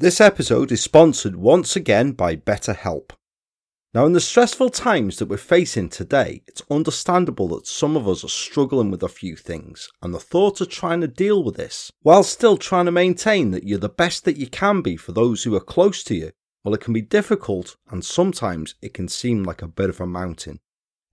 This 0.00 0.20
episode 0.20 0.70
is 0.70 0.80
sponsored 0.80 1.34
once 1.34 1.74
again 1.74 2.12
by 2.12 2.36
BetterHelp. 2.36 3.10
Now, 3.92 4.06
in 4.06 4.12
the 4.12 4.20
stressful 4.20 4.70
times 4.70 5.16
that 5.16 5.26
we're 5.26 5.38
facing 5.38 5.88
today, 5.88 6.44
it's 6.46 6.62
understandable 6.70 7.48
that 7.48 7.66
some 7.66 7.96
of 7.96 8.06
us 8.06 8.22
are 8.22 8.28
struggling 8.28 8.92
with 8.92 9.02
a 9.02 9.08
few 9.08 9.34
things, 9.34 9.88
and 10.00 10.14
the 10.14 10.20
thought 10.20 10.60
of 10.60 10.68
trying 10.68 11.00
to 11.00 11.08
deal 11.08 11.42
with 11.42 11.56
this 11.56 11.90
while 12.02 12.22
still 12.22 12.56
trying 12.56 12.84
to 12.84 12.92
maintain 12.92 13.50
that 13.50 13.64
you're 13.64 13.80
the 13.80 13.88
best 13.88 14.24
that 14.24 14.36
you 14.36 14.46
can 14.46 14.82
be 14.82 14.96
for 14.96 15.10
those 15.10 15.42
who 15.42 15.56
are 15.56 15.60
close 15.60 16.04
to 16.04 16.14
you, 16.14 16.30
well, 16.62 16.74
it 16.74 16.80
can 16.80 16.94
be 16.94 17.02
difficult 17.02 17.74
and 17.90 18.04
sometimes 18.04 18.76
it 18.80 18.94
can 18.94 19.08
seem 19.08 19.42
like 19.42 19.62
a 19.62 19.66
bit 19.66 19.90
of 19.90 20.00
a 20.00 20.06
mountain. 20.06 20.60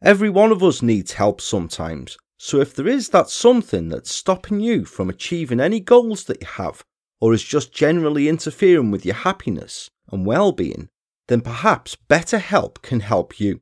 Every 0.04 0.30
one 0.30 0.52
of 0.52 0.62
us 0.62 0.84
needs 0.84 1.14
help 1.14 1.42
sometimes, 1.42 2.20
so 2.38 2.62
if 2.62 2.76
there 2.76 2.88
is 2.88 3.10
that 3.10 3.32
something 3.32 3.90
that's 3.90 4.12
stopping 4.12 4.60
you 4.60 4.86
from 4.86 5.10
achieving 5.10 5.60
any 5.60 5.80
goals 5.80 6.26
that 6.26 6.42
you 6.42 6.48
have, 6.48 6.84
or 7.26 7.34
is 7.34 7.44
just 7.44 7.74
generally 7.74 8.30
interfering 8.30 8.92
with 8.92 9.04
your 9.04 9.16
happiness 9.16 9.90
and 10.12 10.28
well 10.28 10.52
being, 10.52 10.88
then 11.28 11.42
perhaps 11.42 11.98
BetterHelp 12.08 12.84
can 12.84 13.00
help 13.00 13.40
you. 13.40 13.62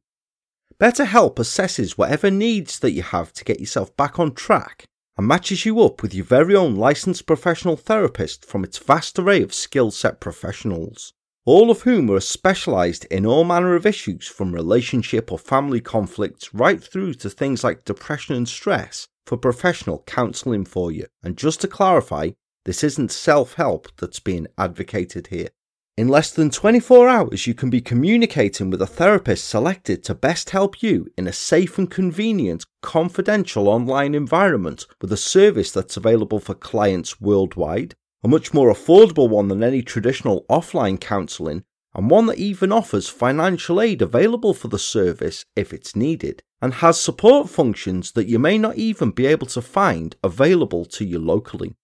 BetterHelp 0.81 1.35
assesses 1.35 1.97
whatever 1.97 2.29
needs 2.29 2.77
that 2.79 2.91
you 2.91 3.03
have 3.03 3.31
to 3.31 3.45
get 3.45 3.61
yourself 3.61 3.95
back 3.95 4.19
on 4.19 4.33
track 4.33 4.83
and 5.17 5.25
matches 5.25 5.65
you 5.65 5.79
up 5.81 6.01
with 6.01 6.13
your 6.13 6.25
very 6.25 6.53
own 6.53 6.75
licensed 6.75 7.25
professional 7.25 7.77
therapist 7.77 8.43
from 8.43 8.65
its 8.65 8.77
vast 8.77 9.17
array 9.17 9.41
of 9.41 9.53
skill 9.53 9.91
set 9.91 10.19
professionals, 10.19 11.13
all 11.45 11.71
of 11.71 11.83
whom 11.83 12.11
are 12.11 12.19
specialised 12.19 13.05
in 13.05 13.25
all 13.25 13.45
manner 13.45 13.75
of 13.75 13.85
issues 13.85 14.27
from 14.27 14.53
relationship 14.53 15.31
or 15.31 15.39
family 15.39 15.79
conflicts 15.79 16.53
right 16.53 16.83
through 16.83 17.13
to 17.13 17.29
things 17.29 17.63
like 17.63 17.85
depression 17.85 18.35
and 18.35 18.49
stress 18.49 19.07
for 19.25 19.37
professional 19.37 20.03
counselling 20.05 20.65
for 20.65 20.91
you. 20.91 21.05
And 21.23 21.37
just 21.37 21.61
to 21.61 21.69
clarify, 21.69 22.31
this 22.65 22.83
isn't 22.83 23.11
self 23.11 23.55
help 23.55 23.89
that's 23.97 24.19
being 24.19 24.47
advocated 24.57 25.27
here. 25.27 25.49
In 25.95 26.07
less 26.07 26.31
than 26.31 26.49
24 26.49 27.07
hours, 27.07 27.45
you 27.45 27.53
can 27.53 27.69
be 27.69 27.79
communicating 27.79 28.71
with 28.71 28.81
a 28.81 28.87
therapist 28.87 29.47
selected 29.47 30.03
to 30.03 30.15
best 30.15 30.49
help 30.49 30.81
you 30.81 31.07
in 31.17 31.27
a 31.27 31.33
safe 31.33 31.77
and 31.77 31.89
convenient, 31.89 32.65
confidential 32.81 33.69
online 33.69 34.15
environment 34.15 34.87
with 35.01 35.11
a 35.11 35.17
service 35.17 35.71
that's 35.71 35.95
available 35.95 36.39
for 36.39 36.55
clients 36.55 37.21
worldwide, 37.21 37.93
a 38.23 38.27
much 38.27 38.55
more 38.55 38.73
affordable 38.73 39.29
one 39.29 39.49
than 39.49 39.61
any 39.61 39.83
traditional 39.83 40.45
offline 40.49 40.99
counselling, 40.99 41.63
and 41.93 42.09
one 42.09 42.25
that 42.25 42.39
even 42.39 42.71
offers 42.71 43.07
financial 43.07 43.79
aid 43.79 44.01
available 44.01 44.55
for 44.55 44.69
the 44.69 44.79
service 44.79 45.45
if 45.55 45.71
it's 45.71 45.95
needed, 45.95 46.41
and 46.59 46.75
has 46.75 46.99
support 46.99 47.51
functions 47.51 48.13
that 48.13 48.27
you 48.27 48.39
may 48.39 48.57
not 48.57 48.77
even 48.77 49.11
be 49.11 49.27
able 49.27 49.45
to 49.45 49.61
find 49.61 50.15
available 50.23 50.85
to 50.85 51.05
you 51.05 51.19
locally. 51.19 51.75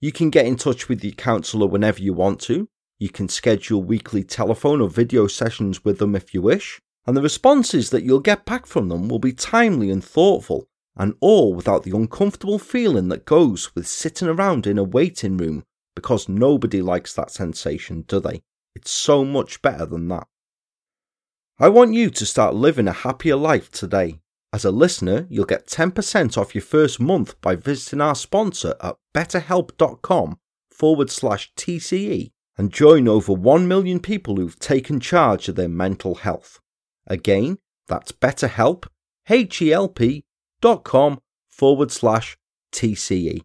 You 0.00 0.12
can 0.12 0.30
get 0.30 0.46
in 0.46 0.56
touch 0.56 0.88
with 0.88 1.02
your 1.02 1.14
counsellor 1.14 1.66
whenever 1.66 2.00
you 2.00 2.12
want 2.12 2.40
to. 2.42 2.68
You 2.98 3.08
can 3.08 3.28
schedule 3.28 3.82
weekly 3.82 4.24
telephone 4.24 4.80
or 4.80 4.88
video 4.88 5.26
sessions 5.26 5.84
with 5.84 5.98
them 5.98 6.14
if 6.14 6.34
you 6.34 6.42
wish, 6.42 6.80
and 7.06 7.16
the 7.16 7.22
responses 7.22 7.90
that 7.90 8.02
you'll 8.02 8.20
get 8.20 8.44
back 8.44 8.66
from 8.66 8.88
them 8.88 9.08
will 9.08 9.18
be 9.18 9.32
timely 9.32 9.90
and 9.90 10.04
thoughtful, 10.04 10.66
and 10.96 11.14
all 11.20 11.54
without 11.54 11.82
the 11.82 11.96
uncomfortable 11.96 12.58
feeling 12.58 13.08
that 13.08 13.24
goes 13.24 13.74
with 13.74 13.86
sitting 13.86 14.28
around 14.28 14.66
in 14.66 14.78
a 14.78 14.84
waiting 14.84 15.36
room 15.36 15.62
because 15.94 16.28
nobody 16.28 16.82
likes 16.82 17.14
that 17.14 17.30
sensation, 17.30 18.02
do 18.02 18.20
they? 18.20 18.42
It's 18.74 18.90
so 18.90 19.24
much 19.24 19.62
better 19.62 19.86
than 19.86 20.08
that. 20.08 20.26
I 21.58 21.70
want 21.70 21.94
you 21.94 22.10
to 22.10 22.26
start 22.26 22.54
living 22.54 22.86
a 22.86 22.92
happier 22.92 23.36
life 23.36 23.70
today. 23.70 24.20
As 24.56 24.64
a 24.64 24.70
listener, 24.70 25.26
you'll 25.28 25.44
get 25.44 25.66
10% 25.66 26.38
off 26.38 26.54
your 26.54 26.62
first 26.62 26.98
month 26.98 27.38
by 27.42 27.56
visiting 27.56 28.00
our 28.00 28.14
sponsor 28.14 28.74
at 28.80 28.96
betterhelp.com 29.14 30.38
forward 30.70 31.10
slash 31.10 31.52
TCE 31.58 32.30
and 32.56 32.72
join 32.72 33.06
over 33.06 33.34
1 33.34 33.68
million 33.68 34.00
people 34.00 34.36
who've 34.36 34.58
taken 34.58 34.98
charge 34.98 35.50
of 35.50 35.56
their 35.56 35.68
mental 35.68 36.14
health. 36.14 36.58
Again, 37.06 37.58
that's 37.86 38.12
betterhelp, 38.12 38.86
H-E-L-P 39.28 40.24
dot 40.62 40.84
com 40.84 41.20
forward 41.50 41.92
slash 41.92 42.38
TCE. 42.72 43.42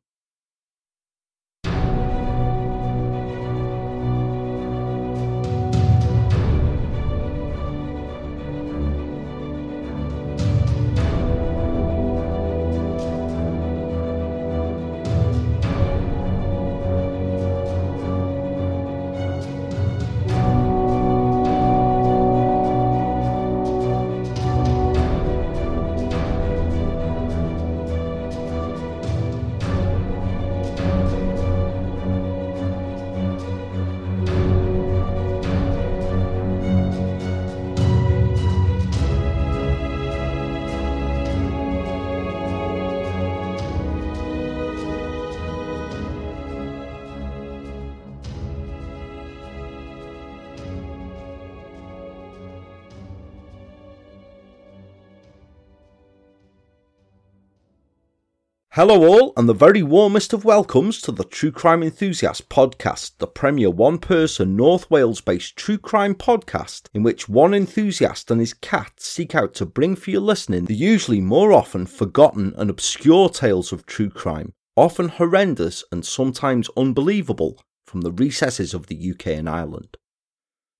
Hello, 58.81 59.05
all, 59.05 59.31
and 59.37 59.47
the 59.47 59.53
very 59.53 59.83
warmest 59.83 60.33
of 60.33 60.43
welcomes 60.43 61.03
to 61.03 61.11
the 61.11 61.23
True 61.23 61.51
Crime 61.51 61.83
Enthusiast 61.83 62.49
podcast, 62.49 63.11
the 63.19 63.27
premier 63.27 63.69
one 63.69 63.99
person 63.99 64.55
North 64.55 64.89
Wales 64.89 65.21
based 65.21 65.55
true 65.55 65.77
crime 65.77 66.15
podcast 66.15 66.87
in 66.91 67.03
which 67.03 67.29
one 67.29 67.53
enthusiast 67.53 68.31
and 68.31 68.39
his 68.39 68.55
cat 68.55 68.93
seek 68.97 69.35
out 69.35 69.53
to 69.53 69.67
bring 69.67 69.95
for 69.95 70.09
your 70.09 70.21
listening 70.21 70.65
the 70.65 70.73
usually 70.73 71.21
more 71.21 71.53
often 71.53 71.85
forgotten 71.85 72.55
and 72.57 72.71
obscure 72.71 73.29
tales 73.29 73.71
of 73.71 73.85
true 73.85 74.09
crime, 74.09 74.51
often 74.75 75.09
horrendous 75.09 75.83
and 75.91 76.03
sometimes 76.03 76.67
unbelievable, 76.75 77.61
from 77.85 78.01
the 78.01 78.11
recesses 78.11 78.73
of 78.73 78.87
the 78.87 79.11
UK 79.11 79.27
and 79.27 79.47
Ireland. 79.47 79.95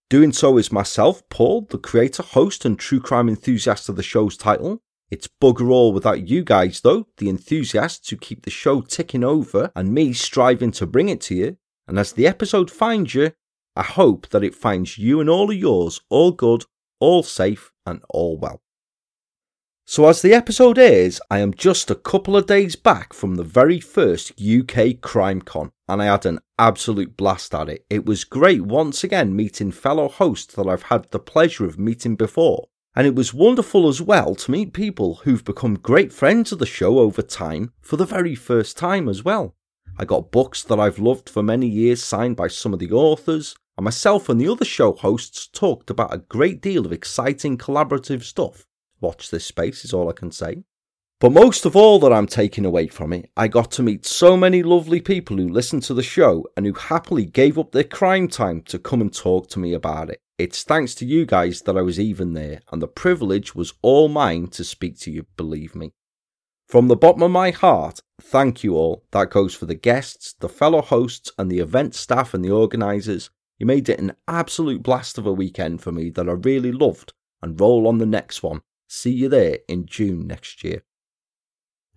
Doing 0.09 0.33
so 0.33 0.57
is 0.57 0.71
myself, 0.71 1.21
Paul, 1.29 1.67
the 1.69 1.77
creator, 1.77 2.23
host, 2.23 2.65
and 2.65 2.79
true 2.79 2.99
crime 2.99 3.29
enthusiast 3.29 3.89
of 3.89 3.95
the 3.95 4.01
show's 4.01 4.37
title, 4.37 4.81
it's 5.11 5.27
bugger 5.41 5.69
all 5.69 5.91
without 5.91 6.29
you 6.29 6.43
guys, 6.43 6.79
though, 6.79 7.07
the 7.17 7.29
enthusiasts 7.29 8.09
who 8.09 8.15
keep 8.15 8.43
the 8.43 8.49
show 8.49 8.79
ticking 8.79 9.25
over 9.25 9.71
and 9.75 9.93
me 9.93 10.13
striving 10.13 10.71
to 10.71 10.87
bring 10.87 11.09
it 11.09 11.19
to 11.21 11.35
you. 11.35 11.57
And 11.87 11.99
as 11.99 12.13
the 12.13 12.25
episode 12.25 12.71
finds 12.71 13.13
you, 13.13 13.33
I 13.75 13.83
hope 13.83 14.29
that 14.29 14.43
it 14.43 14.55
finds 14.55 14.97
you 14.97 15.19
and 15.19 15.29
all 15.29 15.51
of 15.51 15.57
yours 15.57 15.99
all 16.09 16.31
good, 16.31 16.63
all 17.01 17.23
safe, 17.23 17.71
and 17.85 18.01
all 18.09 18.37
well. 18.37 18.61
So, 19.85 20.07
as 20.07 20.21
the 20.21 20.33
episode 20.33 20.77
airs, 20.77 21.19
I 21.29 21.39
am 21.39 21.53
just 21.53 21.91
a 21.91 21.95
couple 21.95 22.37
of 22.37 22.45
days 22.45 22.77
back 22.77 23.11
from 23.11 23.35
the 23.35 23.43
very 23.43 23.81
first 23.81 24.31
UK 24.31 25.01
CrimeCon, 25.01 25.71
and 25.89 26.01
I 26.01 26.05
had 26.05 26.25
an 26.25 26.39
absolute 26.57 27.17
blast 27.17 27.53
at 27.53 27.67
it. 27.67 27.85
It 27.89 28.05
was 28.05 28.23
great 28.23 28.61
once 28.61 29.03
again 29.03 29.35
meeting 29.35 29.71
fellow 29.71 30.07
hosts 30.07 30.53
that 30.55 30.67
I've 30.67 30.83
had 30.83 31.11
the 31.11 31.19
pleasure 31.19 31.65
of 31.65 31.77
meeting 31.77 32.15
before, 32.15 32.69
and 32.95 33.07
it 33.07 33.15
was 33.15 33.33
wonderful 33.33 33.87
as 33.87 34.01
well 34.01 34.35
to 34.35 34.51
meet 34.51 34.73
people 34.73 35.15
who've 35.23 35.45
become 35.45 35.75
great 35.75 36.11
friends 36.11 36.51
of 36.51 36.59
the 36.59 36.65
show 36.65 36.99
over 36.99 37.21
time 37.21 37.71
for 37.81 37.95
the 37.97 38.05
very 38.05 38.35
first 38.35 38.77
time 38.77 39.07
as 39.07 39.23
well. 39.23 39.55
I 39.97 40.05
got 40.05 40.31
books 40.31 40.63
that 40.63 40.79
I've 40.79 40.99
loved 40.99 41.29
for 41.29 41.43
many 41.43 41.67
years 41.67 42.03
signed 42.03 42.35
by 42.35 42.47
some 42.47 42.73
of 42.73 42.79
the 42.79 42.91
authors, 42.91 43.55
and 43.77 43.85
myself 43.85 44.29
and 44.29 44.39
the 44.39 44.47
other 44.47 44.65
show 44.65 44.93
hosts 44.93 45.47
talked 45.47 45.89
about 45.89 46.13
a 46.13 46.19
great 46.19 46.61
deal 46.61 46.85
of 46.85 46.91
exciting 46.91 47.57
collaborative 47.57 48.23
stuff. 48.23 48.65
Watch 48.99 49.29
this 49.29 49.45
space 49.45 49.85
is 49.85 49.93
all 49.93 50.09
I 50.09 50.13
can 50.13 50.31
say. 50.31 50.63
But 51.21 51.33
most 51.33 51.67
of 51.67 51.75
all 51.75 51.99
that 51.99 52.11
I'm 52.11 52.25
taking 52.25 52.65
away 52.65 52.87
from 52.87 53.13
it, 53.13 53.29
I 53.37 53.47
got 53.47 53.69
to 53.73 53.83
meet 53.83 54.07
so 54.07 54.35
many 54.35 54.63
lovely 54.63 54.99
people 54.99 55.37
who 55.37 55.47
listened 55.47 55.83
to 55.83 55.93
the 55.93 56.01
show 56.01 56.47
and 56.57 56.65
who 56.65 56.73
happily 56.73 57.25
gave 57.25 57.59
up 57.59 57.71
their 57.71 57.83
crime 57.83 58.27
time 58.27 58.63
to 58.63 58.79
come 58.79 59.01
and 59.01 59.13
talk 59.13 59.47
to 59.49 59.59
me 59.59 59.75
about 59.75 60.09
it. 60.09 60.19
It's 60.39 60.63
thanks 60.63 60.95
to 60.95 61.05
you 61.05 61.27
guys 61.27 61.61
that 61.61 61.77
I 61.77 61.83
was 61.83 61.99
even 61.99 62.33
there, 62.33 62.61
and 62.71 62.81
the 62.81 62.87
privilege 62.87 63.53
was 63.53 63.75
all 63.83 64.07
mine 64.07 64.47
to 64.47 64.63
speak 64.63 64.97
to 65.01 65.11
you, 65.11 65.27
believe 65.37 65.75
me. 65.75 65.91
From 66.67 66.87
the 66.87 66.95
bottom 66.95 67.21
of 67.21 67.29
my 67.29 67.51
heart, 67.51 67.99
thank 68.19 68.63
you 68.63 68.75
all. 68.75 69.03
That 69.11 69.29
goes 69.29 69.53
for 69.53 69.67
the 69.67 69.75
guests, 69.75 70.33
the 70.39 70.49
fellow 70.49 70.81
hosts, 70.81 71.31
and 71.37 71.51
the 71.51 71.59
event 71.59 71.93
staff 71.93 72.33
and 72.33 72.43
the 72.43 72.49
organisers. 72.49 73.29
You 73.59 73.67
made 73.67 73.87
it 73.89 73.99
an 73.99 74.13
absolute 74.27 74.81
blast 74.81 75.19
of 75.19 75.27
a 75.27 75.33
weekend 75.33 75.81
for 75.81 75.91
me 75.91 76.09
that 76.09 76.27
I 76.27 76.31
really 76.31 76.71
loved, 76.71 77.13
and 77.43 77.59
roll 77.59 77.87
on 77.87 77.99
the 77.99 78.07
next 78.07 78.41
one. 78.41 78.61
See 78.87 79.11
you 79.11 79.29
there 79.29 79.59
in 79.67 79.85
June 79.85 80.25
next 80.25 80.63
year. 80.63 80.81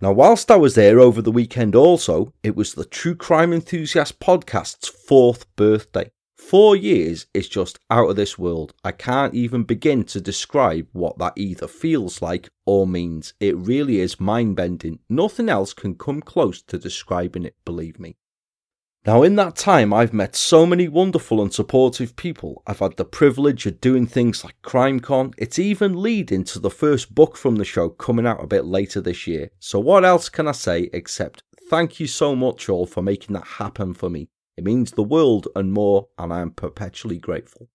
Now, 0.04 0.12
whilst 0.12 0.50
I 0.50 0.56
was 0.56 0.74
there 0.74 1.00
over 1.00 1.22
the 1.22 1.32
weekend 1.32 1.74
also, 1.74 2.34
it 2.42 2.54
was 2.54 2.74
the 2.74 2.84
True 2.84 3.14
Crime 3.14 3.54
Enthusiast 3.54 4.20
podcast's 4.20 4.86
fourth 4.86 5.46
birthday. 5.56 6.10
Four 6.36 6.76
years 6.76 7.26
is 7.32 7.48
just 7.48 7.78
out 7.88 8.10
of 8.10 8.16
this 8.16 8.38
world. 8.38 8.74
I 8.84 8.92
can't 8.92 9.32
even 9.32 9.62
begin 9.62 10.04
to 10.04 10.20
describe 10.20 10.88
what 10.92 11.16
that 11.20 11.32
either 11.36 11.66
feels 11.66 12.20
like 12.20 12.50
or 12.66 12.86
means. 12.86 13.32
It 13.40 13.56
really 13.56 13.98
is 14.00 14.20
mind 14.20 14.56
bending. 14.56 14.98
Nothing 15.08 15.48
else 15.48 15.72
can 15.72 15.94
come 15.94 16.20
close 16.20 16.60
to 16.64 16.76
describing 16.76 17.46
it, 17.46 17.56
believe 17.64 17.98
me. 17.98 18.18
Now, 19.06 19.22
in 19.22 19.36
that 19.36 19.54
time, 19.54 19.92
I've 19.92 20.14
met 20.14 20.34
so 20.34 20.64
many 20.64 20.88
wonderful 20.88 21.42
and 21.42 21.52
supportive 21.52 22.16
people. 22.16 22.62
I've 22.66 22.78
had 22.78 22.96
the 22.96 23.04
privilege 23.04 23.66
of 23.66 23.78
doing 23.78 24.06
things 24.06 24.42
like 24.42 24.56
CrimeCon. 24.62 25.34
It's 25.36 25.58
even 25.58 26.00
leading 26.00 26.42
to 26.44 26.58
the 26.58 26.70
first 26.70 27.14
book 27.14 27.36
from 27.36 27.56
the 27.56 27.66
show 27.66 27.90
coming 27.90 28.26
out 28.26 28.42
a 28.42 28.46
bit 28.46 28.64
later 28.64 29.02
this 29.02 29.26
year. 29.26 29.50
So, 29.58 29.78
what 29.78 30.06
else 30.06 30.30
can 30.30 30.48
I 30.48 30.52
say 30.52 30.88
except 30.94 31.42
thank 31.68 32.00
you 32.00 32.06
so 32.06 32.34
much, 32.34 32.70
all, 32.70 32.86
for 32.86 33.02
making 33.02 33.34
that 33.34 33.46
happen 33.46 33.92
for 33.92 34.08
me. 34.08 34.28
It 34.56 34.64
means 34.64 34.92
the 34.92 35.02
world 35.02 35.48
and 35.54 35.70
more, 35.70 36.08
and 36.16 36.32
I 36.32 36.40
am 36.40 36.52
perpetually 36.52 37.18
grateful. 37.18 37.68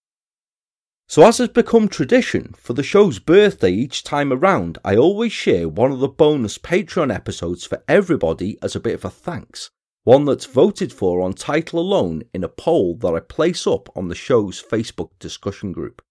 So, 1.08 1.24
as 1.24 1.38
has 1.38 1.50
become 1.50 1.90
tradition, 1.90 2.56
for 2.58 2.74
the 2.74 2.82
show's 2.82 3.20
birthday 3.20 3.72
each 3.72 4.04
time 4.04 4.34
around, 4.34 4.80
I 4.84 4.96
always 4.96 5.32
share 5.32 5.70
one 5.70 5.92
of 5.92 6.00
the 6.00 6.08
bonus 6.08 6.58
Patreon 6.58 7.14
episodes 7.14 7.68
for 7.68 7.84
everybody 7.88 8.58
as 8.64 8.76
a 8.76 8.80
bit 8.80 8.96
of 8.96 9.06
a 9.06 9.12
thanks. 9.12 9.70
One 10.10 10.26
that's 10.26 10.48
voted 10.48 10.92
for 10.92 11.22
on 11.22 11.34
title 11.34 11.78
alone 11.78 12.24
in 12.34 12.44
a 12.44 12.50
poll 12.50 12.96
that 12.96 13.14
I 13.14 13.20
place 13.20 13.68
up 13.68 13.96
on 13.96 14.08
the 14.08 14.16
show's 14.16 14.60
Facebook 14.60 15.12
discussion 15.20 15.72
group. 15.72 16.02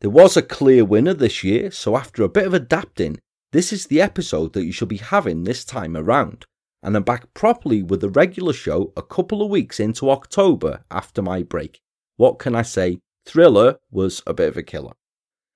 There 0.00 0.08
was 0.08 0.38
a 0.38 0.42
clear 0.42 0.86
winner 0.86 1.12
this 1.12 1.44
year, 1.44 1.70
so 1.70 1.98
after 1.98 2.22
a 2.22 2.30
bit 2.30 2.46
of 2.46 2.54
adapting, 2.54 3.18
this 3.52 3.74
is 3.74 3.88
the 3.88 4.00
episode 4.00 4.54
that 4.54 4.64
you 4.64 4.72
should 4.72 4.88
be 4.88 4.96
having 4.96 5.44
this 5.44 5.66
time 5.66 5.98
around 5.98 6.46
and 6.82 6.96
I'm 6.96 7.02
back 7.02 7.34
properly 7.34 7.82
with 7.82 8.00
the 8.00 8.08
regular 8.08 8.54
show 8.54 8.90
a 8.96 9.02
couple 9.02 9.42
of 9.42 9.50
weeks 9.50 9.78
into 9.78 10.08
October 10.08 10.82
after 10.90 11.20
my 11.20 11.42
break. 11.42 11.78
What 12.16 12.38
can 12.38 12.54
I 12.54 12.62
say? 12.62 13.00
Thriller 13.26 13.76
was 13.90 14.22
a 14.26 14.32
bit 14.32 14.48
of 14.48 14.56
a 14.56 14.62
killer. 14.62 14.94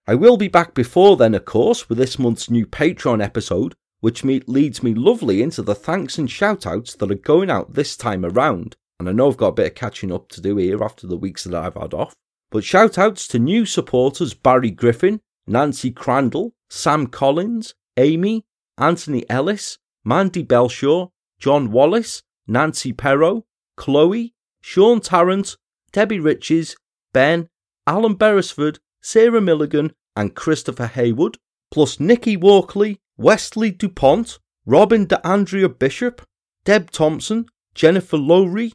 I 0.06 0.16
will 0.16 0.36
be 0.36 0.48
back 0.48 0.74
before 0.74 1.16
then, 1.16 1.34
of 1.34 1.46
course, 1.46 1.88
with 1.88 1.96
this 1.96 2.18
month's 2.18 2.50
new 2.50 2.66
Patreon 2.66 3.24
episode, 3.24 3.74
which 4.04 4.22
me- 4.22 4.42
leads 4.46 4.82
me 4.82 4.92
lovely 4.92 5.40
into 5.40 5.62
the 5.62 5.74
thanks 5.74 6.18
and 6.18 6.28
shoutouts 6.28 6.94
that 6.98 7.10
are 7.10 7.14
going 7.14 7.48
out 7.48 7.72
this 7.72 7.96
time 7.96 8.22
around. 8.22 8.76
And 9.00 9.08
I 9.08 9.12
know 9.12 9.30
I've 9.30 9.38
got 9.38 9.46
a 9.46 9.52
bit 9.52 9.68
of 9.68 9.74
catching 9.74 10.12
up 10.12 10.28
to 10.32 10.42
do 10.42 10.58
here 10.58 10.84
after 10.84 11.06
the 11.06 11.16
weeks 11.16 11.44
that 11.44 11.54
I've 11.54 11.80
had 11.80 11.94
off. 11.94 12.14
But 12.50 12.64
shoutouts 12.64 13.26
to 13.30 13.38
new 13.38 13.64
supporters 13.64 14.34
Barry 14.34 14.70
Griffin, 14.70 15.22
Nancy 15.46 15.90
Crandall, 15.90 16.52
Sam 16.68 17.06
Collins, 17.06 17.72
Amy, 17.96 18.44
Anthony 18.76 19.24
Ellis, 19.30 19.78
Mandy 20.04 20.44
Belshaw, 20.44 21.08
John 21.38 21.70
Wallace, 21.70 22.22
Nancy 22.46 22.92
Perrow, 22.92 23.44
Chloe, 23.78 24.34
Sean 24.60 25.00
Tarrant, 25.00 25.56
Debbie 25.92 26.20
Riches, 26.20 26.76
Ben, 27.14 27.48
Alan 27.86 28.16
Beresford, 28.16 28.80
Sarah 29.00 29.40
Milligan, 29.40 29.94
and 30.14 30.34
Christopher 30.34 30.88
Haywood, 30.88 31.38
plus 31.70 31.98
Nikki 31.98 32.36
Walkley, 32.36 33.00
Wesley 33.16 33.70
DuPont, 33.70 34.38
Robin 34.66 35.06
DeAndrea 35.06 35.78
Bishop, 35.78 36.22
Deb 36.64 36.90
Thompson, 36.90 37.46
Jennifer 37.74 38.16
Lowry, 38.16 38.72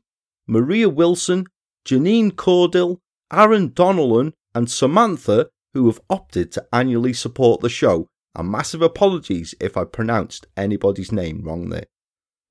Maria 0.47 0.89
Wilson, 0.89 1.45
Janine 1.85 2.31
Cordill, 2.31 2.99
Aaron 3.31 3.69
Donnellan, 3.69 4.33
and 4.55 4.69
Samantha, 4.69 5.49
who 5.73 5.87
have 5.87 5.99
opted 6.09 6.51
to 6.53 6.65
annually 6.71 7.13
support 7.13 7.61
the 7.61 7.69
show. 7.69 8.07
And 8.35 8.49
massive 8.49 8.81
apologies 8.81 9.55
if 9.59 9.75
I 9.75 9.83
pronounced 9.83 10.47
anybody's 10.55 11.11
name 11.11 11.41
wrong 11.43 11.69
there. 11.69 11.85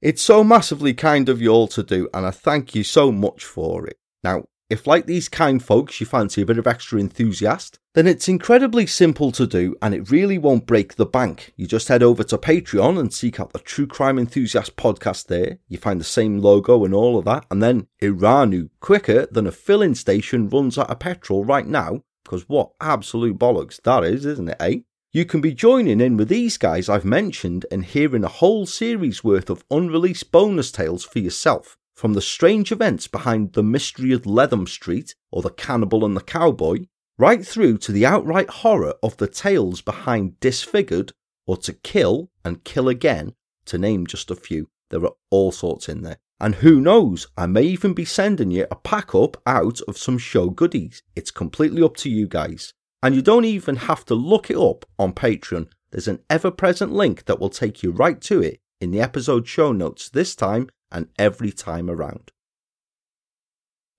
It's 0.02 0.23
so 0.23 0.44
massively 0.44 0.94
kind 0.94 1.29
of 1.29 1.41
you 1.41 1.50
all 1.50 1.69
to 1.69 1.82
do, 1.82 2.08
and 2.12 2.26
I 2.26 2.31
thank 2.31 2.75
you 2.75 2.84
so 2.84 3.11
much 3.11 3.44
for 3.44 3.87
it. 3.87 3.96
Now, 4.23 4.44
if 4.70 4.87
like 4.87 5.06
these 5.06 5.29
kind 5.29 5.62
folks 5.62 5.99
you 6.00 6.06
fancy 6.06 6.43
a 6.43 6.46
bit 6.46 6.58
of 6.58 6.67
extra 6.67 7.00
enthusiast, 7.00 7.79
then 7.98 8.06
it's 8.06 8.28
incredibly 8.28 8.86
simple 8.86 9.32
to 9.32 9.44
do 9.44 9.74
and 9.82 9.92
it 9.92 10.08
really 10.08 10.38
won't 10.38 10.68
break 10.68 10.94
the 10.94 11.04
bank. 11.04 11.52
You 11.56 11.66
just 11.66 11.88
head 11.88 12.00
over 12.00 12.22
to 12.22 12.38
Patreon 12.38 12.96
and 12.96 13.12
seek 13.12 13.40
out 13.40 13.52
the 13.52 13.58
True 13.58 13.88
Crime 13.88 14.20
Enthusiast 14.20 14.76
podcast 14.76 15.26
there. 15.26 15.58
You 15.66 15.78
find 15.78 15.98
the 15.98 16.04
same 16.04 16.38
logo 16.38 16.84
and 16.84 16.94
all 16.94 17.18
of 17.18 17.24
that, 17.24 17.44
and 17.50 17.60
then 17.60 17.88
Iranu, 18.00 18.70
quicker 18.78 19.26
than 19.32 19.48
a 19.48 19.50
filling 19.50 19.96
station 19.96 20.48
runs 20.48 20.78
out 20.78 20.90
of 20.90 21.00
petrol 21.00 21.44
right 21.44 21.66
now, 21.66 22.04
because 22.22 22.48
what 22.48 22.70
absolute 22.80 23.36
bollocks 23.36 23.82
that 23.82 24.04
is, 24.04 24.24
isn't 24.24 24.50
it, 24.50 24.56
eh? 24.60 24.76
You 25.12 25.24
can 25.24 25.40
be 25.40 25.52
joining 25.52 26.00
in 26.00 26.16
with 26.16 26.28
these 26.28 26.56
guys 26.56 26.88
I've 26.88 27.04
mentioned 27.04 27.66
and 27.72 27.84
hearing 27.84 28.22
a 28.22 28.28
whole 28.28 28.66
series 28.66 29.24
worth 29.24 29.50
of 29.50 29.64
unreleased 29.72 30.30
bonus 30.30 30.70
tales 30.70 31.02
for 31.04 31.18
yourself, 31.18 31.76
from 31.96 32.14
the 32.14 32.22
strange 32.22 32.70
events 32.70 33.08
behind 33.08 33.54
the 33.54 33.64
mystery 33.64 34.12
of 34.12 34.24
Leatham 34.24 34.68
Street 34.68 35.16
or 35.32 35.42
the 35.42 35.50
cannibal 35.50 36.04
and 36.04 36.16
the 36.16 36.20
cowboy, 36.20 36.84
right 37.19 37.44
through 37.44 37.79
to 37.79 37.93
the 37.93 38.06
outright 38.06 38.49
horror 38.49 38.94
of 39.03 39.17
the 39.17 39.26
tales 39.26 39.82
behind 39.82 40.38
Disfigured 40.41 41.12
or 41.47 41.56
To 41.59 41.73
Kill 41.73 42.31
and 42.44 42.65
Kill 42.65 42.88
Again, 42.88 43.35
to 43.67 43.76
name 43.76 44.06
just 44.06 44.31
a 44.31 44.37
few. 44.37 44.70
There 44.91 45.05
are 45.05 45.15
all 45.31 45.53
sorts 45.53 45.88
in 45.88 46.03
there. 46.03 46.19
And 46.41 46.56
who 46.56 46.81
knows, 46.81 47.26
I 47.37 47.47
may 47.47 47.62
even 47.62 47.94
be 47.94 48.05
sending 48.05 48.53
you 48.53 48.67
a 48.70 48.76
pack 48.76 49.15
up 49.15 49.37
out 49.44 49.81
of 49.88 49.99
some 49.99 50.19
show 50.19 50.50
goodies. 50.50 51.03
It's 51.17 51.32
completely 51.32 51.82
up 51.82 51.97
to 51.99 52.09
you 52.09 52.29
guys. 52.29 52.73
And 53.03 53.15
you 53.15 53.23
don't 53.23 53.44
even 53.44 53.76
have 53.76 54.05
to 54.06 54.15
look 54.15 54.50
it 54.50 54.56
up 54.56 54.85
on 54.99 55.12
Patreon. 55.12 55.69
There's 55.91 56.09
an 56.09 56.20
ever 56.31 56.50
present 56.50 56.93
link 56.93 57.25
that 57.25 57.41
will 57.41 57.50
take 57.50 57.82
you 57.82 57.91
right 57.91 58.20
to 58.23 58.41
it 58.41 58.61
in 58.81 58.93
the 58.93 59.00
episode 59.00 59.49
show 59.49 59.73
notes 59.73 60.09
this 60.09 60.37
time 60.37 60.69
and 60.93 61.09
every 61.19 61.50
time 61.50 61.91
around. 61.91 62.31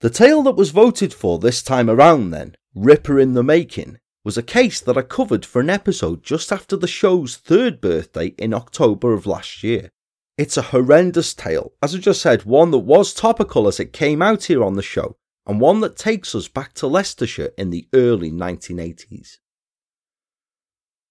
The 0.01 0.10
tale 0.10 0.42
that 0.44 0.56
was 0.56 0.71
voted 0.71 1.13
for 1.13 1.39
this 1.39 1.62
time 1.62 1.89
around, 1.89 2.31
then, 2.31 2.56
Ripper 2.75 3.19
in 3.19 3.33
the 3.33 3.44
Making, 3.44 3.98
was 4.24 4.38
a 4.38 4.44
case 4.44 4.80
that 4.80 4.98
I 4.98 5.01
covered 5.01 5.44
for 5.44 5.60
an 5.60 5.71
episode 5.71 6.24
just 6.24 6.51
after 6.51 6.77
the 6.77 6.88
show's 6.88 7.36
third 7.36 7.81
birthday 7.81 8.27
in 8.38 8.54
October 8.54 9.13
of 9.13 9.25
last 9.25 9.63
year. 9.63 9.89
It's 10.38 10.56
a 10.56 10.62
horrendous 10.62 11.33
tale, 11.33 11.74
as 11.81 11.95
I 11.95 11.98
just 11.98 12.21
said, 12.21 12.45
one 12.45 12.69
that 12.71 12.80
was 12.80 13.13
topical 13.13 13.68
as 13.68 13.80
it 13.80 13.92
came 13.92 14.21
out 14.21 14.44
here 14.44 14.63
on 14.63 14.75
the 14.75 14.83
show, 14.83 15.16
and 15.48 15.60
one 15.60 15.80
that 15.80 15.98
takes 15.98 16.36
us 16.36 16.48
back 16.48 16.74
to 16.75 16.88
Leicestershire 16.88 17.51
in 17.57 17.71
the 17.71 17.88
early 17.92 18.31
1980s. 18.31 19.38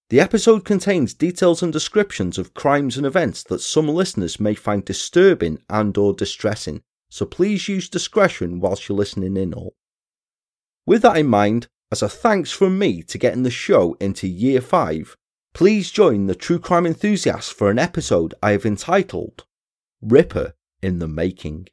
The 0.09 0.21
episode 0.21 0.63
contains 0.63 1.13
details 1.13 1.61
and 1.61 1.73
descriptions 1.73 2.37
of 2.37 2.53
crimes 2.53 2.95
and 2.95 3.05
events 3.05 3.43
that 3.43 3.59
some 3.59 3.89
listeners 3.89 4.39
may 4.39 4.55
find 4.55 4.85
disturbing 4.85 5.61
and 5.69 5.95
or 5.97 6.13
distressing, 6.13 6.81
so 7.09 7.25
please 7.25 7.67
use 7.67 7.89
discretion 7.89 8.61
whilst 8.61 8.87
you're 8.87 8.97
listening 8.97 9.35
in 9.35 9.53
all. 9.53 9.75
With 10.89 11.03
that 11.03 11.17
in 11.17 11.27
mind, 11.27 11.67
as 11.91 12.01
a 12.01 12.09
thanks 12.09 12.49
from 12.49 12.79
me 12.79 13.03
to 13.03 13.19
getting 13.19 13.43
the 13.43 13.51
show 13.51 13.95
into 13.99 14.27
year 14.27 14.59
5, 14.59 15.15
please 15.53 15.91
join 15.91 16.25
the 16.25 16.33
true 16.33 16.57
crime 16.57 16.87
enthusiasts 16.87 17.51
for 17.51 17.69
an 17.69 17.77
episode 17.77 18.33
I 18.41 18.53
have 18.53 18.65
entitled 18.65 19.45
Ripper 20.01 20.55
in 20.81 20.97
the 20.97 21.07
Making. 21.07 21.67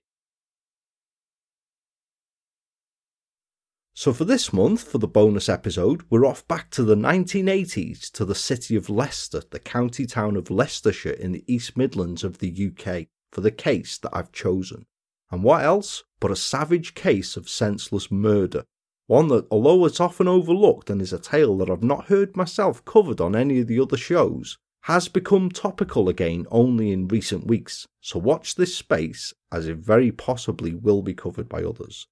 So, 3.94 4.12
for 4.12 4.26
this 4.26 4.52
month, 4.52 4.82
for 4.82 4.98
the 4.98 5.08
bonus 5.08 5.48
episode, 5.48 6.02
we're 6.10 6.26
off 6.26 6.46
back 6.46 6.68
to 6.72 6.82
the 6.82 6.94
1980s 6.94 8.10
to 8.10 8.26
the 8.26 8.34
city 8.34 8.76
of 8.76 8.90
Leicester, 8.90 9.40
the 9.50 9.58
county 9.58 10.04
town 10.04 10.36
of 10.36 10.50
Leicestershire 10.50 11.14
in 11.14 11.32
the 11.32 11.44
East 11.46 11.74
Midlands 11.74 12.22
of 12.22 12.36
the 12.36 12.52
UK, 12.52 13.06
for 13.32 13.40
the 13.40 13.50
case 13.50 13.96
that 13.96 14.14
I've 14.14 14.32
chosen. 14.32 14.84
And 15.30 15.42
what 15.42 15.64
else 15.64 16.04
but 16.20 16.30
a 16.30 16.36
savage 16.36 16.94
case 16.94 17.38
of 17.38 17.48
senseless 17.48 18.10
murder? 18.10 18.64
One 19.06 19.28
that, 19.28 19.46
although 19.50 19.84
it's 19.84 20.00
often 20.00 20.28
overlooked 20.28 20.90
and 20.90 21.00
is 21.00 21.12
a 21.12 21.18
tale 21.18 21.56
that 21.58 21.70
I've 21.70 21.82
not 21.82 22.06
heard 22.06 22.36
myself 22.36 22.84
covered 22.84 23.20
on 23.20 23.36
any 23.36 23.60
of 23.60 23.66
the 23.66 23.80
other 23.80 23.96
shows, 23.96 24.58
has 24.82 25.08
become 25.08 25.50
topical 25.50 26.08
again 26.08 26.46
only 26.50 26.92
in 26.92 27.08
recent 27.08 27.46
weeks. 27.46 27.86
So 28.00 28.18
watch 28.18 28.54
this 28.54 28.74
space 28.74 29.32
as 29.52 29.66
it 29.66 29.78
very 29.78 30.12
possibly 30.12 30.74
will 30.74 31.02
be 31.02 31.14
covered 31.14 31.48
by 31.48 31.62
others 31.62 32.06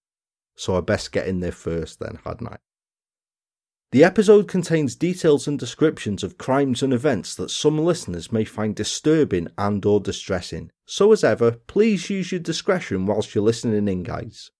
so 0.57 0.77
I 0.77 0.81
best 0.81 1.13
get 1.13 1.27
in 1.27 1.41
there 1.41 1.53
first 1.53 2.01
then, 2.01 2.19
hadn't 2.25 2.49
I? 2.49 2.57
The 3.93 4.05
episode 4.05 4.49
contains 4.49 4.97
details 4.97 5.47
and 5.47 5.59
descriptions 5.59 6.25
of 6.25 6.39
crimes 6.39 6.83
and 6.83 6.93
events 6.93 7.35
that 7.37 7.51
some 7.51 7.79
listeners 7.79 8.33
may 8.33 8.45
find 8.45 8.75
disturbing 8.75 9.49
and 9.57 9.85
or 9.85 10.01
distressing. 10.01 10.73
So 10.85 11.13
as 11.13 11.23
ever, 11.23 11.53
please 11.53 12.11
use 12.11 12.33
your 12.33 12.41
discretion 12.41 13.07
whilst 13.07 13.35
you're 13.35 13.45
listening 13.45 13.87
in 13.87 14.03
guys. 14.03 14.51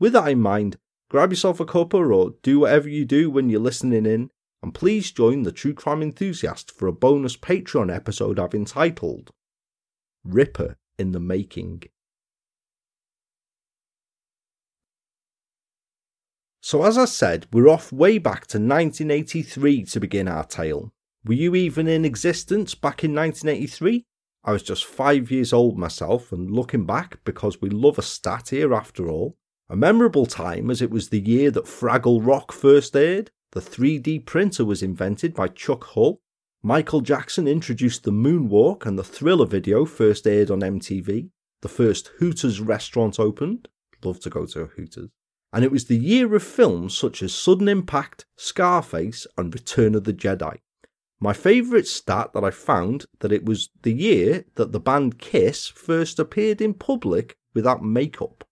With 0.00 0.14
that 0.14 0.28
in 0.28 0.40
mind, 0.40 0.78
grab 1.08 1.30
yourself 1.30 1.60
a 1.60 1.64
cuppa 1.64 1.94
or 1.94 2.34
do 2.42 2.60
whatever 2.60 2.88
you 2.88 3.04
do 3.04 3.30
when 3.30 3.48
you're 3.48 3.60
listening 3.60 4.06
in 4.06 4.30
and 4.62 4.74
please 4.74 5.12
join 5.12 5.42
the 5.42 5.52
True 5.52 5.74
Crime 5.74 6.02
Enthusiast 6.02 6.72
for 6.72 6.88
a 6.88 6.92
bonus 6.92 7.36
Patreon 7.36 7.94
episode 7.94 8.38
I've 8.38 8.54
entitled 8.54 9.30
Ripper 10.24 10.76
in 10.98 11.12
the 11.12 11.20
Making. 11.20 11.84
So, 16.60 16.82
as 16.82 16.98
I 16.98 17.04
said, 17.04 17.46
we're 17.52 17.68
off 17.68 17.92
way 17.92 18.18
back 18.18 18.48
to 18.48 18.58
1983 18.58 19.84
to 19.84 20.00
begin 20.00 20.26
our 20.26 20.44
tale. 20.44 20.92
Were 21.24 21.34
you 21.34 21.54
even 21.54 21.86
in 21.86 22.04
existence 22.04 22.74
back 22.74 23.04
in 23.04 23.14
1983? 23.14 24.04
I 24.42 24.50
was 24.50 24.64
just 24.64 24.84
five 24.84 25.30
years 25.30 25.52
old 25.52 25.78
myself, 25.78 26.32
and 26.32 26.50
looking 26.50 26.84
back, 26.84 27.18
because 27.24 27.60
we 27.60 27.70
love 27.70 28.00
a 28.00 28.02
stat 28.02 28.48
here 28.48 28.74
after 28.74 29.08
all, 29.08 29.36
A 29.68 29.76
memorable 29.76 30.26
time 30.26 30.70
as 30.70 30.80
it 30.80 30.90
was 30.90 31.08
the 31.08 31.20
year 31.20 31.50
that 31.50 31.64
Fraggle 31.64 32.24
Rock 32.24 32.52
first 32.52 32.94
aired, 32.96 33.30
the 33.52 33.60
3D 33.60 34.24
printer 34.24 34.64
was 34.64 34.82
invented 34.82 35.34
by 35.34 35.48
Chuck 35.48 35.84
Hull, 35.84 36.20
Michael 36.62 37.00
Jackson 37.00 37.46
introduced 37.46 38.02
the 38.02 38.10
moonwalk 38.10 38.86
and 38.86 38.98
the 38.98 39.04
thriller 39.04 39.46
video 39.46 39.84
first 39.84 40.26
aired 40.26 40.50
on 40.50 40.62
MTV, 40.62 41.30
the 41.62 41.68
first 41.68 42.08
Hooters 42.18 42.60
restaurant 42.60 43.20
opened. 43.20 43.68
Love 44.02 44.18
to 44.20 44.30
go 44.30 44.46
to 44.46 44.66
Hooters. 44.66 45.10
And 45.52 45.64
it 45.64 45.70
was 45.70 45.84
the 45.84 45.96
year 45.96 46.34
of 46.34 46.42
films 46.42 46.98
such 46.98 47.22
as 47.22 47.32
Sudden 47.32 47.68
Impact, 47.68 48.26
Scarface, 48.36 49.28
and 49.38 49.54
Return 49.54 49.94
of 49.94 50.02
the 50.02 50.12
Jedi. 50.12 50.58
My 51.20 51.32
favourite 51.32 51.86
stat 51.86 52.32
that 52.34 52.42
I 52.42 52.50
found 52.50 53.06
that 53.20 53.30
it 53.32 53.44
was 53.44 53.70
the 53.82 53.94
year 53.94 54.44
that 54.56 54.72
the 54.72 54.80
band 54.80 55.18
Kiss 55.18 55.68
first 55.68 56.18
appeared 56.18 56.60
in 56.60 56.74
public 56.74 57.36
without 57.54 57.84
makeup. 57.84 58.42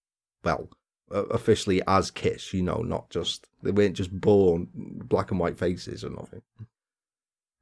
Well, 0.45 0.71
officially 1.11 1.83
as 1.87 2.11
Kiss, 2.11 2.53
you 2.53 2.63
know, 2.63 2.83
not 2.83 3.11
just 3.11 3.47
they 3.63 3.71
weren't 3.71 3.97
just 3.97 4.13
born 4.21 4.69
black 4.75 5.31
and 5.31 5.41
white 5.41 5.59
faces 5.59 6.05
or 6.05 6.11
nothing. 6.11 6.43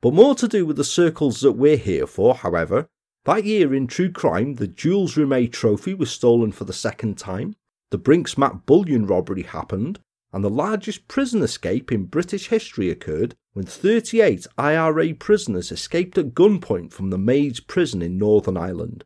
But 0.00 0.14
more 0.14 0.34
to 0.34 0.48
do 0.48 0.66
with 0.66 0.76
the 0.76 0.84
circles 0.84 1.40
that 1.40 1.52
we're 1.52 1.76
here 1.76 2.06
for, 2.06 2.34
however. 2.34 2.88
That 3.24 3.44
year 3.44 3.72
in 3.72 3.86
True 3.86 4.10
Crime, 4.10 4.56
the 4.56 4.66
Jules 4.66 5.14
Rimet 5.14 5.52
trophy 5.52 5.94
was 5.94 6.10
stolen 6.10 6.50
for 6.50 6.64
the 6.64 6.72
second 6.72 7.18
time, 7.18 7.54
the 7.90 7.98
Brink's-Mat 7.98 8.66
bullion 8.66 9.06
robbery 9.06 9.42
happened, 9.42 10.00
and 10.32 10.42
the 10.42 10.50
largest 10.50 11.06
prison 11.08 11.42
escape 11.42 11.92
in 11.92 12.06
British 12.06 12.48
history 12.48 12.90
occurred 12.90 13.36
when 13.52 13.66
38 13.66 14.46
IRA 14.56 15.14
prisoners 15.14 15.70
escaped 15.70 16.16
at 16.16 16.34
gunpoint 16.34 16.92
from 16.92 17.10
the 17.10 17.18
Maze 17.18 17.60
prison 17.60 18.00
in 18.00 18.16
Northern 18.16 18.56
Ireland. 18.56 19.04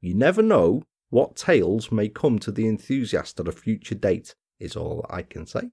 You 0.00 0.14
never 0.14 0.42
know 0.42 0.84
what 1.10 1.36
tales 1.36 1.92
may 1.92 2.08
come 2.08 2.38
to 2.38 2.50
the 2.50 2.66
enthusiast 2.66 3.38
at 3.38 3.48
a 3.48 3.52
future 3.52 3.94
date, 3.94 4.34
is 4.58 4.76
all 4.76 5.04
I 5.10 5.22
can 5.22 5.46
say. 5.46 5.70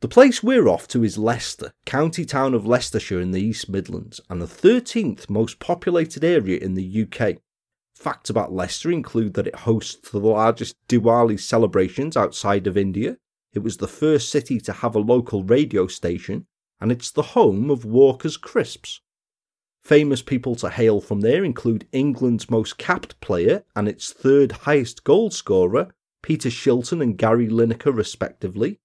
The 0.00 0.08
place 0.08 0.42
we're 0.42 0.68
off 0.68 0.88
to 0.88 1.04
is 1.04 1.16
Leicester, 1.16 1.72
county 1.84 2.24
town 2.24 2.54
of 2.54 2.66
Leicestershire 2.66 3.20
in 3.20 3.30
the 3.30 3.42
East 3.42 3.68
Midlands, 3.68 4.20
and 4.28 4.42
the 4.42 4.46
13th 4.46 5.30
most 5.30 5.60
populated 5.60 6.24
area 6.24 6.58
in 6.58 6.74
the 6.74 7.06
UK. 7.06 7.36
Facts 7.94 8.30
about 8.30 8.52
Leicester 8.52 8.90
include 8.90 9.34
that 9.34 9.46
it 9.46 9.54
hosts 9.54 10.10
the 10.10 10.18
largest 10.18 10.74
Diwali 10.88 11.38
celebrations 11.38 12.16
outside 12.16 12.66
of 12.66 12.76
India, 12.76 13.16
it 13.52 13.60
was 13.60 13.76
the 13.76 13.88
first 13.88 14.30
city 14.30 14.58
to 14.60 14.72
have 14.72 14.94
a 14.94 15.00
local 15.00 15.44
radio 15.44 15.86
station, 15.86 16.46
and 16.80 16.90
it's 16.90 17.10
the 17.10 17.22
home 17.22 17.70
of 17.70 17.84
Walker's 17.84 18.36
Crisps. 18.36 19.02
Famous 19.82 20.22
people 20.22 20.54
to 20.56 20.70
hail 20.70 21.00
from 21.00 21.20
there 21.20 21.44
include 21.44 21.88
England's 21.90 22.48
most 22.48 22.78
capped 22.78 23.20
player 23.20 23.64
and 23.74 23.88
its 23.88 24.12
third 24.12 24.52
highest 24.52 25.02
goal 25.02 25.30
scorer, 25.30 25.88
Peter 26.22 26.50
Shilton 26.50 27.02
and 27.02 27.18
Gary 27.18 27.48
Lineker, 27.48 27.94
respectively, 27.94 28.78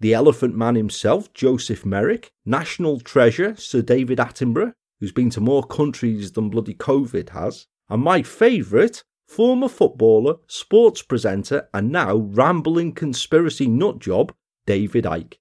the 0.00 0.12
Elephant 0.12 0.54
Man 0.54 0.74
himself, 0.74 1.32
Joseph 1.32 1.86
Merrick, 1.86 2.32
National 2.44 3.00
Treasure, 3.00 3.56
Sir 3.56 3.80
David 3.80 4.18
Attenborough, 4.18 4.74
who's 5.00 5.12
been 5.12 5.30
to 5.30 5.40
more 5.40 5.64
countries 5.64 6.32
than 6.32 6.50
bloody 6.50 6.74
COVID 6.74 7.30
has, 7.30 7.66
and 7.88 8.02
my 8.02 8.22
favourite, 8.22 9.04
former 9.26 9.68
footballer, 9.68 10.36
sports 10.48 11.00
presenter, 11.00 11.68
and 11.72 11.90
now 11.90 12.16
rambling 12.16 12.92
conspiracy 12.92 13.66
nutjob, 13.66 14.30
David 14.66 15.04
Icke. 15.04 15.34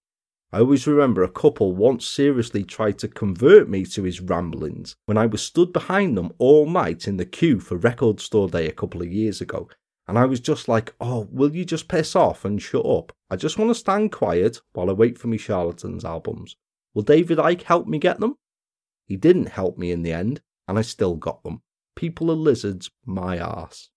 I 0.53 0.59
always 0.59 0.85
remember 0.85 1.23
a 1.23 1.29
couple 1.29 1.73
once 1.73 2.05
seriously 2.05 2.65
tried 2.65 2.99
to 2.99 3.07
convert 3.07 3.69
me 3.69 3.85
to 3.85 4.03
his 4.03 4.19
ramblings 4.19 4.97
when 5.05 5.17
I 5.17 5.25
was 5.25 5.41
stood 5.41 5.71
behind 5.71 6.17
them 6.17 6.33
all 6.39 6.69
night 6.69 7.07
in 7.07 7.15
the 7.15 7.25
queue 7.25 7.61
for 7.61 7.77
Record 7.77 8.19
Store 8.19 8.49
Day 8.49 8.67
a 8.67 8.73
couple 8.73 9.01
of 9.01 9.13
years 9.13 9.39
ago. 9.39 9.69
And 10.09 10.19
I 10.19 10.25
was 10.25 10.41
just 10.41 10.67
like, 10.67 10.93
oh, 10.99 11.29
will 11.31 11.55
you 11.55 11.63
just 11.63 11.87
piss 11.87 12.17
off 12.17 12.43
and 12.43 12.61
shut 12.61 12.85
up? 12.85 13.15
I 13.29 13.37
just 13.37 13.57
want 13.57 13.69
to 13.69 13.75
stand 13.75 14.11
quiet 14.11 14.59
while 14.73 14.89
I 14.89 14.93
wait 14.93 15.17
for 15.17 15.29
me 15.29 15.37
charlatans 15.37 16.03
albums. 16.03 16.57
Will 16.93 17.03
David 17.03 17.37
Icke 17.37 17.61
help 17.61 17.87
me 17.87 17.97
get 17.97 18.19
them? 18.19 18.35
He 19.05 19.15
didn't 19.15 19.45
help 19.45 19.77
me 19.77 19.91
in 19.91 20.01
the 20.01 20.11
end, 20.11 20.41
and 20.67 20.77
I 20.77 20.81
still 20.81 21.15
got 21.15 21.43
them. 21.43 21.61
People 21.95 22.29
are 22.29 22.35
lizards, 22.35 22.89
my 23.05 23.39
arse. 23.39 23.90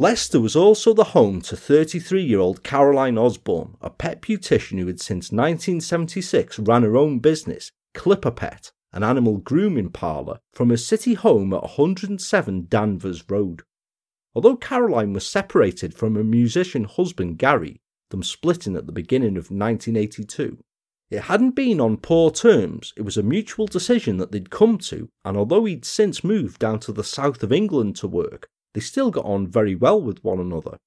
Leicester 0.00 0.40
was 0.40 0.56
also 0.56 0.94
the 0.94 1.12
home 1.12 1.42
to 1.42 1.54
33 1.54 2.22
year 2.22 2.38
old 2.38 2.62
Caroline 2.62 3.18
Osborne, 3.18 3.76
a 3.82 3.90
pet 3.90 4.22
beautician 4.22 4.78
who 4.78 4.86
had 4.86 4.98
since 4.98 5.30
1976 5.30 6.58
ran 6.60 6.84
her 6.84 6.96
own 6.96 7.18
business, 7.18 7.70
Clipper 7.92 8.30
Pet, 8.30 8.72
an 8.94 9.02
animal 9.02 9.36
grooming 9.36 9.90
parlour, 9.90 10.38
from 10.54 10.70
her 10.70 10.78
city 10.78 11.12
home 11.12 11.52
at 11.52 11.64
107 11.64 12.66
Danvers 12.70 13.28
Road. 13.28 13.60
Although 14.34 14.56
Caroline 14.56 15.12
was 15.12 15.26
separated 15.26 15.92
from 15.92 16.14
her 16.14 16.24
musician 16.24 16.84
husband 16.84 17.36
Gary, 17.36 17.82
them 18.08 18.22
splitting 18.22 18.76
at 18.76 18.86
the 18.86 18.92
beginning 18.92 19.36
of 19.36 19.50
1982, 19.50 20.64
it 21.10 21.24
hadn't 21.24 21.50
been 21.50 21.78
on 21.78 21.98
poor 21.98 22.30
terms, 22.30 22.94
it 22.96 23.02
was 23.02 23.18
a 23.18 23.22
mutual 23.22 23.66
decision 23.66 24.16
that 24.16 24.32
they'd 24.32 24.48
come 24.48 24.78
to, 24.78 25.10
and 25.26 25.36
although 25.36 25.66
he'd 25.66 25.84
since 25.84 26.24
moved 26.24 26.58
down 26.58 26.80
to 26.80 26.92
the 26.92 27.04
south 27.04 27.42
of 27.42 27.52
England 27.52 27.96
to 27.96 28.08
work, 28.08 28.48
they 28.74 28.80
still 28.80 29.10
got 29.10 29.24
on 29.24 29.46
very 29.46 29.74
well 29.74 30.00
with 30.00 30.22
one 30.22 30.38
another. 30.38 30.78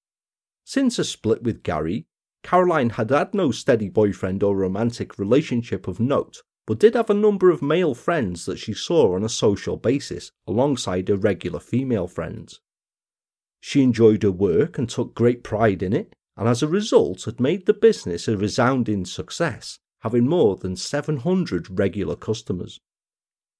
Since 0.63 0.99
a 0.99 1.03
split 1.03 1.43
with 1.43 1.63
Gary, 1.63 2.05
Caroline 2.43 2.91
had 2.91 3.09
had 3.09 3.33
no 3.33 3.51
steady 3.51 3.89
boyfriend 3.89 4.43
or 4.43 4.55
romantic 4.55 5.17
relationship 5.17 5.87
of 5.87 5.99
note, 5.99 6.41
but 6.65 6.79
did 6.79 6.93
have 6.93 7.09
a 7.09 7.13
number 7.13 7.49
of 7.49 7.61
male 7.61 7.93
friends 7.93 8.45
that 8.45 8.59
she 8.59 8.73
saw 8.73 9.15
on 9.15 9.23
a 9.23 9.29
social 9.29 9.77
basis 9.77 10.31
alongside 10.47 11.07
her 11.09 11.17
regular 11.17 11.59
female 11.59 12.07
friends. 12.07 12.59
She 13.59 13.81
enjoyed 13.81 14.23
her 14.23 14.31
work 14.31 14.77
and 14.77 14.89
took 14.89 15.15
great 15.15 15.43
pride 15.43 15.81
in 15.81 15.93
it, 15.93 16.15
and 16.35 16.47
as 16.47 16.63
a 16.63 16.67
result 16.67 17.23
had 17.23 17.39
made 17.39 17.65
the 17.65 17.73
business 17.73 18.27
a 18.27 18.35
resounding 18.35 19.05
success, 19.05 19.79
having 20.01 20.27
more 20.27 20.57
than 20.57 20.75
700 20.75 21.79
regular 21.79 22.15
customers. 22.15 22.79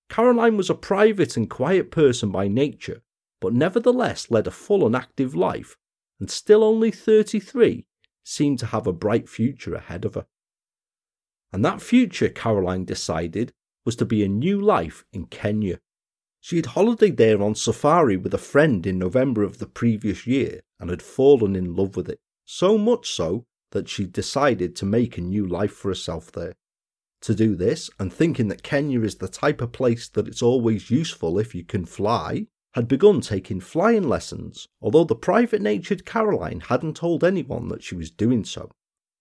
Caroline 0.10 0.58
was 0.58 0.70
a 0.70 0.76
private 0.76 1.38
and 1.38 1.50
quiet 1.50 1.90
person 1.90 2.32
by 2.32 2.48
nature, 2.48 3.02
but 3.44 3.54
nevertheless 3.54 4.32
led 4.32 4.48
a 4.48 4.52
full 4.52 4.86
and 4.86 4.96
active 4.96 5.36
life, 5.36 5.76
and 6.18 6.32
still 6.32 6.64
only 6.64 6.92
33, 6.92 7.86
seemed 8.24 8.58
to 8.58 8.68
have 8.68 8.88
a 8.88 8.94
bright 8.94 9.28
future 9.28 9.76
ahead 9.76 10.06
of 10.06 10.14
her. 10.14 10.26
And 11.52 11.66
that 11.66 11.82
future, 11.82 12.30
Caroline 12.30 12.86
decided, 12.86 13.52
was 13.86 13.98
to 13.98 14.06
be 14.06 14.24
a 14.24 14.30
new 14.30 14.62
life 14.62 15.04
in 15.12 15.26
Kenya. 15.26 15.82
She 16.40 16.56
had 16.56 16.68
holidayed 16.68 17.18
there 17.18 17.44
on 17.44 17.54
safari 17.54 18.16
with 18.16 18.34
a 18.34 18.38
friend 18.38 18.88
in 18.88 18.98
November 18.98 19.44
of 19.44 19.58
the 19.58 19.68
previous 19.68 20.26
year 20.26 20.62
and 20.80 20.90
had 20.90 21.02
fallen 21.02 21.54
in 21.54 21.76
love 21.76 21.98
with 21.98 22.08
it, 22.08 22.22
so 22.46 22.78
much 22.78 23.12
so 23.12 23.46
that 23.72 23.90
she 23.90 24.06
decided 24.06 24.74
to 24.78 24.86
make 24.86 25.18
a 25.18 25.22
new 25.22 25.46
life 25.46 25.74
for 25.74 25.90
herself 25.90 26.32
there. 26.32 26.54
To 27.24 27.36
do 27.36 27.58
this, 27.58 27.90
and 28.00 28.14
thinking 28.14 28.48
that 28.48 28.64
Kenya 28.64 29.02
is 29.02 29.16
the 29.16 29.28
type 29.28 29.60
of 29.60 29.74
place 29.74 30.08
that 30.08 30.30
it's 30.30 30.42
always 30.42 30.90
useful 30.90 31.38
if 31.38 31.54
you 31.54 31.66
can 31.66 31.86
fly, 31.86 32.48
had 32.74 32.88
begun 32.88 33.22
taking 33.22 33.60
flying 33.60 34.08
lessons, 34.08 34.68
although 34.82 35.04
the 35.04 35.16
private 35.16 35.62
natured 35.62 36.06
Caroline 36.06 36.60
hadn't 36.60 36.96
told 36.96 37.24
anyone 37.24 37.68
that 37.68 37.84
she 37.84 37.96
was 37.96 38.12
doing 38.12 38.44
so. 38.44 38.72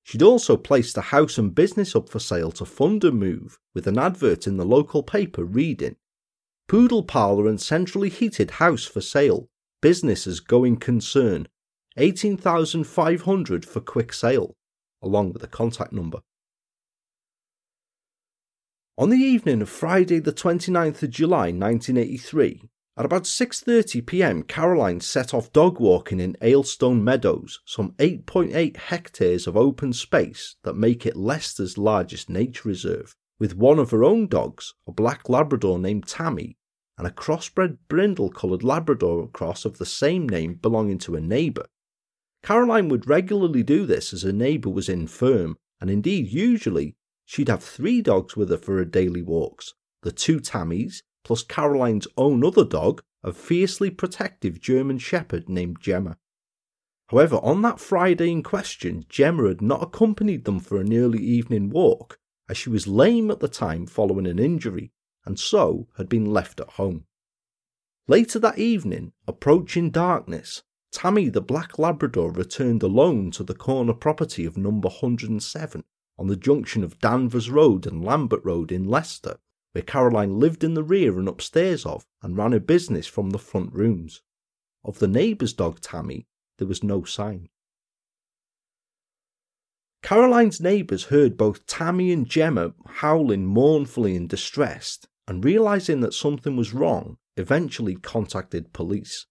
She'd 0.05 0.23
also 0.23 0.57
placed 0.57 0.97
a 0.97 1.03
house 1.03 1.39
and 1.39 1.55
business 1.55 1.95
up 1.95 2.09
for 2.09 2.19
sale 2.19 2.51
to 2.53 2.65
fund 2.65 3.03
her 3.03 3.13
move, 3.13 3.59
with 3.75 3.87
an 3.87 3.99
advert 3.99 4.47
in 4.47 4.57
the 4.57 4.65
local 4.65 5.03
paper 5.03 5.45
reading 5.45 5.97
Poodle 6.73 7.03
parlour 7.03 7.49
and 7.49 7.61
centrally 7.61 8.09
heated 8.09 8.53
house 8.53 8.87
for 8.87 9.03
sale. 9.03 9.49
Business 9.83 10.27
as 10.27 10.41
going 10.41 10.77
concern. 10.77 11.47
18500 11.99 13.67
for 13.67 13.81
quick 13.81 14.13
sale, 14.15 14.55
along 15.03 15.35
with 15.35 15.43
a 15.43 15.49
contact 15.49 15.93
number. 15.93 16.21
On 18.97 19.11
the 19.11 19.19
evening 19.19 19.61
of 19.61 19.69
Friday 19.69 20.19
the 20.19 20.33
29th 20.33 21.03
of 21.03 21.11
July 21.11 21.51
1983, 21.51 22.63
at 22.97 23.05
about 23.05 23.25
6:30 23.25 24.07
p.m., 24.07 24.43
Caroline 24.43 25.01
set 25.01 25.33
off 25.33 25.53
dog 25.53 25.81
walking 25.81 26.21
in 26.21 26.37
Aylstone 26.43 27.03
Meadows, 27.03 27.61
some 27.65 27.93
8.8 27.93 28.77
hectares 28.77 29.47
of 29.47 29.57
open 29.57 29.93
space 29.93 30.57
that 30.65 30.75
make 30.75 31.07
it 31.07 31.17
Leicester's 31.17 31.79
largest 31.79 32.29
nature 32.29 32.69
reserve, 32.69 33.15
with 33.39 33.57
one 33.57 33.79
of 33.79 33.91
her 33.91 34.05
own 34.05 34.27
dogs, 34.27 34.75
a 34.87 34.93
black 34.93 35.29
Labrador 35.29 35.79
named 35.79 36.07
Tammy, 36.07 36.57
and 36.99 37.07
a 37.07 37.11
crossbred 37.11 37.79
brindle 37.89 38.31
coloured 38.31 38.63
Labrador 38.63 39.29
cross 39.29 39.65
of 39.65 39.79
the 39.79 39.87
same 39.87 40.29
name 40.29 40.55
belonging 40.55 40.99
to 40.99 41.17
a 41.17 41.21
neighbour, 41.21 41.67
Caroline 42.43 42.89
would 42.89 43.09
regularly 43.09 43.63
do 43.63 43.87
this 43.87 44.13
as 44.13 44.23
her 44.23 44.33
neighbour 44.33 44.69
was 44.69 44.89
infirm, 44.89 45.57
and 45.81 45.89
indeed, 45.89 46.33
usually, 46.33 46.97
she'd 47.25 47.49
have 47.49 47.63
three 47.63 48.03
dogs 48.03 48.37
with 48.37 48.51
her 48.51 48.57
for 48.57 48.77
her 48.77 48.85
daily 48.85 49.23
walks 49.23 49.75
the 50.03 50.11
two 50.11 50.41
Tammies, 50.41 51.03
plus 51.25 51.43
Caroline's 51.43 52.09
own 52.17 52.45
other 52.45 52.65
dog, 52.65 53.03
a 53.23 53.33
fiercely 53.33 53.91
protective 53.91 54.61
German 54.61 54.99
Shepherd 54.99 55.49
named 55.49 55.81
Gemma. 55.81 56.19
However, 57.09 57.37
on 57.37 57.63
that 57.63 57.79
Friday 57.79 58.31
in 58.31 58.43
question, 58.43 59.05
Gemma 59.09 59.49
had 59.49 59.61
not 59.61 59.83
accompanied 59.83 60.45
them 60.45 60.61
for 60.61 60.81
an 60.81 60.93
early 60.97 61.23
evening 61.23 61.69
walk, 61.69 62.19
as 62.49 62.57
she 62.57 62.71
was 62.71 62.87
lame 62.87 63.31
at 63.31 63.41
the 63.41 63.49
time 63.49 63.87
following 63.87 64.27
an 64.27 64.39
injury, 64.39 64.93
and 65.25 65.39
so 65.39 65.89
had 65.99 66.09
been 66.09 66.27
left 66.27 66.59
at 66.59 66.71
home. 66.71 67.05
Later 68.09 68.39
that 68.41 68.59
evening, 68.59 69.13
approaching 69.29 69.91
darkness, 69.91 70.63
Tammy 70.91 71.29
the 71.29 71.41
Black 71.41 71.79
Labrador 71.79 72.33
returned 72.33 72.83
alone 72.83 73.31
to 73.33 73.45
the 73.45 73.55
corner 73.55 73.95
property 73.95 74.45
of 74.45 74.57
number 74.57 74.89
107 74.89 75.85
on 76.19 76.27
the 76.27 76.37
junction 76.37 76.83
of 76.83 76.99
Danvers 76.99 77.49
Road 77.49 77.87
and 77.87 78.05
Lambert 78.05 78.45
Road 78.45 78.73
in 78.73 78.85
Leicester, 78.85 79.39
where 79.73 79.83
Caroline 79.83 80.39
lived 80.39 80.63
in 80.63 80.75
the 80.75 80.83
rear 80.83 81.19
and 81.19 81.29
upstairs 81.29 81.85
of 81.85 82.07
and 82.23 82.37
ran 82.37 82.53
her 82.53 82.61
business 82.61 83.07
from 83.07 83.31
the 83.31 83.39
front 83.39 83.73
rooms. 83.73 84.23
Of 84.85 84.99
the 84.99 85.09
neighbour's 85.09 85.53
dog 85.53 85.81
Tammy, 85.81 86.27
there 86.59 86.69
was 86.69 86.83
no 86.83 87.05
sign. 87.05 87.49
Caroline's 90.03 90.61
neighbours 90.61 91.05
heard 91.05 91.37
both 91.37 91.67
Tammy 91.67 92.13
and 92.13 92.27
Gemma 92.27 92.75
howling 92.87 93.47
mournfully 93.47 94.17
and 94.17 94.29
distressed, 94.29 95.07
and 95.29 95.45
realizing 95.45 96.01
that 96.01 96.13
something 96.13 96.57
was 96.57 96.75
wrong, 96.75 97.19
eventually 97.37 97.95
contacted 97.95 98.73
police. 98.73 99.27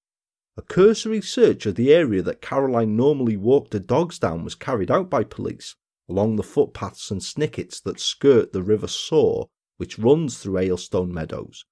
A 0.58 0.62
cursory 0.62 1.22
search 1.22 1.66
of 1.66 1.76
the 1.76 1.94
area 1.94 2.22
that 2.22 2.42
Caroline 2.42 2.96
normally 2.96 3.38
walked 3.38 3.74
her 3.74 3.80
dogs 3.80 4.18
down 4.18 4.44
was 4.44 4.56
carried 4.56 4.90
out 4.90 5.10
by 5.10 5.24
police 5.24 5.76
along 6.12 6.36
the 6.36 6.44
footpaths 6.44 7.10
and 7.10 7.24
snickets 7.24 7.80
that 7.80 8.00
skirt 8.00 8.52
the 8.52 8.62
River 8.62 8.88
Soar, 8.88 9.48
which 9.82 9.98
runs 9.98 10.38
through 10.38 10.60
Aylstone 10.60 11.10
Meadows, 11.10 11.66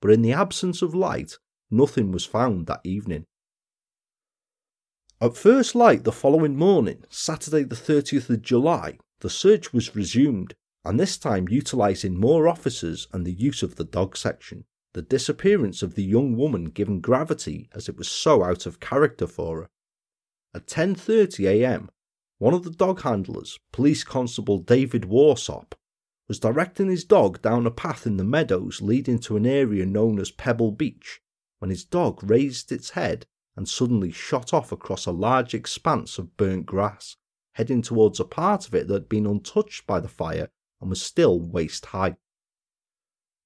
but 0.00 0.10
in 0.10 0.22
the 0.22 0.32
absence 0.32 0.80
of 0.80 0.94
light, 0.94 1.36
nothing 1.70 2.10
was 2.10 2.24
found 2.24 2.66
that 2.66 2.80
evening. 2.84 3.26
At 5.20 5.36
first 5.36 5.74
light 5.74 6.04
the 6.04 6.10
following 6.10 6.56
morning, 6.56 7.04
Saturday 7.10 7.64
the 7.64 7.76
30th 7.76 8.30
of 8.30 8.40
July, 8.40 8.96
the 9.18 9.28
search 9.28 9.74
was 9.74 9.94
resumed, 9.94 10.54
and 10.86 10.98
this 10.98 11.18
time 11.18 11.50
utilising 11.50 12.18
more 12.18 12.48
officers 12.48 13.06
and 13.12 13.26
the 13.26 13.34
use 13.34 13.62
of 13.62 13.74
the 13.74 13.84
dog 13.84 14.16
section 14.16 14.64
the 14.94 15.02
disappearance 15.02 15.82
of 15.82 15.96
the 15.96 16.02
young 16.02 16.38
woman 16.38 16.64
given 16.64 17.00
gravity 17.00 17.68
as 17.74 17.90
it 17.90 17.96
was 17.98 18.08
so 18.08 18.42
out 18.42 18.64
of 18.64 18.80
character 18.80 19.26
for 19.26 19.60
her. 19.60 19.68
At 20.54 20.66
10:30 20.66 21.46
a.m., 21.46 21.90
one 22.38 22.54
of 22.54 22.64
the 22.64 22.70
dog 22.70 23.02
handlers, 23.02 23.58
Police 23.70 24.02
Constable 24.02 24.60
David 24.60 25.02
Warsop, 25.02 25.74
was 26.30 26.38
directing 26.38 26.88
his 26.88 27.02
dog 27.02 27.42
down 27.42 27.66
a 27.66 27.72
path 27.72 28.06
in 28.06 28.16
the 28.16 28.22
meadows 28.22 28.80
leading 28.80 29.18
to 29.18 29.36
an 29.36 29.44
area 29.44 29.84
known 29.84 30.16
as 30.20 30.30
Pebble 30.30 30.70
Beach 30.70 31.20
when 31.58 31.70
his 31.72 31.84
dog 31.84 32.22
raised 32.22 32.70
its 32.70 32.90
head 32.90 33.26
and 33.56 33.68
suddenly 33.68 34.12
shot 34.12 34.54
off 34.54 34.70
across 34.70 35.06
a 35.06 35.10
large 35.10 35.54
expanse 35.54 36.18
of 36.18 36.36
burnt 36.36 36.66
grass, 36.66 37.16
heading 37.54 37.82
towards 37.82 38.20
a 38.20 38.24
part 38.24 38.68
of 38.68 38.76
it 38.76 38.86
that 38.86 38.94
had 38.94 39.08
been 39.08 39.26
untouched 39.26 39.88
by 39.88 39.98
the 39.98 40.06
fire 40.06 40.48
and 40.80 40.88
was 40.88 41.02
still 41.02 41.40
waist 41.40 41.86
high. 41.86 42.16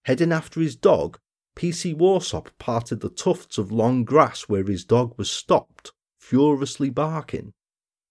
Heading 0.05 0.31
after 0.31 0.61
his 0.61 0.77
dog, 0.77 1.19
PC 1.57 1.97
Warsop 1.97 2.49
parted 2.59 3.01
the 3.01 3.09
tufts 3.09 3.57
of 3.57 3.73
long 3.73 4.05
grass 4.05 4.43
where 4.43 4.63
his 4.63 4.85
dog 4.85 5.17
was 5.17 5.31
stopped, 5.31 5.93
furiously 6.19 6.91
barking, 6.91 7.55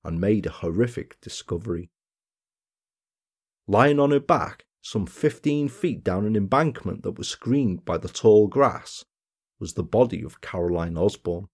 and 0.04 0.20
made 0.20 0.48
a 0.48 0.50
horrific 0.50 1.22
discovery. 1.22 1.92
Lying 3.68 4.00
on 4.00 4.12
her 4.12 4.20
back, 4.20 4.66
some 4.82 5.06
15 5.06 5.70
feet 5.70 6.04
down 6.04 6.26
an 6.26 6.36
embankment 6.36 7.04
that 7.04 7.18
was 7.18 7.30
screened 7.30 7.86
by 7.86 7.98
the 7.98 8.10
tall 8.10 8.48
grass, 8.48 9.06
was 9.60 9.74
the 9.74 9.84
body 9.84 10.22
of 10.24 10.42
Caroline 10.42 10.98
Osborne. 10.98 11.48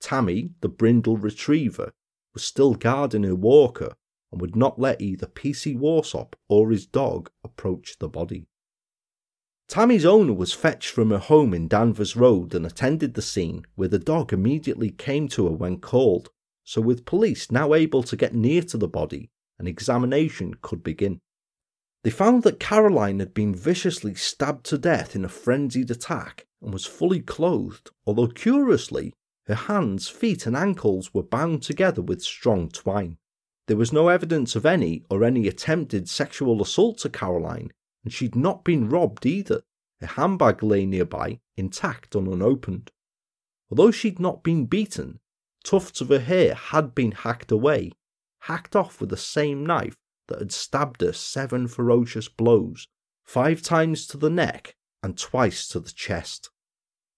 Tammy, 0.00 0.50
the 0.60 0.68
brindle 0.68 1.16
retriever, 1.16 1.92
was 2.34 2.42
still 2.42 2.74
guarding 2.74 3.22
her 3.22 3.36
walker 3.36 3.94
and 4.32 4.40
would 4.40 4.56
not 4.56 4.80
let 4.80 5.00
either 5.00 5.26
PC 5.26 5.78
Warsop 5.78 6.34
or 6.48 6.72
his 6.72 6.86
dog 6.86 7.30
approach 7.44 7.96
the 8.00 8.08
body. 8.08 8.48
Tammy's 9.68 10.04
owner 10.04 10.34
was 10.34 10.52
fetched 10.52 10.90
from 10.90 11.10
her 11.10 11.18
home 11.18 11.54
in 11.54 11.68
Danvers 11.68 12.16
Road 12.16 12.54
and 12.54 12.66
attended 12.66 13.14
the 13.14 13.22
scene, 13.22 13.64
where 13.76 13.88
the 13.88 13.98
dog 13.98 14.32
immediately 14.32 14.90
came 14.90 15.28
to 15.28 15.46
her 15.46 15.52
when 15.52 15.78
called. 15.78 16.30
So, 16.64 16.80
with 16.80 17.06
police 17.06 17.50
now 17.50 17.72
able 17.72 18.02
to 18.02 18.16
get 18.16 18.34
near 18.34 18.62
to 18.62 18.76
the 18.76 18.88
body, 18.88 19.30
an 19.58 19.66
examination 19.66 20.54
could 20.62 20.82
begin. 20.82 21.20
They 22.02 22.10
found 22.10 22.42
that 22.42 22.60
Caroline 22.60 23.20
had 23.20 23.32
been 23.32 23.54
viciously 23.54 24.14
stabbed 24.14 24.66
to 24.66 24.78
death 24.78 25.16
in 25.16 25.24
a 25.24 25.28
frenzied 25.28 25.90
attack 25.90 26.46
and 26.60 26.72
was 26.72 26.84
fully 26.84 27.20
clothed, 27.20 27.90
although 28.06 28.28
curiously, 28.28 29.14
her 29.46 29.54
hands, 29.54 30.08
feet, 30.08 30.46
and 30.46 30.56
ankles 30.56 31.14
were 31.14 31.22
bound 31.22 31.62
together 31.62 32.02
with 32.02 32.22
strong 32.22 32.68
twine. 32.68 33.16
There 33.66 33.76
was 33.76 33.92
no 33.92 34.08
evidence 34.08 34.54
of 34.54 34.66
any 34.66 35.04
or 35.08 35.24
any 35.24 35.48
attempted 35.48 36.08
sexual 36.08 36.60
assault 36.60 36.98
to 36.98 37.08
Caroline, 37.08 37.70
and 38.04 38.12
she'd 38.12 38.36
not 38.36 38.64
been 38.64 38.88
robbed 38.88 39.24
either. 39.24 39.62
Her 40.00 40.06
handbag 40.06 40.62
lay 40.62 40.84
nearby, 40.84 41.40
intact 41.56 42.14
and 42.14 42.28
unopened. 42.28 42.90
Although 43.70 43.90
she'd 43.90 44.20
not 44.20 44.42
been 44.42 44.66
beaten, 44.66 45.20
tufts 45.64 46.02
of 46.02 46.08
her 46.10 46.18
hair 46.18 46.54
had 46.54 46.94
been 46.94 47.12
hacked 47.12 47.50
away, 47.50 47.92
hacked 48.44 48.76
off 48.76 49.00
with 49.00 49.08
the 49.08 49.16
same 49.16 49.64
knife 49.64 49.96
that 50.28 50.38
had 50.38 50.52
stabbed 50.52 51.00
her 51.00 51.12
seven 51.12 51.66
ferocious 51.66 52.28
blows, 52.28 52.86
five 53.24 53.62
times 53.62 54.06
to 54.06 54.18
the 54.18 54.28
neck 54.28 54.76
and 55.02 55.16
twice 55.16 55.66
to 55.66 55.80
the 55.80 55.90
chest. 55.90 56.50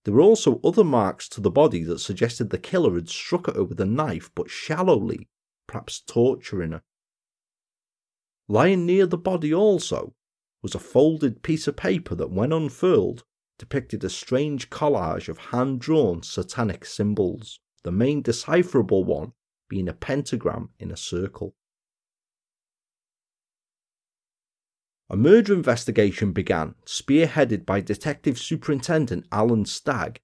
There 0.05 0.15
were 0.15 0.21
also 0.21 0.61
other 0.63 0.85
marks 0.85 1.29
to 1.31 1.41
the 1.41 1.51
body 1.51 1.83
that 1.83 1.99
suggested 1.99 2.51
the 2.51 2.59
killer 2.59 2.95
had 2.95 3.09
struck 3.09 3.49
at 3.49 3.57
her 3.57 3.65
with 3.65 3.81
a 3.81 3.85
knife 3.85 4.31
but 4.37 4.49
shallowly, 4.49 5.29
perhaps 5.67 6.01
torturing 6.01 6.71
her. 6.71 6.83
Lying 8.47 8.87
near 8.87 9.05
the 9.07 9.19
body 9.19 9.53
also 9.53 10.15
was 10.63 10.77
a 10.77 10.79
folded 10.79 11.43
piece 11.43 11.67
of 11.67 11.75
paper 11.75 12.15
that, 12.15 12.31
when 12.31 12.53
unfurled, 12.53 13.25
depicted 13.59 14.05
a 14.05 14.11
strange 14.11 14.71
collage 14.71 15.29
of 15.29 15.39
hand 15.39 15.81
drawn 15.81 16.23
satanic 16.23 16.85
symbols, 16.85 17.59
the 17.83 17.91
main 17.91 18.23
decipherable 18.23 19.03
one 19.03 19.33
being 19.69 19.89
a 19.89 19.93
pentagram 19.93 20.71
in 20.79 20.91
a 20.91 20.97
circle. 20.97 21.55
A 25.09 25.17
murder 25.17 25.55
investigation 25.55 26.33
began, 26.33 26.75
spearheaded 26.85 27.65
by 27.65 27.81
Detective 27.81 28.39
Superintendent 28.39 29.27
Alan 29.31 29.65
Stagg, 29.65 30.19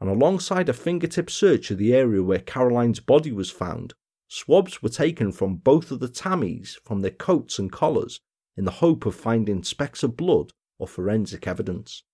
and 0.00 0.08
alongside 0.08 0.68
a 0.68 0.72
fingertip 0.72 1.28
search 1.28 1.72
of 1.72 1.78
the 1.78 1.92
area 1.92 2.22
where 2.22 2.38
Caroline's 2.38 3.00
body 3.00 3.32
was 3.32 3.50
found, 3.50 3.94
swabs 4.28 4.80
were 4.80 4.88
taken 4.88 5.32
from 5.32 5.56
both 5.56 5.90
of 5.90 5.98
the 5.98 6.08
Tammys 6.08 6.76
from 6.84 7.00
their 7.00 7.10
coats 7.10 7.58
and 7.58 7.72
collars 7.72 8.20
in 8.56 8.64
the 8.64 8.70
hope 8.70 9.06
of 9.06 9.14
finding 9.14 9.64
specks 9.64 10.02
of 10.02 10.16
blood 10.16 10.52
or 10.78 10.86
forensic 10.86 11.48
evidence. 11.48 12.04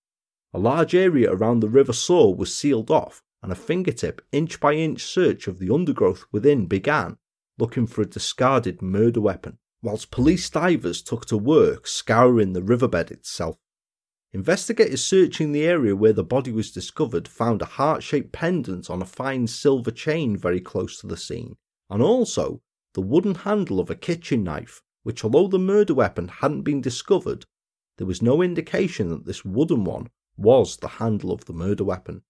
A 0.53 0.59
large 0.59 0.95
area 0.95 1.31
around 1.31 1.59
the 1.59 1.69
River 1.69 1.93
Soar 1.93 2.33
was 2.33 2.55
sealed 2.55 2.89
off, 2.89 3.21
and 3.45 3.51
a 3.51 3.55
fingertip, 3.55 4.23
inch 4.31 4.59
by 4.59 4.73
inch 4.73 5.03
search 5.03 5.47
of 5.47 5.59
the 5.59 5.71
undergrowth 5.71 6.25
within 6.31 6.65
began, 6.65 7.15
looking 7.59 7.85
for 7.85 8.01
a 8.01 8.07
discarded 8.07 8.81
murder 8.81 9.21
weapon, 9.21 9.59
whilst 9.83 10.09
police 10.09 10.49
divers 10.49 11.03
took 11.03 11.27
to 11.27 11.37
work 11.37 11.85
scouring 11.85 12.53
the 12.53 12.63
riverbed 12.63 13.11
itself. 13.11 13.59
Investigators 14.33 15.03
searching 15.03 15.51
the 15.51 15.63
area 15.63 15.95
where 15.95 16.11
the 16.11 16.23
body 16.23 16.51
was 16.51 16.71
discovered 16.71 17.27
found 17.27 17.61
a 17.61 17.65
heart 17.65 18.01
shaped 18.01 18.31
pendant 18.31 18.89
on 18.89 18.99
a 18.99 19.05
fine 19.05 19.45
silver 19.45 19.91
chain 19.91 20.35
very 20.35 20.59
close 20.59 20.99
to 20.99 21.05
the 21.05 21.15
scene, 21.15 21.55
and 21.87 22.01
also 22.01 22.63
the 22.95 23.01
wooden 23.01 23.35
handle 23.35 23.79
of 23.79 23.91
a 23.91 23.95
kitchen 23.95 24.43
knife 24.43 24.81
which, 25.03 25.23
although 25.23 25.47
the 25.47 25.59
murder 25.59 25.93
weapon 25.93 26.29
hadn't 26.29 26.63
been 26.63 26.81
discovered, 26.81 27.45
there 27.97 28.07
was 28.07 28.23
no 28.23 28.41
indication 28.41 29.09
that 29.09 29.25
this 29.25 29.45
wooden 29.45 29.83
one 29.83 30.09
was 30.35 30.77
the 30.77 30.87
handle 30.87 31.31
of 31.31 31.45
the 31.45 31.53
murder 31.53 31.83
weapon. 31.83 32.23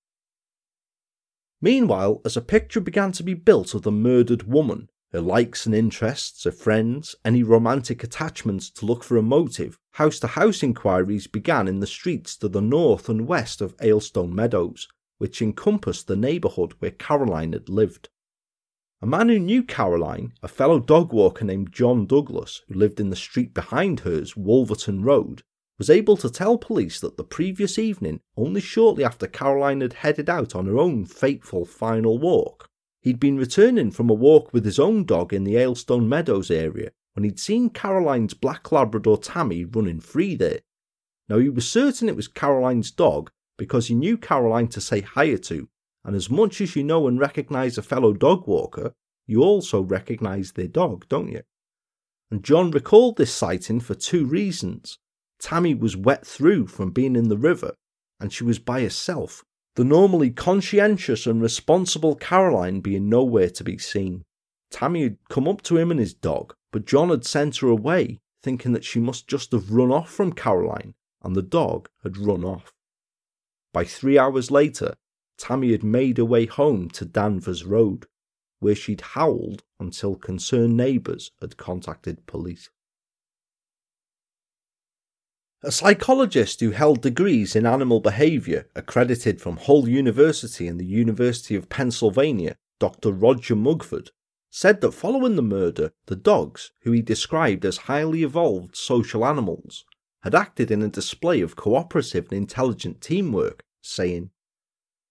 Meanwhile, 1.66 2.22
as 2.24 2.38
a 2.38 2.42
picture 2.42 2.80
began 2.80 3.12
to 3.14 3.24
be 3.24 3.34
built 3.34 3.74
of 3.74 3.82
the 3.82 3.92
murdered 3.92 4.44
woman, 4.44 4.88
her 5.12 5.20
likes 5.20 5.66
and 5.66 5.74
interests, 5.74 6.44
her 6.44 6.52
friends, 6.52 7.16
any 7.26 7.42
romantic 7.42 8.04
attachments 8.04 8.70
to 8.70 8.86
look 8.86 9.04
for 9.04 9.18
a 9.18 9.24
motive, 9.24 9.80
house 9.94 10.20
to 10.20 10.28
house 10.28 10.62
inquiries 10.62 11.26
began 11.26 11.68
in 11.68 11.80
the 11.80 11.88
streets 11.88 12.38
to 12.38 12.48
the 12.48 12.62
north 12.62 13.10
and 13.10 13.28
west 13.28 13.62
of 13.62 13.76
Aylstone 13.78 14.32
Meadows, 14.32 14.88
which 15.18 15.42
encompassed 15.42 16.06
the 16.06 16.16
neighbourhood 16.16 16.74
where 16.78 16.92
Caroline 16.92 17.54
had 17.54 17.68
lived. 17.68 18.10
A 19.02 19.08
man 19.08 19.30
who 19.30 19.40
knew 19.40 19.64
Caroline, 19.64 20.34
a 20.44 20.48
fellow 20.48 20.80
dog 20.80 21.12
walker 21.12 21.46
named 21.46 21.74
John 21.74 22.06
Douglas, 22.06 22.62
who 22.68 22.76
lived 22.76 23.00
in 23.00 23.10
the 23.10 23.16
street 23.16 23.56
behind 23.56 24.02
hers, 24.02 24.38
Wolverton 24.38 25.02
Road, 25.02 25.42
was 25.78 25.90
able 25.90 26.16
to 26.18 26.30
tell 26.30 26.58
police 26.58 27.00
that 27.00 27.18
the 27.18 27.24
previous 27.24 27.78
evening, 27.78 28.22
only 28.38 28.62
shortly 28.62 29.04
after 29.04 29.28
Caroline 29.28 29.82
had 29.82 29.94
headed 29.94 30.30
out 30.30 30.56
on 30.56 30.66
her 30.66 30.78
own 30.78 31.06
fateful 31.06 31.66
final 31.66 32.18
walk, 32.18 32.70
he'd 33.02 33.20
been 33.20 33.38
returning 33.38 33.92
from 33.92 34.10
a 34.10 34.14
walk 34.14 34.54
with 34.54 34.66
his 34.66 34.80
own 34.80 35.04
dog 35.04 35.34
in 35.34 35.44
the 35.44 35.56
Aylstone 35.56 36.08
Meadows 36.08 36.50
area 36.50 36.92
when 37.14 37.24
he'd 37.24 37.40
seen 37.40 37.70
Caroline's 37.70 38.34
black 38.34 38.72
Labrador 38.72 39.18
Tammy 39.18 39.66
running 39.66 40.00
free 40.00 40.36
there. 40.36 40.60
Now 41.28 41.40
he 41.40 41.50
was 41.50 41.70
certain 41.70 42.10
it 42.10 42.16
was 42.16 42.28
Caroline's 42.28 42.92
dog 42.92 43.32
because 43.58 43.88
he 43.88 43.96
knew 43.96 44.18
Caroline 44.18 44.68
to 44.70 44.82
say 44.82 45.02
hiya 45.16 45.40
to 45.40 45.68
and 46.06 46.16
as 46.16 46.30
much 46.30 46.62
as 46.62 46.76
you 46.76 46.84
know 46.84 47.08
and 47.08 47.20
recognize 47.20 47.78
a 47.78 47.82
fellow 47.82 48.14
dog 48.14 48.48
walker, 48.48 48.94
you 49.26 49.42
also 49.42 49.82
recognize 49.82 50.52
their 50.52 50.68
dog, 50.68 51.08
don't 51.10 51.32
you? 51.32 51.42
And 52.30 52.44
John 52.44 52.70
recalled 52.70 53.18
this 53.18 53.34
sighting 53.34 53.80
for 53.80 53.96
two 53.96 54.26
reasons. 54.26 55.00
Tammy 55.40 55.74
was 55.76 55.98
wet 55.98 56.26
through 56.26 56.68
from 56.68 56.92
being 56.92 57.16
in 57.16 57.30
the 57.30 57.38
river, 57.38 57.76
and 58.20 58.32
she 58.32 58.44
was 58.44 58.60
by 58.60 58.82
herself, 58.82 59.44
the 59.76 59.84
normally 59.84 60.32
conscientious 60.32 61.28
and 61.28 61.42
responsible 61.42 62.16
Caroline 62.16 62.80
being 62.80 63.10
nowhere 63.10 63.50
to 63.50 63.64
be 63.64 63.78
seen. 63.78 64.24
Tammy 64.72 65.04
had 65.04 65.18
come 65.30 65.48
up 65.48 65.62
to 65.64 65.78
him 65.78 65.92
and 65.92 66.00
his 66.00 66.14
dog, 66.14 66.56
but 66.72 66.86
John 66.86 67.10
had 67.10 67.26
sent 67.26 67.58
her 67.58 67.68
away, 67.68 68.20
thinking 68.42 68.74
that 68.74 68.86
she 68.86 69.00
must 69.00 69.28
just 69.28 69.52
have 69.52 69.72
run 69.72 69.92
off 69.92 70.10
from 70.10 70.34
Caroline, 70.34 70.94
and 71.22 71.36
the 71.36 71.42
dog 71.42 71.90
had 72.04 72.18
run 72.18 72.44
off. 72.44 72.74
By 73.74 73.84
three 73.84 74.18
hours 74.18 74.52
later, 74.52 74.96
Tammy 75.38 75.72
had 75.72 75.84
made 75.84 76.18
her 76.18 76.26
way 76.26 76.46
home 76.46 76.90
to 76.92 77.06
Danvers 77.06 77.66
Road, 77.66 78.08
where 78.60 78.76
she'd 78.76 79.02
howled 79.02 79.64
until 79.80 80.16
concerned 80.16 80.78
neighbours 80.78 81.32
had 81.42 81.58
contacted 81.58 82.26
police. 82.26 82.70
A 85.66 85.72
psychologist 85.72 86.60
who 86.60 86.70
held 86.70 87.02
degrees 87.02 87.56
in 87.56 87.66
animal 87.66 88.00
behaviour 88.00 88.70
accredited 88.76 89.42
from 89.42 89.58
Hull 89.58 89.90
University 89.90 90.68
and 90.68 90.80
the 90.80 90.86
University 90.86 91.56
of 91.56 91.70
Pennsylvania, 91.70 92.56
Dr. 92.80 93.12
Roger 93.12 93.56
Mugford, 93.56 94.12
said 94.52 94.82
that 94.82 94.92
following 94.92 95.36
the 95.36 95.42
murder, 95.42 95.92
the 96.06 96.16
dogs, 96.16 96.72
who 96.82 96.92
he 96.92 97.02
described 97.02 97.66
as 97.66 97.78
highly 97.90 98.22
evolved 98.22 98.78
social 98.78 99.26
animals, 99.26 99.86
had 100.22 100.36
acted 100.36 100.70
in 100.70 100.84
a 100.84 100.88
display 100.88 101.42
of 101.42 101.56
cooperative 101.56 102.26
and 102.26 102.38
intelligent 102.38 103.02
teamwork, 103.02 103.64
saying, 103.82 104.30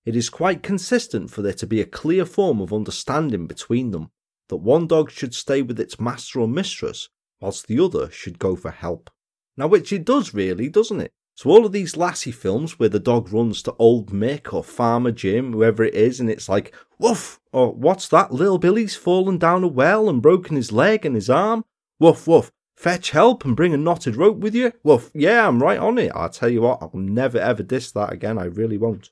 It 0.05 0.15
is 0.15 0.31
quite 0.31 0.63
consistent 0.63 1.33
for 1.33 1.43
there 1.43 1.53
to 1.55 1.67
be 1.67 1.81
a 1.81 1.85
clear 1.85 2.25
form 2.25 2.61
of 2.61 2.73
understanding 2.73 3.49
between 3.49 3.91
them, 3.91 4.13
that 4.51 4.59
one 4.59 4.87
dog 4.87 5.11
should 5.11 5.35
stay 5.35 5.63
with 5.63 5.81
its 5.81 5.99
master 5.99 6.39
or 6.39 6.47
mistress, 6.47 7.09
whilst 7.41 7.67
the 7.67 7.81
other 7.81 8.09
should 8.13 8.39
go 8.39 8.55
for 8.55 8.71
help. 8.71 9.11
Now, 9.57 9.67
which 9.69 9.93
it 9.93 10.05
does 10.05 10.35
really, 10.35 10.69
doesn't 10.69 11.01
it? 11.01 11.13
So 11.37 11.51
all 11.51 11.67
of 11.67 11.73
these 11.73 11.97
lassie 11.97 12.31
films 12.31 12.79
where 12.79 12.89
the 12.89 13.01
dog 13.01 13.33
runs 13.33 13.63
to 13.63 13.75
old 13.79 14.13
Mick 14.13 14.53
or 14.53 14.63
Farmer 14.63 15.11
Jim, 15.11 15.53
whoever 15.53 15.83
it 15.83 15.95
is, 15.95 16.21
and 16.21 16.31
it's 16.31 16.49
like, 16.49 16.73
woof, 16.99 17.41
or 17.53 17.73
what's 17.73 18.09
that? 18.09 18.33
Little 18.33 18.59
Billy's 18.59 18.95
fallen 18.95 19.39
down 19.39 19.65
a 19.65 19.69
well 19.69 20.09
and 20.09 20.23
broken 20.23 20.55
his 20.55 20.71
leg 20.71 21.05
and 21.05 21.17
his 21.17 21.29
arm. 21.29 21.65
Woof, 21.99 22.27
woof. 22.29 22.53
Fetch 22.77 23.11
help 23.11 23.45
and 23.45 23.57
bring 23.57 23.73
a 23.73 23.77
knotted 23.77 24.17
rope 24.17 24.39
with 24.39 24.55
you. 24.55 24.73
Woof, 24.83 25.11
yeah, 25.15 25.47
I'm 25.47 25.63
right 25.63 25.79
on 25.79 25.99
it. 25.99 26.13
I'll 26.15 26.29
tell 26.29 26.49
you 26.49 26.63
what, 26.63 26.83
I'll 26.83 26.91
never 26.95 27.39
ever 27.39 27.63
diss 27.63 27.91
that 27.93 28.13
again. 28.13 28.39
I 28.39 28.45
really 28.45 28.79
won't. 28.79 29.11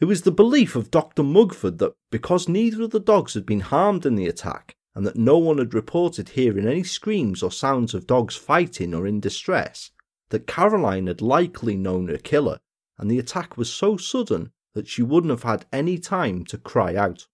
It 0.00 0.06
was 0.06 0.22
the 0.22 0.32
belief 0.32 0.76
of 0.76 0.90
Dr. 0.90 1.22
Mugford 1.22 1.78
that 1.78 1.94
because 2.10 2.48
neither 2.48 2.84
of 2.84 2.90
the 2.90 3.00
dogs 3.00 3.34
had 3.34 3.44
been 3.44 3.60
harmed 3.60 4.06
in 4.06 4.14
the 4.14 4.26
attack, 4.26 4.76
and 4.94 5.06
that 5.06 5.16
no 5.16 5.38
one 5.38 5.58
had 5.58 5.74
reported 5.74 6.30
hearing 6.30 6.66
any 6.66 6.82
screams 6.82 7.42
or 7.42 7.52
sounds 7.52 7.94
of 7.94 8.06
dogs 8.06 8.36
fighting 8.36 8.94
or 8.94 9.06
in 9.06 9.20
distress, 9.20 9.90
that 10.30 10.46
Caroline 10.46 11.06
had 11.06 11.20
likely 11.20 11.76
known 11.76 12.08
her 12.08 12.18
killer, 12.18 12.60
and 12.98 13.10
the 13.10 13.18
attack 13.18 13.56
was 13.56 13.72
so 13.72 13.96
sudden 13.96 14.52
that 14.74 14.88
she 14.88 15.02
wouldn't 15.02 15.30
have 15.30 15.42
had 15.42 15.66
any 15.72 15.98
time 15.98 16.44
to 16.44 16.58
cry 16.58 16.94
out. 16.94 17.26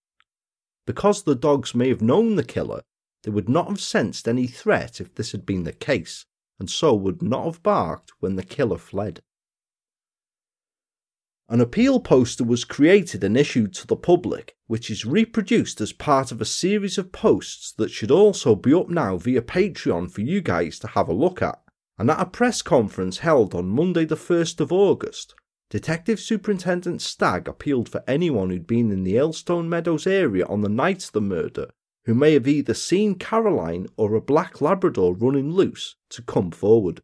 Because 0.86 1.22
the 1.22 1.34
dogs 1.34 1.74
may 1.74 1.88
have 1.88 2.02
known 2.02 2.36
the 2.36 2.44
killer, 2.44 2.82
they 3.22 3.30
would 3.30 3.48
not 3.48 3.68
have 3.68 3.80
sensed 3.80 4.28
any 4.28 4.46
threat 4.46 5.00
if 5.00 5.14
this 5.14 5.32
had 5.32 5.44
been 5.44 5.64
the 5.64 5.72
case, 5.72 6.24
and 6.58 6.70
so 6.70 6.94
would 6.94 7.22
not 7.22 7.44
have 7.44 7.62
barked 7.62 8.12
when 8.20 8.36
the 8.36 8.44
killer 8.44 8.78
fled. 8.78 9.20
An 11.48 11.60
appeal 11.60 12.00
poster 12.00 12.42
was 12.42 12.64
created 12.64 13.22
and 13.22 13.36
issued 13.36 13.72
to 13.74 13.86
the 13.86 13.96
public, 13.96 14.56
which 14.66 14.90
is 14.90 15.06
reproduced 15.06 15.80
as 15.80 15.92
part 15.92 16.32
of 16.32 16.40
a 16.40 16.44
series 16.44 16.98
of 16.98 17.12
posts 17.12 17.72
that 17.72 17.90
should 17.90 18.10
also 18.10 18.56
be 18.56 18.74
up 18.74 18.88
now 18.88 19.16
via 19.16 19.40
Patreon 19.42 20.10
for 20.10 20.22
you 20.22 20.40
guys 20.40 20.78
to 20.80 20.88
have 20.88 21.08
a 21.08 21.14
look 21.14 21.40
at. 21.40 21.62
And 21.98 22.10
at 22.10 22.20
a 22.20 22.26
press 22.26 22.62
conference 22.62 23.18
held 23.18 23.54
on 23.54 23.68
Monday, 23.68 24.04
the 24.04 24.16
1st 24.16 24.60
of 24.60 24.72
August, 24.72 25.34
Detective 25.70 26.18
Superintendent 26.18 27.00
Stagg 27.00 27.48
appealed 27.48 27.88
for 27.88 28.02
anyone 28.08 28.50
who'd 28.50 28.66
been 28.66 28.90
in 28.90 29.04
the 29.04 29.14
Aylstone 29.14 29.68
Meadows 29.68 30.06
area 30.06 30.44
on 30.46 30.62
the 30.62 30.68
night 30.68 31.04
of 31.04 31.12
the 31.12 31.20
murder 31.20 31.70
who 32.06 32.14
may 32.14 32.34
have 32.34 32.46
either 32.46 32.72
seen 32.72 33.16
Caroline 33.16 33.88
or 33.96 34.14
a 34.14 34.20
black 34.20 34.60
Labrador 34.60 35.14
running 35.14 35.50
loose 35.50 35.96
to 36.08 36.22
come 36.22 36.52
forward. 36.52 37.02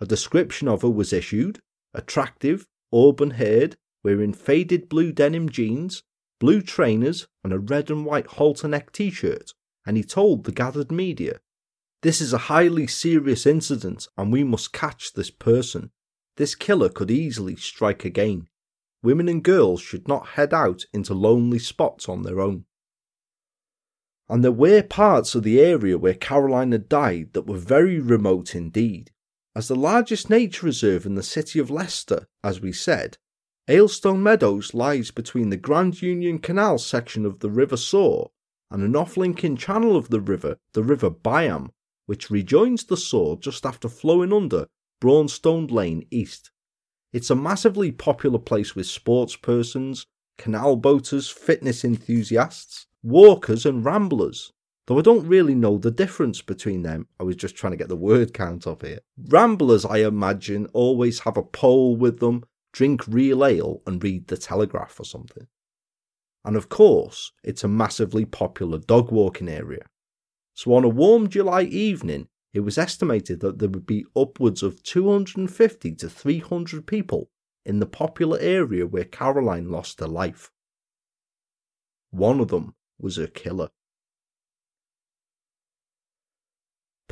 A 0.00 0.06
description 0.06 0.68
of 0.68 0.82
her 0.82 0.90
was 0.90 1.12
issued 1.14 1.60
attractive, 1.94 2.66
auburn 2.92 3.32
haired, 3.32 3.76
wearing 4.02 4.32
faded 4.32 4.88
blue 4.88 5.12
denim 5.12 5.48
jeans, 5.48 6.02
blue 6.40 6.60
trainers, 6.60 7.28
and 7.44 7.52
a 7.52 7.58
red 7.58 7.90
and 7.90 8.04
white 8.04 8.26
halter 8.26 8.66
neck 8.66 8.92
t 8.92 9.10
shirt, 9.10 9.52
and 9.86 9.96
he 9.96 10.02
told 10.02 10.44
the 10.44 10.52
gathered 10.52 10.90
media, 10.90 11.40
This 12.02 12.20
is 12.20 12.32
a 12.32 12.48
highly 12.50 12.86
serious 12.86 13.46
incident, 13.46 14.08
and 14.16 14.32
we 14.32 14.42
must 14.42 14.72
catch 14.72 15.12
this 15.12 15.30
person. 15.30 15.92
This 16.36 16.54
killer 16.54 16.88
could 16.88 17.10
easily 17.10 17.56
strike 17.56 18.04
again. 18.04 18.48
Women 19.04 19.28
and 19.28 19.42
girls 19.42 19.80
should 19.80 20.08
not 20.08 20.28
head 20.28 20.52
out 20.52 20.84
into 20.92 21.14
lonely 21.14 21.60
spots 21.60 22.08
on 22.08 22.22
their 22.22 22.40
own. 22.40 22.64
And 24.28 24.42
there 24.42 24.50
were 24.50 24.82
parts 24.82 25.34
of 25.34 25.44
the 25.44 25.60
area 25.60 25.96
where 25.96 26.14
Caroline 26.14 26.72
had 26.72 26.88
died 26.88 27.34
that 27.34 27.46
were 27.46 27.58
very 27.58 28.00
remote 28.00 28.54
indeed. 28.54 29.11
As 29.54 29.68
the 29.68 29.76
largest 29.76 30.30
nature 30.30 30.64
reserve 30.64 31.04
in 31.04 31.14
the 31.14 31.22
city 31.22 31.58
of 31.58 31.70
Leicester, 31.70 32.26
as 32.42 32.60
we 32.62 32.72
said, 32.72 33.18
Aylstone 33.68 34.20
Meadows 34.20 34.72
lies 34.72 35.10
between 35.10 35.50
the 35.50 35.58
Grand 35.58 36.00
Union 36.00 36.38
Canal 36.38 36.78
section 36.78 37.26
of 37.26 37.40
the 37.40 37.50
River 37.50 37.76
Soar 37.76 38.30
and 38.70 38.82
an 38.82 38.96
off-linking 38.96 39.56
channel 39.58 39.94
of 39.96 40.08
the 40.08 40.20
river, 40.20 40.56
the 40.72 40.82
River 40.82 41.10
Biam, 41.10 41.68
which 42.06 42.30
rejoins 42.30 42.84
the 42.84 42.96
Soar 42.96 43.36
just 43.36 43.66
after 43.66 43.88
flowing 43.88 44.32
under 44.32 44.66
Braunstone 45.00 45.66
Lane 45.66 46.06
East. 46.10 46.50
It's 47.12 47.28
a 47.28 47.36
massively 47.36 47.92
popular 47.92 48.38
place 48.38 48.74
with 48.74 48.86
sports 48.86 49.36
persons, 49.36 50.06
canal 50.38 50.76
boaters, 50.76 51.28
fitness 51.28 51.84
enthusiasts, 51.84 52.86
walkers, 53.02 53.66
and 53.66 53.84
ramblers. 53.84 54.50
Though 54.86 54.98
I 54.98 55.02
don't 55.02 55.26
really 55.26 55.54
know 55.54 55.78
the 55.78 55.92
difference 55.92 56.42
between 56.42 56.82
them. 56.82 57.06
I 57.20 57.22
was 57.22 57.36
just 57.36 57.54
trying 57.54 57.70
to 57.70 57.76
get 57.76 57.88
the 57.88 57.96
word 57.96 58.34
count 58.34 58.66
up 58.66 58.84
here. 58.84 58.98
Ramblers, 59.28 59.84
I 59.84 59.98
imagine, 59.98 60.66
always 60.72 61.20
have 61.20 61.36
a 61.36 61.42
pole 61.42 61.94
with 61.96 62.18
them, 62.18 62.44
drink 62.72 63.06
real 63.06 63.44
ale, 63.44 63.82
and 63.86 64.02
read 64.02 64.26
the 64.26 64.36
Telegraph 64.36 64.98
or 64.98 65.04
something. 65.04 65.46
And 66.44 66.56
of 66.56 66.68
course, 66.68 67.32
it's 67.44 67.62
a 67.62 67.68
massively 67.68 68.24
popular 68.24 68.78
dog 68.78 69.12
walking 69.12 69.48
area. 69.48 69.86
So 70.54 70.74
on 70.74 70.84
a 70.84 70.88
warm 70.88 71.28
July 71.28 71.62
evening, 71.62 72.26
it 72.52 72.60
was 72.60 72.76
estimated 72.76 73.40
that 73.40 73.58
there 73.58 73.68
would 73.68 73.86
be 73.86 74.04
upwards 74.16 74.62
of 74.62 74.82
250 74.82 75.94
to 75.94 76.08
300 76.08 76.86
people 76.86 77.30
in 77.64 77.78
the 77.78 77.86
popular 77.86 78.38
area 78.40 78.86
where 78.86 79.04
Caroline 79.04 79.70
lost 79.70 80.00
her 80.00 80.08
life. 80.08 80.50
One 82.10 82.40
of 82.40 82.48
them 82.48 82.74
was 82.98 83.16
her 83.16 83.28
killer. 83.28 83.68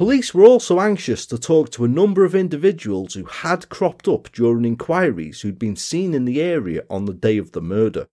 Police 0.00 0.32
were 0.32 0.46
also 0.46 0.80
anxious 0.80 1.26
to 1.26 1.36
talk 1.36 1.68
to 1.72 1.84
a 1.84 1.88
number 1.88 2.24
of 2.24 2.34
individuals 2.34 3.12
who 3.12 3.24
had 3.24 3.68
cropped 3.68 4.08
up 4.08 4.32
during 4.32 4.64
inquiries 4.64 5.42
who'd 5.42 5.58
been 5.58 5.76
seen 5.76 6.14
in 6.14 6.24
the 6.24 6.40
area 6.40 6.84
on 6.88 7.04
the 7.04 7.12
day 7.12 7.36
of 7.36 7.52
the 7.52 7.60
murder. 7.60 8.08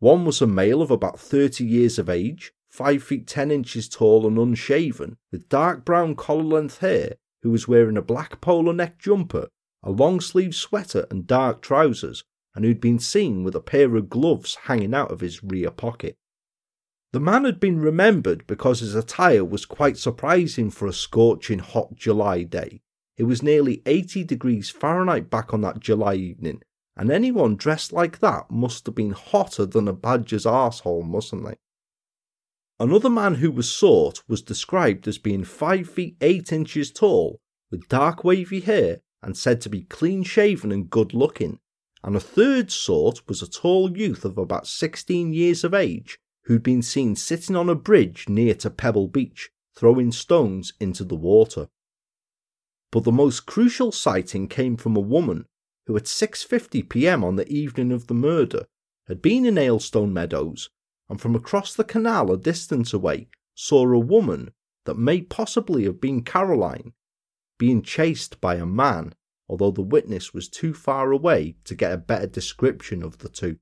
One 0.00 0.24
was 0.24 0.42
a 0.42 0.48
male 0.48 0.82
of 0.82 0.90
about 0.90 1.20
30 1.20 1.64
years 1.64 1.96
of 1.96 2.10
age, 2.10 2.52
5 2.70 3.00
feet 3.04 3.28
10 3.28 3.52
inches 3.52 3.88
tall 3.88 4.26
and 4.26 4.36
unshaven, 4.36 5.16
with 5.30 5.48
dark 5.48 5.84
brown 5.84 6.16
collar 6.16 6.42
length 6.42 6.78
hair, 6.78 7.14
who 7.42 7.52
was 7.52 7.68
wearing 7.68 7.96
a 7.96 8.02
black 8.02 8.40
polo 8.40 8.72
neck 8.72 8.98
jumper, 8.98 9.46
a 9.84 9.92
long 9.92 10.20
sleeved 10.20 10.56
sweater, 10.56 11.06
and 11.08 11.28
dark 11.28 11.62
trousers, 11.62 12.24
and 12.56 12.64
who'd 12.64 12.80
been 12.80 12.98
seen 12.98 13.44
with 13.44 13.54
a 13.54 13.60
pair 13.60 13.94
of 13.94 14.10
gloves 14.10 14.56
hanging 14.64 14.92
out 14.92 15.12
of 15.12 15.20
his 15.20 15.44
rear 15.44 15.70
pocket. 15.70 16.16
The 17.10 17.20
man 17.20 17.44
had 17.44 17.58
been 17.58 17.80
remembered 17.80 18.46
because 18.46 18.80
his 18.80 18.94
attire 18.94 19.42
was 19.42 19.64
quite 19.64 19.96
surprising 19.96 20.70
for 20.70 20.86
a 20.86 20.92
scorching 20.92 21.58
hot 21.58 21.94
July 21.96 22.42
day. 22.42 22.82
It 23.16 23.22
was 23.22 23.42
nearly 23.42 23.80
80 23.86 24.24
degrees 24.24 24.68
Fahrenheit 24.68 25.30
back 25.30 25.54
on 25.54 25.62
that 25.62 25.80
July 25.80 26.14
evening, 26.16 26.60
and 26.98 27.10
anyone 27.10 27.56
dressed 27.56 27.94
like 27.94 28.18
that 28.18 28.50
must 28.50 28.84
have 28.84 28.94
been 28.94 29.12
hotter 29.12 29.64
than 29.64 29.88
a 29.88 29.94
badger's 29.94 30.44
arsehole, 30.44 31.02
mustn't 31.02 31.46
they? 31.46 31.56
Another 32.78 33.08
man 33.08 33.36
who 33.36 33.50
was 33.50 33.72
sought 33.72 34.22
was 34.28 34.42
described 34.42 35.08
as 35.08 35.16
being 35.16 35.44
5 35.44 35.88
feet 35.88 36.16
8 36.20 36.52
inches 36.52 36.92
tall, 36.92 37.40
with 37.70 37.88
dark 37.88 38.22
wavy 38.22 38.60
hair, 38.60 39.00
and 39.22 39.34
said 39.34 39.62
to 39.62 39.70
be 39.70 39.82
clean 39.84 40.24
shaven 40.24 40.70
and 40.70 40.90
good 40.90 41.14
looking. 41.14 41.58
And 42.04 42.14
a 42.14 42.20
third 42.20 42.70
sought 42.70 43.26
was 43.26 43.40
a 43.40 43.50
tall 43.50 43.96
youth 43.96 44.26
of 44.26 44.36
about 44.36 44.66
16 44.66 45.32
years 45.32 45.64
of 45.64 45.72
age 45.72 46.18
who'd 46.48 46.62
been 46.62 46.80
seen 46.80 47.14
sitting 47.14 47.54
on 47.54 47.68
a 47.68 47.74
bridge 47.74 48.26
near 48.26 48.54
to 48.54 48.70
Pebble 48.70 49.06
Beach, 49.06 49.50
throwing 49.76 50.10
stones 50.10 50.72
into 50.80 51.04
the 51.04 51.14
water. 51.14 51.68
But 52.90 53.04
the 53.04 53.12
most 53.12 53.44
crucial 53.44 53.92
sighting 53.92 54.48
came 54.48 54.78
from 54.78 54.96
a 54.96 55.00
woman 55.00 55.44
who 55.86 55.94
at 55.98 56.04
6:50 56.04 56.88
p.m. 56.88 57.22
on 57.22 57.36
the 57.36 57.46
evening 57.52 57.92
of 57.92 58.06
the 58.06 58.14
murder 58.14 58.64
had 59.08 59.20
been 59.20 59.44
in 59.44 59.56
Aylstone 59.56 60.10
Meadows 60.10 60.70
and 61.10 61.20
from 61.20 61.34
across 61.34 61.74
the 61.74 61.84
canal 61.84 62.32
a 62.32 62.38
distance 62.38 62.94
away 62.94 63.28
saw 63.54 63.86
a 63.92 63.98
woman 63.98 64.54
that 64.86 64.96
may 64.96 65.20
possibly 65.20 65.84
have 65.84 66.00
been 66.00 66.22
Caroline 66.22 66.94
being 67.58 67.82
chased 67.82 68.40
by 68.40 68.54
a 68.54 68.64
man 68.64 69.14
although 69.48 69.70
the 69.70 69.82
witness 69.82 70.32
was 70.32 70.48
too 70.48 70.72
far 70.72 71.12
away 71.12 71.56
to 71.64 71.74
get 71.74 71.92
a 71.92 71.98
better 71.98 72.26
description 72.26 73.02
of 73.02 73.18
the 73.18 73.28
two. 73.28 73.58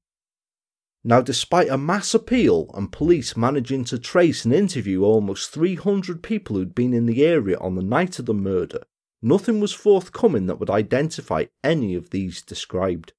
Now, 1.09 1.21
despite 1.21 1.69
a 1.69 1.79
mass 1.79 2.15
appeal 2.15 2.69
and 2.75 2.91
police 2.91 3.37
managing 3.37 3.85
to 3.85 3.99
trace 3.99 4.45
and 4.45 4.53
interview 4.53 5.05
almost 5.05 5.53
300 5.53 6.21
people 6.21 6.57
who'd 6.57 6.75
been 6.75 6.93
in 6.93 7.07
the 7.07 7.25
area 7.25 7.57
on 7.59 7.77
the 7.77 7.83
night 7.83 8.19
of 8.19 8.27
the 8.27 8.35
murder, 8.35 8.83
nothing 9.23 9.61
was 9.61 9.73
forthcoming 9.73 10.47
that 10.47 10.59
would 10.59 10.69
identify 10.69 11.45
any 11.63 11.95
of 11.95 12.11
these 12.11 12.43
described. 12.43 13.13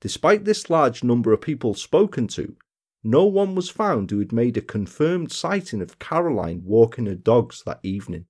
Despite 0.00 0.44
this 0.44 0.68
large 0.68 1.04
number 1.04 1.32
of 1.32 1.40
people 1.40 1.74
spoken 1.74 2.26
to, 2.28 2.56
no 3.04 3.26
one 3.26 3.54
was 3.54 3.70
found 3.70 4.10
who 4.10 4.18
had 4.18 4.32
made 4.32 4.56
a 4.56 4.60
confirmed 4.60 5.30
sighting 5.30 5.80
of 5.80 6.00
Caroline 6.00 6.62
walking 6.64 7.06
her 7.06 7.14
dogs 7.14 7.62
that 7.64 7.78
evening. 7.84 8.26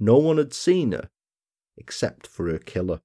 No 0.00 0.18
one 0.18 0.38
had 0.38 0.52
seen 0.52 0.90
her, 0.90 1.10
except 1.76 2.26
for 2.26 2.50
her 2.50 2.58
killer. 2.58 3.02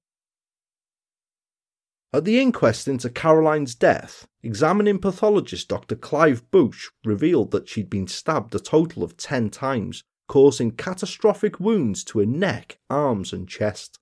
At 2.12 2.24
the 2.24 2.40
inquest 2.40 2.88
into 2.88 3.08
Caroline's 3.08 3.76
death, 3.76 4.26
examining 4.42 4.98
pathologist 4.98 5.68
Dr. 5.68 5.96
Clive 5.96 6.50
Bush 6.50 6.88
revealed 7.04 7.50
that 7.50 7.68
she'd 7.68 7.90
been 7.90 8.06
stabbed 8.06 8.54
a 8.54 8.58
total 8.58 9.02
of 9.02 9.16
10 9.16 9.50
times, 9.50 10.02
causing 10.28 10.70
catastrophic 10.70 11.60
wounds 11.60 12.04
to 12.04 12.20
her 12.20 12.26
neck, 12.26 12.78
arms, 12.88 13.32
and 13.32 13.48
chest. 13.48 13.98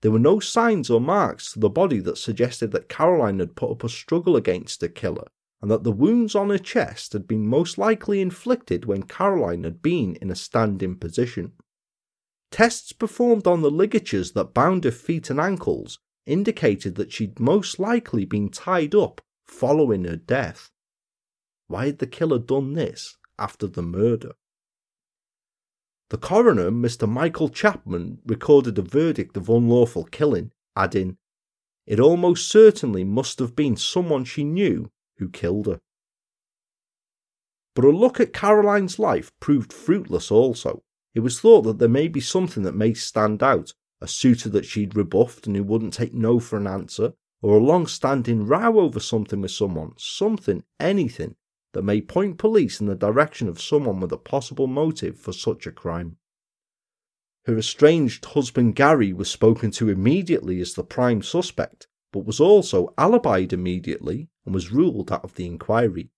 There 0.00 0.10
were 0.10 0.18
no 0.18 0.40
signs 0.40 0.90
or 0.90 1.00
marks 1.00 1.52
to 1.52 1.60
the 1.60 1.70
body 1.70 2.00
that 2.00 2.18
suggested 2.18 2.72
that 2.72 2.88
Caroline 2.88 3.38
had 3.38 3.54
put 3.54 3.70
up 3.70 3.84
a 3.84 3.88
struggle 3.88 4.34
against 4.34 4.80
the 4.80 4.88
killer, 4.88 5.28
and 5.60 5.70
that 5.70 5.84
the 5.84 5.92
wounds 5.92 6.34
on 6.34 6.50
her 6.50 6.58
chest 6.58 7.12
had 7.12 7.28
been 7.28 7.46
most 7.46 7.78
likely 7.78 8.20
inflicted 8.20 8.84
when 8.84 9.04
Caroline 9.04 9.62
had 9.62 9.80
been 9.80 10.16
in 10.16 10.30
a 10.30 10.34
standing 10.34 10.96
position. 10.96 11.52
Tests 12.50 12.92
performed 12.92 13.46
on 13.46 13.62
the 13.62 13.70
ligatures 13.70 14.32
that 14.32 14.52
bound 14.52 14.84
her 14.84 14.90
feet 14.90 15.30
and 15.30 15.38
ankles 15.40 16.00
indicated 16.26 16.96
that 16.96 17.12
she'd 17.12 17.38
most 17.38 17.78
likely 17.78 18.24
been 18.24 18.48
tied 18.48 18.94
up 18.94 19.20
following 19.52 20.04
her 20.04 20.16
death. 20.16 20.70
Why 21.68 21.86
had 21.86 21.98
the 21.98 22.06
killer 22.06 22.38
done 22.38 22.72
this 22.72 23.16
after 23.38 23.66
the 23.66 23.82
murder? 23.82 24.32
The 26.10 26.18
coroner, 26.18 26.70
Mr. 26.70 27.08
Michael 27.08 27.48
Chapman, 27.48 28.18
recorded 28.26 28.78
a 28.78 28.82
verdict 28.82 29.36
of 29.36 29.48
unlawful 29.48 30.04
killing, 30.04 30.50
adding, 30.76 31.16
It 31.86 32.00
almost 32.00 32.48
certainly 32.48 33.04
must 33.04 33.38
have 33.38 33.56
been 33.56 33.76
someone 33.76 34.24
she 34.24 34.44
knew 34.44 34.90
who 35.18 35.28
killed 35.28 35.66
her. 35.66 35.80
But 37.74 37.84
a 37.84 37.90
look 37.90 38.20
at 38.20 38.34
Caroline's 38.34 38.98
life 38.98 39.32
proved 39.40 39.72
fruitless 39.72 40.30
also. 40.30 40.82
It 41.14 41.20
was 41.20 41.40
thought 41.40 41.62
that 41.62 41.78
there 41.78 41.88
may 41.88 42.08
be 42.08 42.20
something 42.20 42.62
that 42.64 42.74
may 42.74 42.92
stand 42.94 43.42
out, 43.42 43.72
a 44.00 44.08
suitor 44.08 44.50
that 44.50 44.66
she'd 44.66 44.96
rebuffed 44.96 45.46
and 45.46 45.56
who 45.56 45.62
wouldn't 45.62 45.94
take 45.94 46.12
no 46.12 46.38
for 46.38 46.58
an 46.58 46.66
answer, 46.66 47.14
or 47.42 47.58
a 47.58 47.62
long 47.62 47.86
standing 47.86 48.46
row 48.46 48.78
over 48.78 49.00
something 49.00 49.40
with 49.40 49.50
someone, 49.50 49.92
something, 49.98 50.62
anything, 50.80 51.34
that 51.72 51.82
may 51.82 52.00
point 52.00 52.38
police 52.38 52.80
in 52.80 52.86
the 52.86 52.94
direction 52.94 53.48
of 53.48 53.60
someone 53.60 54.00
with 54.00 54.12
a 54.12 54.16
possible 54.16 54.66
motive 54.66 55.18
for 55.18 55.32
such 55.32 55.66
a 55.66 55.72
crime. 55.72 56.16
Her 57.44 57.58
estranged 57.58 58.24
husband 58.24 58.76
Gary 58.76 59.12
was 59.12 59.28
spoken 59.28 59.72
to 59.72 59.88
immediately 59.88 60.60
as 60.60 60.74
the 60.74 60.84
prime 60.84 61.22
suspect, 61.22 61.88
but 62.12 62.24
was 62.24 62.38
also 62.38 62.94
alibied 62.96 63.52
immediately 63.52 64.28
and 64.44 64.54
was 64.54 64.70
ruled 64.70 65.10
out 65.10 65.24
of 65.24 65.34
the 65.34 65.46
inquiry. 65.46 66.10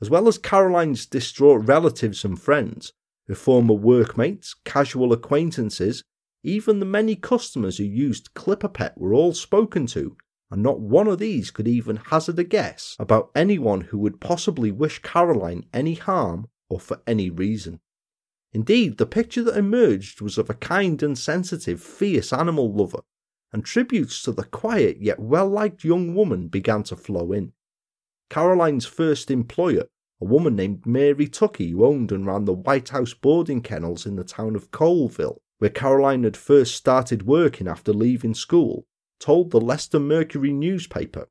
As 0.00 0.08
well 0.08 0.28
as 0.28 0.38
Caroline's 0.38 1.06
distraught 1.06 1.66
relatives 1.66 2.24
and 2.24 2.40
friends, 2.40 2.92
her 3.26 3.34
former 3.34 3.74
workmates, 3.74 4.54
casual 4.64 5.12
acquaintances, 5.12 6.04
even 6.44 6.78
the 6.78 6.86
many 6.86 7.16
customers 7.16 7.78
who 7.78 7.84
used 7.84 8.32
ClipperPet 8.34 8.96
were 8.96 9.12
all 9.12 9.34
spoken 9.34 9.86
to, 9.86 10.16
and 10.50 10.62
not 10.62 10.80
one 10.80 11.06
of 11.06 11.18
these 11.18 11.50
could 11.50 11.68
even 11.68 11.96
hazard 11.96 12.38
a 12.38 12.44
guess 12.44 12.96
about 12.98 13.30
anyone 13.34 13.82
who 13.82 13.98
would 13.98 14.20
possibly 14.20 14.70
wish 14.72 15.02
Caroline 15.02 15.66
any 15.74 15.94
harm 15.94 16.48
or 16.68 16.80
for 16.80 17.00
any 17.06 17.28
reason. 17.30 17.80
Indeed, 18.52 18.96
the 18.96 19.06
picture 19.06 19.42
that 19.44 19.58
emerged 19.58 20.20
was 20.20 20.38
of 20.38 20.48
a 20.48 20.54
kind 20.54 21.02
and 21.02 21.18
sensitive, 21.18 21.82
fierce 21.82 22.32
animal 22.32 22.72
lover, 22.72 23.02
and 23.52 23.64
tributes 23.64 24.22
to 24.22 24.32
the 24.32 24.44
quiet 24.44 24.98
yet 25.00 25.20
well 25.20 25.48
liked 25.48 25.84
young 25.84 26.14
woman 26.14 26.48
began 26.48 26.82
to 26.84 26.96
flow 26.96 27.32
in. 27.32 27.52
Caroline's 28.30 28.86
first 28.86 29.30
employer, 29.30 29.84
a 30.20 30.24
woman 30.24 30.56
named 30.56 30.86
Mary 30.86 31.28
Tuckey, 31.28 31.70
who 31.70 31.84
owned 31.84 32.10
and 32.10 32.26
ran 32.26 32.44
the 32.44 32.52
White 32.52 32.88
House 32.88 33.14
boarding 33.14 33.60
kennels 33.62 34.06
in 34.06 34.16
the 34.16 34.24
town 34.24 34.56
of 34.56 34.70
Coalville, 34.70 35.38
where 35.58 35.70
Caroline 35.70 36.24
had 36.24 36.36
first 36.36 36.74
started 36.74 37.26
working 37.26 37.68
after 37.68 37.92
leaving 37.92 38.34
school, 38.34 38.86
told 39.18 39.50
the 39.50 39.60
Leicester 39.60 39.98
Mercury 39.98 40.52
newspaper. 40.52 41.28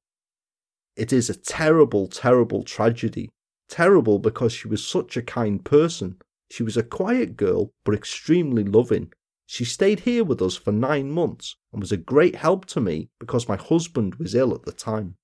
It 0.95 1.13
is 1.13 1.29
a 1.29 1.35
terrible, 1.35 2.07
terrible 2.07 2.63
tragedy. 2.63 3.29
Terrible 3.69 4.19
because 4.19 4.53
she 4.53 4.67
was 4.67 4.85
such 4.85 5.15
a 5.17 5.21
kind 5.21 5.63
person. 5.63 6.17
She 6.49 6.63
was 6.63 6.77
a 6.77 6.83
quiet 6.83 7.37
girl, 7.37 7.71
but 7.83 7.93
extremely 7.93 8.63
loving. 8.63 9.11
She 9.45 9.63
stayed 9.63 10.01
here 10.01 10.23
with 10.23 10.41
us 10.41 10.55
for 10.55 10.71
nine 10.71 11.11
months 11.11 11.55
and 11.71 11.81
was 11.81 11.91
a 11.91 11.97
great 11.97 12.35
help 12.35 12.65
to 12.67 12.81
me 12.81 13.09
because 13.19 13.47
my 13.47 13.55
husband 13.55 14.15
was 14.15 14.35
ill 14.35 14.53
at 14.53 14.63
the 14.63 14.71
time. 14.71 15.15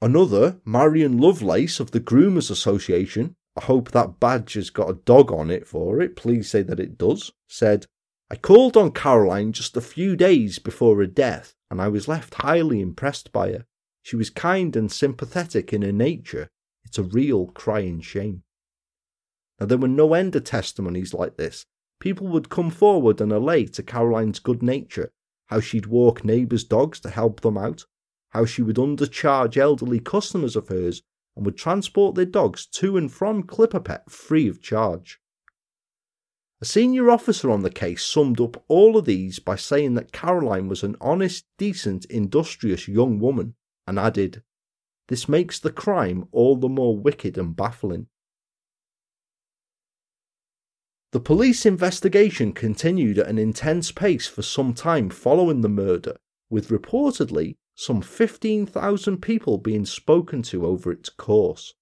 Another, 0.00 0.60
Marion 0.64 1.18
Lovelace 1.18 1.80
of 1.80 1.90
the 1.90 2.00
Groomers 2.00 2.50
Association, 2.50 3.34
I 3.56 3.64
hope 3.64 3.90
that 3.90 4.20
badge 4.20 4.54
has 4.54 4.70
got 4.70 4.90
a 4.90 4.94
dog 4.94 5.32
on 5.32 5.50
it 5.50 5.66
for 5.66 6.00
it. 6.00 6.14
Please 6.14 6.48
say 6.48 6.62
that 6.62 6.80
it 6.80 6.96
does. 6.96 7.32
Said, 7.48 7.86
I 8.30 8.36
called 8.36 8.76
on 8.76 8.92
Caroline 8.92 9.52
just 9.52 9.76
a 9.76 9.80
few 9.80 10.14
days 10.14 10.58
before 10.58 10.98
her 10.98 11.06
death, 11.06 11.54
and 11.70 11.80
I 11.80 11.88
was 11.88 12.08
left 12.08 12.34
highly 12.34 12.80
impressed 12.80 13.32
by 13.32 13.52
her. 13.52 13.66
She 14.02 14.16
was 14.16 14.28
kind 14.28 14.76
and 14.76 14.92
sympathetic 14.92 15.72
in 15.72 15.80
her 15.82 15.92
nature. 15.92 16.50
It's 16.84 16.98
a 16.98 17.02
real 17.02 17.46
crying 17.46 18.00
shame. 18.00 18.42
Now, 19.58 19.66
there 19.66 19.78
were 19.78 19.88
no 19.88 20.12
end 20.12 20.36
of 20.36 20.44
testimonies 20.44 21.14
like 21.14 21.36
this. 21.36 21.64
People 22.00 22.28
would 22.28 22.50
come 22.50 22.70
forward 22.70 23.20
and 23.20 23.32
allay 23.32 23.64
to 23.66 23.82
Caroline's 23.82 24.38
good 24.38 24.62
nature, 24.62 25.10
how 25.46 25.60
she'd 25.60 25.86
walk 25.86 26.22
neighbours' 26.22 26.64
dogs 26.64 27.00
to 27.00 27.10
help 27.10 27.40
them 27.40 27.56
out, 27.56 27.86
how 28.30 28.44
she 28.44 28.62
would 28.62 28.76
undercharge 28.76 29.56
elderly 29.56 30.00
customers 30.00 30.54
of 30.54 30.68
hers 30.68 31.02
and 31.34 31.46
would 31.46 31.56
transport 31.56 32.14
their 32.14 32.26
dogs 32.26 32.66
to 32.66 32.98
and 32.98 33.10
from 33.10 33.42
ClipperPet 33.42 34.10
free 34.10 34.48
of 34.48 34.60
charge. 34.60 35.18
A 36.60 36.64
senior 36.64 37.08
officer 37.08 37.50
on 37.50 37.62
the 37.62 37.70
case 37.70 38.04
summed 38.04 38.40
up 38.40 38.64
all 38.66 38.96
of 38.96 39.04
these 39.04 39.38
by 39.38 39.54
saying 39.54 39.94
that 39.94 40.10
Caroline 40.10 40.66
was 40.66 40.82
an 40.82 40.96
honest, 41.00 41.46
decent, 41.56 42.04
industrious 42.06 42.88
young 42.88 43.20
woman, 43.20 43.54
and 43.86 43.96
added, 43.96 44.42
This 45.06 45.28
makes 45.28 45.60
the 45.60 45.70
crime 45.70 46.26
all 46.32 46.56
the 46.56 46.68
more 46.68 46.98
wicked 46.98 47.38
and 47.38 47.54
baffling. 47.54 48.08
The 51.12 51.20
police 51.20 51.64
investigation 51.64 52.52
continued 52.52 53.18
at 53.18 53.28
an 53.28 53.38
intense 53.38 53.92
pace 53.92 54.26
for 54.26 54.42
some 54.42 54.74
time 54.74 55.10
following 55.10 55.60
the 55.60 55.68
murder, 55.68 56.16
with 56.50 56.68
reportedly 56.68 57.56
some 57.76 58.02
15,000 58.02 59.22
people 59.22 59.58
being 59.58 59.86
spoken 59.86 60.42
to 60.42 60.66
over 60.66 60.90
its 60.90 61.08
course. 61.08 61.74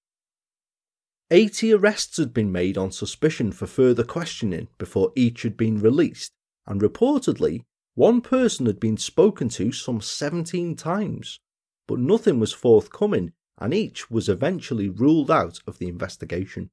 80 1.30 1.72
arrests 1.74 2.18
had 2.18 2.32
been 2.32 2.52
made 2.52 2.78
on 2.78 2.92
suspicion 2.92 3.50
for 3.50 3.66
further 3.66 4.04
questioning 4.04 4.68
before 4.78 5.12
each 5.16 5.42
had 5.42 5.56
been 5.56 5.80
released, 5.80 6.32
and 6.66 6.80
reportedly, 6.80 7.62
one 7.94 8.20
person 8.20 8.66
had 8.66 8.78
been 8.78 8.96
spoken 8.96 9.48
to 9.48 9.72
some 9.72 10.00
17 10.00 10.76
times, 10.76 11.40
but 11.88 11.98
nothing 11.98 12.38
was 12.38 12.52
forthcoming, 12.52 13.32
and 13.58 13.74
each 13.74 14.10
was 14.10 14.28
eventually 14.28 14.88
ruled 14.88 15.30
out 15.30 15.58
of 15.66 15.78
the 15.78 15.88
investigation. 15.88 16.70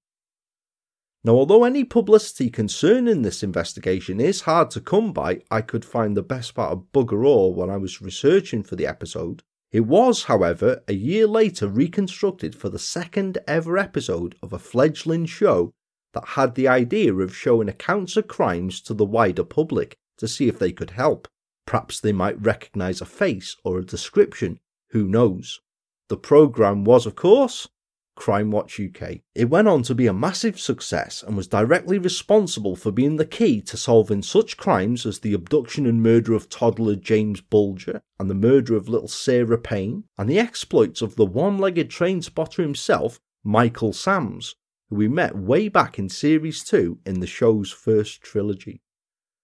Now, 1.24 1.36
although 1.36 1.64
any 1.64 1.86
publicity 1.86 2.50
concerning 2.50 3.22
this 3.22 3.42
investigation 3.42 4.20
is 4.20 4.42
hard 4.42 4.70
to 4.72 4.82
come 4.82 5.14
by, 5.14 5.42
I 5.50 5.62
could 5.62 5.86
find 5.86 6.18
the 6.18 6.22
best 6.22 6.54
part 6.54 6.74
of 6.74 6.92
bugger 6.92 7.26
all 7.26 7.54
when 7.54 7.70
I 7.70 7.78
was 7.78 8.02
researching 8.02 8.62
for 8.62 8.76
the 8.76 8.86
episode. 8.86 9.42
It 9.74 9.88
was, 9.88 10.26
however, 10.26 10.84
a 10.88 10.94
year 10.94 11.26
later 11.26 11.68
reconstructed 11.68 12.54
for 12.54 12.70
the 12.70 12.78
second 12.78 13.40
ever 13.48 13.76
episode 13.76 14.36
of 14.44 14.54
a 14.54 14.60
fledgling 14.60 15.26
show 15.26 15.74
that 16.14 16.28
had 16.38 16.54
the 16.54 16.68
idea 16.68 17.12
of 17.16 17.36
showing 17.36 17.68
accounts 17.68 18.16
of 18.16 18.28
crimes 18.28 18.80
to 18.82 18.94
the 18.94 19.04
wider 19.04 19.44
public 19.44 19.98
to 20.20 20.28
see 20.28 20.48
if 20.48 20.60
they 20.60 20.72
could 20.72 20.92
help. 20.92 21.28
Perhaps 21.66 22.00
they 22.00 22.12
might 22.12 22.40
recognise 22.40 23.02
a 23.02 23.06
face 23.06 23.58
or 23.64 23.80
a 23.80 23.86
description, 23.86 24.60
who 24.92 25.08
knows. 25.08 25.60
The 26.08 26.18
programme 26.18 26.84
was, 26.84 27.08
of 27.08 27.16
course, 27.16 27.68
Crimewatch 28.16 28.80
UK. 28.80 29.22
It 29.36 29.50
went 29.50 29.68
on 29.68 29.84
to 29.84 29.96
be 29.96 30.08
a 30.08 30.14
massive 30.14 30.60
success 30.60 31.24
and 31.24 31.36
was 31.36 31.48
directly 31.48 31.98
responsible 31.98 32.76
for 32.76 32.92
being 32.92 33.18
the 33.18 33.26
key 33.26 33.62
to 33.62 33.78
solving 33.78 34.22
such 34.22 34.58
crimes 34.58 35.06
as 35.06 35.20
the 35.20 35.34
abduction 35.34 35.86
and 35.86 36.02
murder 36.02 36.34
of 36.34 36.50
toddler 36.50 36.96
James 36.96 37.42
Bulger 37.42 38.02
and 38.20 38.30
the 38.30 38.36
murder 38.36 38.76
of 38.76 38.88
little 38.88 39.08
Sarah 39.08 39.58
Payne 39.58 40.04
and 40.18 40.30
the 40.30 40.40
exploits 40.40 41.02
of 41.02 41.16
the 41.16 41.26
one 41.26 41.58
legged 41.58 41.90
train 41.90 42.22
spotter 42.22 42.62
himself, 42.62 43.20
Michael 43.44 43.94
Sams, 43.94 44.56
who 44.90 44.96
we 44.96 45.08
met 45.08 45.36
way 45.36 45.68
back 45.68 45.98
in 45.98 46.10
Series 46.10 46.64
2 46.64 47.00
in 47.06 47.20
the 47.20 47.28
show's 47.28 47.72
first 47.72 48.22
trilogy. 48.22 48.82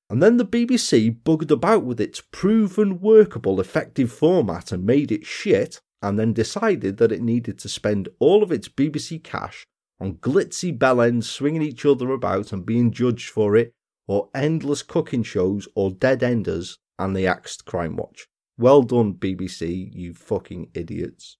And 0.09 0.23
then 0.23 0.37
the 0.37 0.45
BBC 0.45 1.23
bugged 1.23 1.51
about 1.51 1.83
with 1.83 2.01
its 2.01 2.21
proven 2.31 2.99
workable 2.99 3.59
effective 3.59 4.11
format 4.11 4.71
and 4.71 4.83
made 4.83 5.11
it 5.11 5.25
shit, 5.25 5.81
and 6.01 6.17
then 6.17 6.33
decided 6.33 6.97
that 6.97 7.11
it 7.11 7.21
needed 7.21 7.59
to 7.59 7.69
spend 7.69 8.09
all 8.19 8.43
of 8.43 8.51
its 8.51 8.69
BBC 8.69 9.23
cash 9.23 9.65
on 9.99 10.15
glitzy 10.15 10.77
bellends 10.77 11.25
swinging 11.25 11.61
each 11.61 11.85
other 11.85 12.11
about 12.11 12.53
and 12.53 12.65
being 12.65 12.91
judged 12.91 13.29
for 13.29 13.55
it, 13.55 13.73
or 14.07 14.29
endless 14.33 14.81
cooking 14.81 15.23
shows 15.23 15.67
or 15.75 15.91
dead 15.91 16.23
enders, 16.23 16.77
and 16.97 17.15
they 17.15 17.27
axed 17.27 17.65
Crimewatch. 17.65 18.21
Well 18.57 18.81
done, 18.81 19.13
BBC, 19.13 19.93
you 19.93 20.13
fucking 20.13 20.69
idiots. 20.73 21.37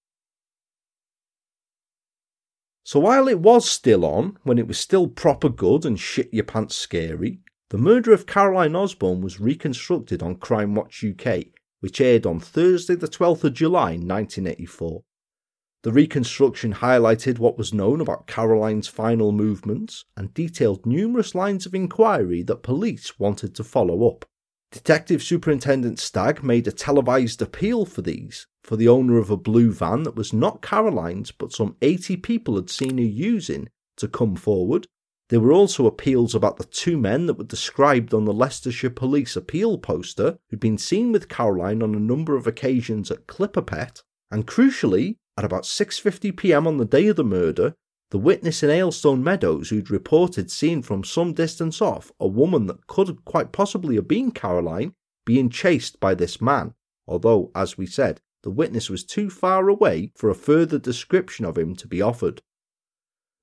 So 2.83 2.99
while 2.99 3.27
it 3.27 3.39
was 3.39 3.69
still 3.69 4.03
on, 4.03 4.37
when 4.43 4.57
it 4.57 4.67
was 4.67 4.79
still 4.79 5.07
proper 5.07 5.49
good 5.49 5.85
and 5.85 5.99
shit 5.99 6.33
your 6.33 6.45
pants 6.45 6.75
scary, 6.75 7.39
the 7.69 7.77
murder 7.77 8.13
of 8.13 8.25
Caroline 8.25 8.75
Osborne 8.75 9.21
was 9.21 9.39
reconstructed 9.39 10.23
on 10.23 10.37
Crimewatch 10.37 11.03
UK, 11.03 11.47
which 11.79 12.01
aired 12.01 12.25
on 12.25 12.39
Thursday, 12.39 12.95
the 12.95 13.07
12th 13.07 13.43
of 13.43 13.53
July 13.53 13.91
1984. 13.91 15.03
The 15.83 15.91
reconstruction 15.93 16.73
highlighted 16.73 17.39
what 17.39 17.57
was 17.57 17.73
known 17.73 18.01
about 18.01 18.27
Caroline's 18.27 18.89
final 18.89 19.31
movements 19.31 20.03
and 20.17 20.33
detailed 20.33 20.85
numerous 20.85 21.33
lines 21.33 21.65
of 21.65 21.73
inquiry 21.73 22.43
that 22.43 22.63
police 22.63 23.17
wanted 23.17 23.55
to 23.55 23.63
follow 23.63 24.09
up. 24.09 24.25
Detective 24.71 25.23
Superintendent 25.23 25.97
Stagg 25.97 26.43
made 26.43 26.67
a 26.67 26.71
televised 26.71 27.41
appeal 27.41 27.85
for 27.85 28.01
these, 28.01 28.45
for 28.61 28.75
the 28.75 28.89
owner 28.89 29.17
of 29.17 29.29
a 29.29 29.37
blue 29.37 29.71
van 29.71 30.03
that 30.03 30.17
was 30.17 30.33
not 30.33 30.61
Caroline's 30.61 31.31
but 31.31 31.53
some 31.53 31.77
80 31.81 32.17
people 32.17 32.55
had 32.55 32.69
seen 32.69 32.97
her 32.97 33.03
using, 33.03 33.69
to 33.95 34.07
come 34.07 34.35
forward 34.35 34.87
there 35.29 35.39
were 35.39 35.53
also 35.53 35.85
appeals 35.85 36.33
about 36.33 36.57
the 36.57 36.65
two 36.65 36.97
men 36.97 37.27
that 37.27 37.37
were 37.37 37.43
described 37.43 38.13
on 38.13 38.25
the 38.25 38.33
Leicestershire 38.33 38.89
Police 38.89 39.35
appeal 39.35 39.77
poster 39.77 40.39
who'd 40.49 40.59
been 40.59 40.77
seen 40.77 41.11
with 41.11 41.29
Caroline 41.29 41.83
on 41.83 41.93
a 41.93 41.99
number 41.99 42.35
of 42.35 42.47
occasions 42.47 43.11
at 43.11 43.27
Clipperpet, 43.27 44.01
and 44.31 44.47
crucially, 44.47 45.17
at 45.37 45.45
about 45.45 45.63
6:50 45.63 46.35
p.m. 46.35 46.65
on 46.65 46.77
the 46.77 46.85
day 46.85 47.07
of 47.07 47.15
the 47.15 47.23
murder, 47.23 47.75
the 48.11 48.17
witness 48.17 48.63
in 48.63 48.71
Aylestone 48.71 49.21
Meadows 49.21 49.69
who'd 49.69 49.91
reported 49.91 50.49
seeing 50.49 50.81
from 50.81 51.03
some 51.03 51.33
distance 51.33 51.79
off 51.79 52.11
a 52.19 52.27
woman 52.27 52.65
that 52.65 52.87
could 52.87 53.23
quite 53.23 53.51
possibly 53.51 53.95
have 53.95 54.07
been 54.07 54.31
Caroline 54.31 54.93
being 55.25 55.49
chased 55.49 55.99
by 55.99 56.15
this 56.15 56.41
man, 56.41 56.73
although, 57.07 57.51
as 57.53 57.77
we 57.77 57.85
said, 57.85 58.19
the 58.41 58.49
witness 58.49 58.89
was 58.89 59.03
too 59.03 59.29
far 59.29 59.69
away 59.69 60.11
for 60.15 60.29
a 60.29 60.35
further 60.35 60.79
description 60.79 61.45
of 61.45 61.55
him 61.57 61.75
to 61.75 61.87
be 61.87 62.01
offered. 62.01 62.41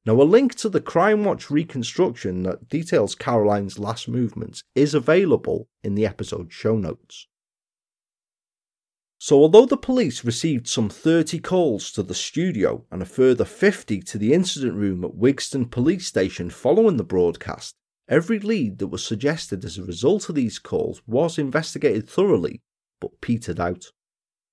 Now, 0.06 0.22
a 0.22 0.22
link 0.22 0.54
to 0.56 0.68
the 0.68 0.80
Crimewatch 0.80 1.50
reconstruction 1.50 2.44
that 2.44 2.68
details 2.68 3.16
Caroline's 3.16 3.76
last 3.76 4.06
movements 4.06 4.62
is 4.76 4.94
available 4.94 5.68
in 5.82 5.96
the 5.96 6.06
episode 6.06 6.52
show 6.52 6.76
notes. 6.76 7.26
So, 9.18 9.38
although 9.38 9.66
the 9.66 9.76
police 9.76 10.24
received 10.24 10.68
some 10.68 10.88
30 10.88 11.40
calls 11.40 11.90
to 11.90 12.04
the 12.04 12.14
studio 12.14 12.84
and 12.92 13.02
a 13.02 13.06
further 13.06 13.44
50 13.44 14.00
to 14.02 14.16
the 14.18 14.32
incident 14.32 14.74
room 14.74 15.04
at 15.04 15.16
Wigston 15.16 15.68
Police 15.68 16.06
Station 16.06 16.50
following 16.50 16.98
the 16.98 17.02
broadcast, 17.02 17.74
every 18.08 18.38
lead 18.38 18.78
that 18.78 18.88
was 18.88 19.04
suggested 19.04 19.64
as 19.64 19.76
a 19.76 19.82
result 19.84 20.28
of 20.28 20.36
these 20.36 20.60
calls 20.60 21.02
was 21.08 21.36
investigated 21.36 22.08
thoroughly, 22.08 22.62
but 23.00 23.20
petered 23.20 23.58
out. 23.58 23.86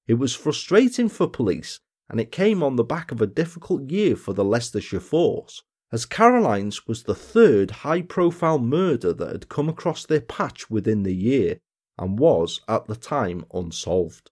It 0.08 0.16
was 0.16 0.34
frustrating 0.34 1.10
for 1.10 1.28
police 1.30 1.80
and 2.10 2.20
it 2.20 2.32
came 2.32 2.62
on 2.62 2.76
the 2.76 2.84
back 2.84 3.12
of 3.12 3.22
a 3.22 3.28
difficult 3.28 3.90
year 3.90 4.16
for 4.16 4.34
the 4.34 4.44
Leicestershire 4.44 5.00
force, 5.00 5.64
as 5.92 6.06
Caroline's 6.06 6.88
was 6.88 7.04
the 7.04 7.16
third 7.16 7.72
high 7.72 8.02
profile 8.02 8.60
murder 8.60 9.14
that 9.14 9.32
had 9.32 9.50
come 9.50 9.70
across 9.70 10.06
their 10.06 10.22
patch 10.22 10.70
within 10.70 11.04
the 11.04 11.16
year 11.16 11.60
and 11.98 12.18
was, 12.18 12.62
at 12.68 12.88
the 12.88 12.96
time, 12.96 13.46
unsolved. 13.54 14.32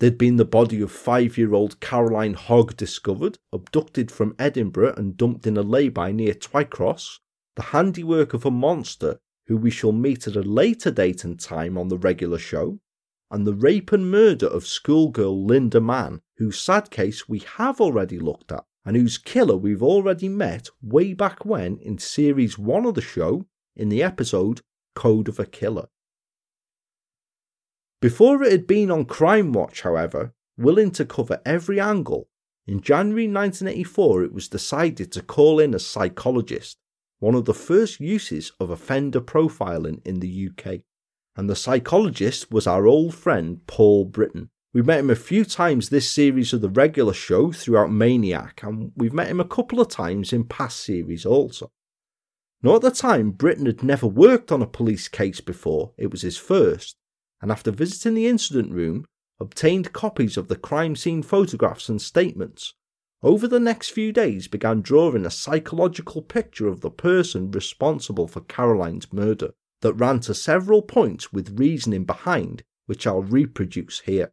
There'd 0.00 0.18
been 0.18 0.36
the 0.36 0.44
body 0.44 0.80
of 0.80 0.90
five 0.90 1.38
year 1.38 1.54
old 1.54 1.80
Caroline 1.80 2.34
Hogg 2.34 2.76
discovered, 2.76 3.38
abducted 3.52 4.10
from 4.10 4.34
Edinburgh 4.38 4.94
and 4.96 5.16
dumped 5.16 5.46
in 5.46 5.56
a 5.56 5.62
lay-by 5.62 6.12
near 6.12 6.34
Twycross, 6.34 7.18
the 7.56 7.62
handiwork 7.62 8.34
of 8.34 8.44
a 8.44 8.50
monster 8.50 9.18
who 9.46 9.56
we 9.56 9.70
shall 9.70 9.92
meet 9.92 10.26
at 10.26 10.36
a 10.36 10.42
later 10.42 10.90
date 10.90 11.24
and 11.24 11.38
time 11.38 11.76
on 11.76 11.88
the 11.88 11.98
regular 11.98 12.38
show, 12.38 12.80
and 13.30 13.46
the 13.46 13.54
rape 13.54 13.92
and 13.92 14.10
murder 14.10 14.46
of 14.46 14.66
schoolgirl 14.66 15.44
Linda 15.44 15.80
Mann, 15.80 16.22
whose 16.36 16.60
sad 16.60 16.90
case 16.90 17.28
we 17.28 17.40
have 17.40 17.80
already 17.80 18.18
looked 18.18 18.52
at, 18.52 18.64
and 18.84 18.96
whose 18.96 19.18
killer 19.18 19.56
we've 19.56 19.82
already 19.82 20.28
met 20.28 20.68
way 20.82 21.14
back 21.14 21.44
when 21.44 21.78
in 21.78 21.98
series 21.98 22.58
1 22.58 22.86
of 22.86 22.94
the 22.94 23.00
show 23.00 23.46
in 23.76 23.88
the 23.88 24.02
episode 24.02 24.60
Code 24.94 25.28
of 25.28 25.38
a 25.38 25.46
Killer. 25.46 25.88
Before 28.00 28.42
it 28.42 28.52
had 28.52 28.66
been 28.66 28.90
on 28.90 29.06
Crimewatch, 29.06 29.80
however, 29.80 30.34
willing 30.56 30.90
to 30.92 31.04
cover 31.04 31.40
every 31.44 31.80
angle, 31.80 32.28
in 32.66 32.80
January 32.80 33.26
1984 33.26 34.24
it 34.24 34.32
was 34.32 34.48
decided 34.48 35.10
to 35.12 35.22
call 35.22 35.58
in 35.58 35.74
a 35.74 35.78
psychologist, 35.78 36.78
one 37.18 37.34
of 37.34 37.44
the 37.44 37.54
first 37.54 38.00
uses 38.00 38.52
of 38.60 38.70
offender 38.70 39.20
profiling 39.20 40.00
in 40.04 40.20
the 40.20 40.48
UK 40.48 40.82
and 41.36 41.50
the 41.50 41.56
psychologist 41.56 42.50
was 42.50 42.66
our 42.66 42.86
old 42.86 43.14
friend 43.14 43.66
Paul 43.66 44.04
Britton. 44.04 44.50
We 44.74 44.82
met 44.82 44.98
him 44.98 45.10
a 45.10 45.14
few 45.14 45.44
times 45.44 45.88
this 45.88 46.10
series 46.10 46.52
of 46.52 46.60
the 46.60 46.68
regular 46.68 47.12
show 47.12 47.52
throughout 47.52 47.92
Maniac, 47.92 48.60
and 48.64 48.90
we've 48.96 49.12
met 49.12 49.28
him 49.28 49.38
a 49.38 49.44
couple 49.44 49.80
of 49.80 49.86
times 49.86 50.32
in 50.32 50.42
past 50.42 50.80
series 50.80 51.24
also. 51.24 51.70
Now, 52.60 52.74
at 52.74 52.82
the 52.82 52.90
time, 52.90 53.30
Britton 53.30 53.66
had 53.66 53.84
never 53.84 54.08
worked 54.08 54.50
on 54.50 54.62
a 54.62 54.66
police 54.66 55.06
case 55.06 55.40
before, 55.40 55.92
it 55.96 56.10
was 56.10 56.22
his 56.22 56.36
first, 56.36 56.96
and 57.40 57.52
after 57.52 57.70
visiting 57.70 58.14
the 58.14 58.26
incident 58.26 58.72
room, 58.72 59.04
obtained 59.38 59.92
copies 59.92 60.36
of 60.36 60.48
the 60.48 60.56
crime 60.56 60.96
scene 60.96 61.22
photographs 61.22 61.88
and 61.88 62.02
statements. 62.02 62.74
Over 63.22 63.46
the 63.46 63.60
next 63.60 63.90
few 63.90 64.10
days, 64.10 64.48
began 64.48 64.80
drawing 64.80 65.24
a 65.24 65.30
psychological 65.30 66.20
picture 66.20 66.66
of 66.66 66.80
the 66.80 66.90
person 66.90 67.52
responsible 67.52 68.26
for 68.26 68.40
Caroline's 68.40 69.12
murder 69.12 69.52
that 69.82 69.94
ran 69.94 70.18
to 70.20 70.34
several 70.34 70.82
points 70.82 71.32
with 71.32 71.60
reasoning 71.60 72.04
behind, 72.04 72.64
which 72.86 73.06
I'll 73.06 73.22
reproduce 73.22 74.00
here. 74.00 74.32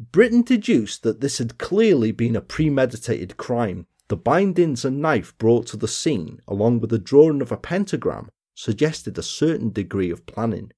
Britton 0.00 0.42
deduced 0.42 1.02
that 1.02 1.20
this 1.20 1.38
had 1.38 1.58
clearly 1.58 2.12
been 2.12 2.36
a 2.36 2.40
premeditated 2.40 3.36
crime. 3.36 3.86
The 4.08 4.16
bindings 4.16 4.84
and 4.84 5.02
knife 5.02 5.36
brought 5.38 5.66
to 5.68 5.76
the 5.76 5.88
scene, 5.88 6.40
along 6.46 6.80
with 6.80 6.90
the 6.90 6.98
drawing 6.98 7.42
of 7.42 7.50
a 7.50 7.56
pentagram, 7.56 8.30
suggested 8.54 9.18
a 9.18 9.22
certain 9.22 9.70
degree 9.70 10.10
of 10.10 10.24
planning. 10.24 10.72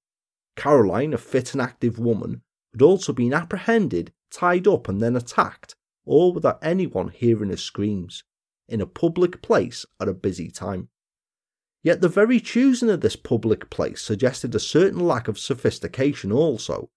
Caroline, 0.56 1.12
a 1.12 1.18
fit 1.18 1.52
and 1.52 1.61
active 1.61 1.98
woman, 1.98 2.42
had 2.72 2.83
also 2.83 3.12
been 3.12 3.35
apprehended, 3.35 4.12
tied 4.30 4.66
up, 4.66 4.88
and 4.88 5.00
then 5.00 5.16
attacked, 5.16 5.76
all 6.06 6.33
without 6.33 6.59
anyone 6.62 7.09
hearing 7.09 7.50
her 7.50 7.56
screams, 7.56 8.24
in 8.68 8.80
a 8.80 8.87
public 8.87 9.42
place 9.42 9.85
at 10.00 10.09
a 10.09 10.14
busy 10.14 10.50
time. 10.50 10.88
Yet 11.83 12.00
the 12.00 12.09
very 12.09 12.40
choosing 12.40 12.90
of 12.90 13.00
this 13.00 13.16
public 13.16 13.70
place 13.70 14.00
suggested 14.00 14.54
a 14.54 14.61
certain 14.61 15.00
lack 15.00 15.28
of 15.28 15.38
sophistication 15.38 16.33
also. 16.33 16.90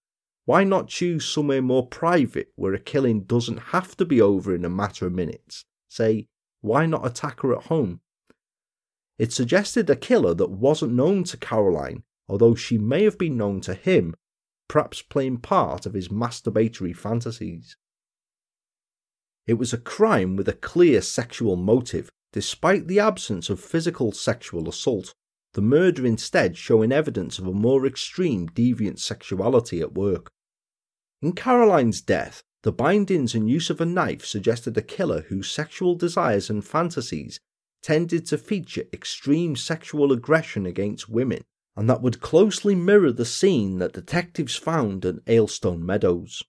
Why 0.44 0.64
not 0.64 0.88
choose 0.88 1.24
somewhere 1.24 1.62
more 1.62 1.86
private 1.86 2.52
where 2.56 2.74
a 2.74 2.78
killing 2.78 3.22
doesn't 3.22 3.70
have 3.72 3.96
to 3.96 4.04
be 4.04 4.20
over 4.20 4.54
in 4.54 4.64
a 4.64 4.70
matter 4.70 5.06
of 5.06 5.12
minutes? 5.12 5.64
Say, 5.88 6.28
why 6.60 6.86
not 6.86 7.06
attack 7.06 7.40
her 7.40 7.54
at 7.56 7.64
home? 7.64 8.00
It 9.18 9.32
suggested 9.32 9.88
a 9.88 9.96
killer 9.96 10.34
that 10.34 10.50
wasn't 10.50 10.92
known 10.92 11.24
to 11.24 11.36
Caroline, 11.36 12.02
although 12.28 12.54
she 12.54 12.78
may 12.78 13.04
have 13.04 13.16
been 13.16 13.36
known 13.36 13.60
to 13.62 13.74
him, 13.74 14.14
perhaps 14.68 15.02
playing 15.02 15.38
part 15.38 15.86
of 15.86 15.94
his 15.94 16.08
masturbatory 16.08 16.96
fantasies. 16.96 17.76
It 19.46 19.54
was 19.54 19.72
a 19.72 19.78
crime 19.78 20.36
with 20.36 20.48
a 20.48 20.54
clear 20.54 21.00
sexual 21.00 21.56
motive, 21.56 22.10
Despite 22.34 22.88
the 22.88 22.98
absence 22.98 23.48
of 23.48 23.60
physical 23.60 24.10
sexual 24.10 24.68
assault, 24.68 25.14
the 25.54 25.62
murder 25.62 26.04
instead 26.04 26.56
showing 26.56 26.92
evidence 26.92 27.38
of 27.38 27.46
a 27.46 27.52
more 27.52 27.86
extreme 27.86 28.48
deviant 28.48 28.98
sexuality 28.98 29.80
at 29.80 29.94
work. 29.94 30.30
In 31.22 31.32
Caroline's 31.32 32.00
death, 32.00 32.42
the 32.62 32.72
bindings 32.72 33.34
and 33.34 33.48
use 33.48 33.70
of 33.70 33.80
a 33.80 33.86
knife 33.86 34.24
suggested 34.24 34.76
a 34.76 34.82
killer 34.82 35.22
whose 35.28 35.50
sexual 35.50 35.94
desires 35.94 36.50
and 36.50 36.64
fantasies 36.64 37.38
tended 37.82 38.26
to 38.26 38.38
feature 38.38 38.84
extreme 38.92 39.54
sexual 39.54 40.12
aggression 40.12 40.66
against 40.66 41.08
women, 41.08 41.42
and 41.76 41.88
that 41.88 42.02
would 42.02 42.20
closely 42.20 42.74
mirror 42.74 43.12
the 43.12 43.24
scene 43.24 43.78
that 43.78 43.92
detectives 43.92 44.56
found 44.56 45.04
at 45.04 45.24
Aylestone 45.26 45.82
Meadows. 45.82 46.42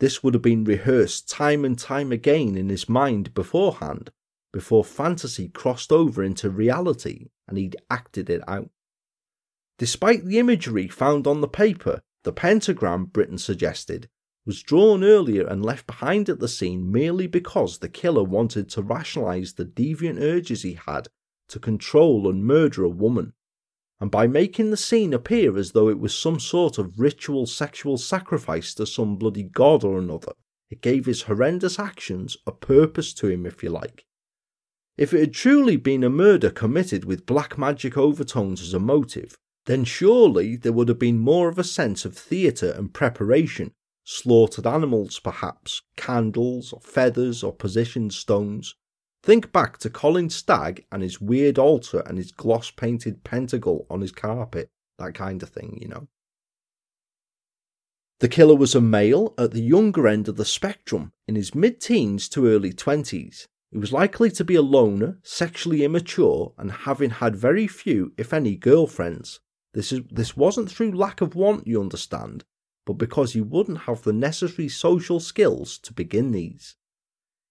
This 0.00 0.22
would 0.22 0.34
have 0.34 0.42
been 0.42 0.64
rehearsed 0.64 1.28
time 1.28 1.64
and 1.64 1.78
time 1.78 2.10
again 2.10 2.56
in 2.56 2.68
his 2.68 2.88
mind 2.88 3.32
beforehand, 3.34 4.10
before 4.52 4.84
fantasy 4.84 5.48
crossed 5.48 5.92
over 5.92 6.24
into 6.24 6.50
reality 6.50 7.28
and 7.50 7.58
he'd 7.58 7.76
acted 7.90 8.30
it 8.30 8.40
out. 8.48 8.70
Despite 9.78 10.24
the 10.24 10.38
imagery 10.38 10.88
found 10.88 11.26
on 11.26 11.42
the 11.42 11.48
paper, 11.48 12.00
the 12.24 12.32
pentagram 12.32 13.04
Britton 13.06 13.38
suggested 13.38 14.08
was 14.46 14.62
drawn 14.62 15.04
earlier 15.04 15.46
and 15.46 15.64
left 15.64 15.86
behind 15.86 16.28
at 16.28 16.40
the 16.40 16.48
scene 16.48 16.90
merely 16.90 17.26
because 17.26 17.78
the 17.78 17.88
killer 17.88 18.24
wanted 18.24 18.68
to 18.70 18.82
rationalise 18.82 19.52
the 19.52 19.64
deviant 19.64 20.20
urges 20.20 20.62
he 20.62 20.74
had 20.86 21.08
to 21.48 21.58
control 21.58 22.28
and 22.28 22.44
murder 22.44 22.84
a 22.84 22.88
woman. 22.88 23.34
and 24.00 24.10
by 24.10 24.26
making 24.26 24.70
the 24.70 24.76
scene 24.78 25.12
appear 25.12 25.58
as 25.58 25.72
though 25.72 25.88
it 25.88 25.98
was 25.98 26.16
some 26.16 26.40
sort 26.40 26.78
of 26.78 26.98
ritual 26.98 27.46
sexual 27.46 27.98
sacrifice 27.98 28.72
to 28.74 28.86
some 28.86 29.16
bloody 29.16 29.42
god 29.42 29.84
or 29.84 29.98
another, 29.98 30.32
it 30.70 30.80
gave 30.80 31.04
his 31.04 31.22
horrendous 31.22 31.78
actions 31.78 32.36
a 32.46 32.52
purpose 32.52 33.12
to 33.12 33.28
him, 33.28 33.44
if 33.44 33.62
you 33.62 33.68
like. 33.68 34.06
If 35.00 35.14
it 35.14 35.20
had 35.20 35.32
truly 35.32 35.78
been 35.78 36.04
a 36.04 36.10
murder 36.10 36.50
committed 36.50 37.06
with 37.06 37.24
black 37.24 37.56
magic 37.56 37.96
overtones 37.96 38.60
as 38.60 38.74
a 38.74 38.78
motive, 38.78 39.34
then 39.64 39.82
surely 39.82 40.56
there 40.56 40.74
would 40.74 40.88
have 40.88 40.98
been 40.98 41.18
more 41.18 41.48
of 41.48 41.58
a 41.58 41.64
sense 41.64 42.04
of 42.04 42.14
theatre 42.14 42.72
and 42.72 42.92
preparation. 42.92 43.72
Slaughtered 44.04 44.66
animals, 44.66 45.18
perhaps, 45.18 45.80
candles, 45.96 46.74
or 46.74 46.82
feathers, 46.82 47.42
or 47.42 47.50
positioned 47.50 48.12
stones. 48.12 48.74
Think 49.22 49.52
back 49.52 49.78
to 49.78 49.88
Colin 49.88 50.28
Stagg 50.28 50.84
and 50.92 51.02
his 51.02 51.18
weird 51.18 51.58
altar 51.58 52.00
and 52.00 52.18
his 52.18 52.30
gloss 52.30 52.70
painted 52.70 53.24
pentacle 53.24 53.86
on 53.88 54.02
his 54.02 54.12
carpet, 54.12 54.68
that 54.98 55.14
kind 55.14 55.42
of 55.42 55.48
thing, 55.48 55.78
you 55.80 55.88
know. 55.88 56.08
The 58.18 58.28
killer 58.28 58.54
was 58.54 58.74
a 58.74 58.82
male 58.82 59.32
at 59.38 59.52
the 59.52 59.62
younger 59.62 60.06
end 60.06 60.28
of 60.28 60.36
the 60.36 60.44
spectrum, 60.44 61.14
in 61.26 61.36
his 61.36 61.54
mid 61.54 61.80
teens 61.80 62.28
to 62.28 62.46
early 62.46 62.74
20s. 62.74 63.46
He 63.70 63.78
was 63.78 63.92
likely 63.92 64.30
to 64.32 64.44
be 64.44 64.56
a 64.56 64.62
loner, 64.62 65.20
sexually 65.22 65.84
immature, 65.84 66.52
and 66.58 66.72
having 66.72 67.10
had 67.10 67.36
very 67.36 67.68
few, 67.68 68.12
if 68.16 68.32
any, 68.32 68.56
girlfriends. 68.56 69.40
This, 69.72 69.92
is, 69.92 70.00
this 70.10 70.36
wasn't 70.36 70.70
through 70.70 70.92
lack 70.92 71.20
of 71.20 71.36
want, 71.36 71.68
you 71.68 71.80
understand, 71.80 72.44
but 72.84 72.94
because 72.94 73.32
he 73.32 73.40
wouldn't 73.40 73.82
have 73.82 74.02
the 74.02 74.12
necessary 74.12 74.68
social 74.68 75.20
skills 75.20 75.78
to 75.78 75.92
begin 75.92 76.32
these. 76.32 76.76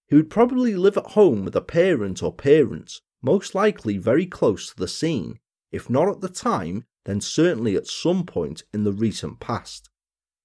He 0.08 0.16
would 0.16 0.28
probably 0.28 0.74
live 0.74 0.98
at 0.98 1.12
home 1.12 1.44
with 1.44 1.56
a 1.56 1.62
parent 1.62 2.22
or 2.22 2.34
parents, 2.34 3.00
most 3.22 3.54
likely 3.54 3.96
very 3.96 4.26
close 4.26 4.68
to 4.68 4.76
the 4.76 4.88
scene, 4.88 5.38
if 5.72 5.88
not 5.88 6.08
at 6.08 6.20
the 6.20 6.28
time, 6.28 6.84
then 7.04 7.22
certainly 7.22 7.76
at 7.76 7.86
some 7.86 8.26
point 8.26 8.64
in 8.74 8.84
the 8.84 8.92
recent 8.92 9.40
past. 9.40 9.88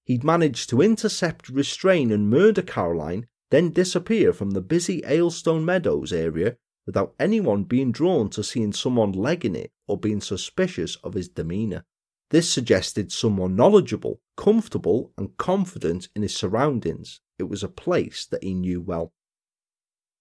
He'd 0.05 0.23
managed 0.23 0.69
to 0.69 0.81
intercept, 0.81 1.49
restrain, 1.49 2.11
and 2.11 2.29
murder 2.29 2.61
Caroline, 2.61 3.27
then 3.51 3.71
disappear 3.71 4.33
from 4.33 4.51
the 4.51 4.61
busy 4.61 5.01
Aylestone 5.03 5.63
Meadows 5.63 6.11
area 6.11 6.57
without 6.85 7.13
anyone 7.19 7.63
being 7.63 7.91
drawn 7.91 8.29
to 8.29 8.43
seeing 8.43 8.73
someone 8.73 9.11
legging 9.11 9.55
it 9.55 9.71
or 9.87 9.97
being 9.97 10.21
suspicious 10.21 10.95
of 10.97 11.13
his 11.13 11.29
demeanour. 11.29 11.85
This 12.31 12.49
suggested 12.49 13.11
someone 13.11 13.55
knowledgeable, 13.55 14.19
comfortable, 14.35 15.13
and 15.17 15.37
confident 15.37 16.09
in 16.15 16.21
his 16.21 16.35
surroundings. 16.35 17.21
It 17.37 17.43
was 17.43 17.63
a 17.63 17.69
place 17.69 18.25
that 18.25 18.43
he 18.43 18.53
knew 18.53 18.81
well. 18.81 19.13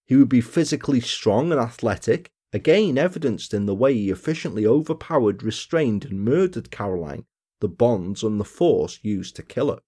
He 0.05 0.15
would 0.15 0.29
be 0.29 0.41
physically 0.41 1.01
strong 1.01 1.51
and 1.51 1.59
athletic, 1.59 2.31
again 2.53 2.97
evidenced 2.97 3.53
in 3.53 3.65
the 3.65 3.75
way 3.75 3.93
he 3.93 4.11
efficiently 4.11 4.67
overpowered, 4.67 5.41
restrained, 5.41 6.05
and 6.05 6.23
murdered 6.23 6.69
Caroline, 6.69 7.25
the 7.59 7.67
bonds 7.67 8.23
and 8.23 8.39
the 8.39 8.45
force 8.45 8.99
used 9.01 9.35
to 9.35 9.43
kill 9.43 9.71
her. 9.71 9.79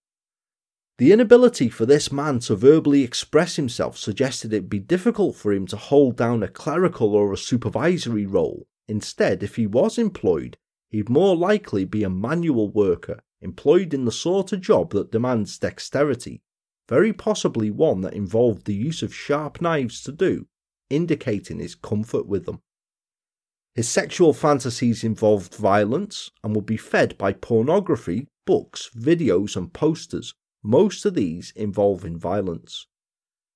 The 0.98 1.12
inability 1.12 1.70
for 1.70 1.86
this 1.86 2.12
man 2.12 2.40
to 2.40 2.56
verbally 2.56 3.04
express 3.04 3.56
himself 3.56 3.98
suggested 3.98 4.52
it'd 4.52 4.70
be 4.70 4.80
difficult 4.80 5.36
for 5.36 5.54
him 5.54 5.68
to 5.68 5.78
hold 5.78 6.18
down 6.18 6.42
a 6.42 6.48
clerical 6.48 7.14
or 7.14 7.32
a 7.32 7.38
supervisory 7.38 8.26
role. 8.26 8.68
Instead, 8.88 9.44
if 9.44 9.58
he 9.58 9.68
was 9.68 10.00
employed, 10.00 10.58
he'd 10.90 11.10
more 11.10 11.36
likely 11.36 11.86
be 11.86 12.04
a 12.04 12.10
manual 12.10 12.70
worker, 12.70 13.22
employed 13.42 13.94
in 13.94 14.06
the 14.06 14.12
sort 14.12 14.52
of 14.52 14.62
job 14.62 14.92
that 14.92 15.12
demands 15.12 15.60
dexterity, 15.60 16.42
very 16.90 17.14
possibly 17.14 17.70
one 17.70 18.02
that 18.02 18.16
involved 18.16 18.66
the 18.66 18.74
use 18.74 19.04
of 19.04 19.14
sharp 19.14 19.62
knives 19.62 20.02
to 20.02 20.12
do, 20.12 20.48
indicating 20.90 21.60
his 21.60 21.76
comfort 21.76 22.26
with 22.26 22.46
them. 22.46 22.62
His 23.76 23.88
sexual 23.88 24.34
fantasies 24.34 25.04
involved 25.04 25.54
violence 25.54 26.32
and 26.44 26.56
would 26.56 26.66
be 26.66 26.78
fed 26.78 27.16
by 27.20 27.34
pornography, 27.34 28.28
books, 28.48 28.90
videos, 28.98 29.56
and 29.56 29.72
posters, 29.72 30.34
most 30.68 31.06
of 31.06 31.14
these 31.14 31.54
involving 31.56 32.18
violence. 32.20 32.88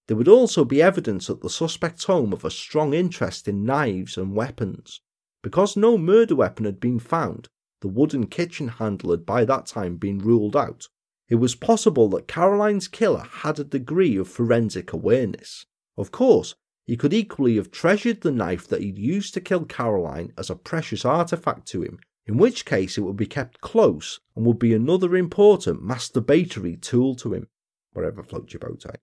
There 0.08 0.16
would 0.16 0.30
also 0.30 0.64
be 0.64 0.82
evidence 0.82 1.30
at 1.30 1.42
the 1.42 1.50
suspect's 1.50 2.06
home 2.06 2.32
of 2.32 2.46
a 2.46 2.50
strong 2.50 2.94
interest 2.94 3.50
in 3.50 3.66
knives 3.66 4.16
and 4.18 4.34
weapons. 4.34 5.02
Because 5.44 5.76
no 5.76 5.98
murder 5.98 6.36
weapon 6.36 6.64
had 6.64 6.80
been 6.80 7.00
found, 7.00 7.50
the 7.82 7.90
wooden 7.90 8.28
kitchen 8.28 8.70
handle 8.70 9.12
had 9.12 9.26
by 9.26 9.44
that 9.44 9.66
time 9.66 9.98
been 9.98 10.20
ruled 10.20 10.56
out, 10.56 10.88
it 11.28 11.36
was 11.36 11.54
possible 11.54 12.08
that 12.10 12.30
Caroline's 12.30 12.88
killer 12.88 13.26
had 13.30 13.60
a 13.60 13.66
degree 13.66 14.16
of 14.16 14.30
forensic 14.30 14.94
awareness. 14.94 15.66
Of 15.98 16.12
course, 16.12 16.56
he 16.86 16.96
could 16.96 17.14
equally 17.14 17.58
have 17.58 17.72
treasured 17.72 18.22
the 18.22 18.32
knife 18.32 18.68
that 18.70 18.82
he'd 18.82 18.98
used 18.98 19.34
to 19.34 19.42
kill 19.42 19.66
Caroline 19.66 20.32
as 20.38 20.50
a 20.50 20.56
precious 20.56 21.04
artifact 21.04 21.68
to 21.70 21.82
him, 21.82 22.00
in 22.26 22.38
which 22.38 22.66
case 22.66 22.98
it 22.98 23.02
would 23.02 23.18
be 23.18 23.26
kept 23.26 23.62
close 23.62 24.20
and 24.36 24.46
would 24.46 24.60
be 24.60 24.74
another 24.74 25.16
important 25.16 25.84
masturbatory 25.84 26.80
tool 26.80 27.16
to 27.16 27.34
him, 27.34 27.48
wherever 27.94 28.24
floats 28.24 28.54
your 28.54 28.60
boat, 28.60 28.86
eh? 28.88 28.98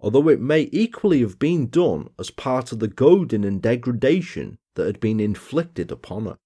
Although 0.00 0.28
it 0.28 0.40
may 0.40 0.68
equally 0.72 1.20
have 1.20 1.38
been 1.38 1.68
done 1.68 2.08
as 2.18 2.30
part 2.30 2.72
of 2.72 2.80
the 2.80 2.88
goading 2.88 3.44
and 3.44 3.62
degradation 3.62 4.58
that 4.74 4.86
had 4.86 5.00
been 5.00 5.20
inflicted 5.20 5.92
upon 5.92 6.26
her. 6.26 6.38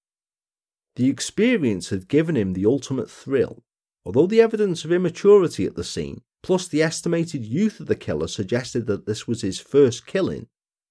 The 0.97 1.09
experience 1.09 1.91
had 1.91 2.09
given 2.09 2.37
him 2.37 2.53
the 2.53 2.67
ultimate 2.67 3.11
thrill 3.11 3.63
Although 4.07 4.29
the 4.29 4.41
evidence 4.41 4.85
of 4.85 4.93
immaturity 4.93 5.67
at 5.67 5.75
the 5.75 5.83
scene, 5.83 6.23
plus 6.41 6.69
the 6.69 6.81
estimated 6.81 7.45
youth 7.45 7.81
of 7.81 7.89
the 7.89 7.97
killer 7.97 8.29
suggested 8.29 8.87
that 8.87 9.05
this 9.05 9.27
was 9.27 9.43
his 9.43 9.59
first 9.59 10.07
killing, 10.07 10.47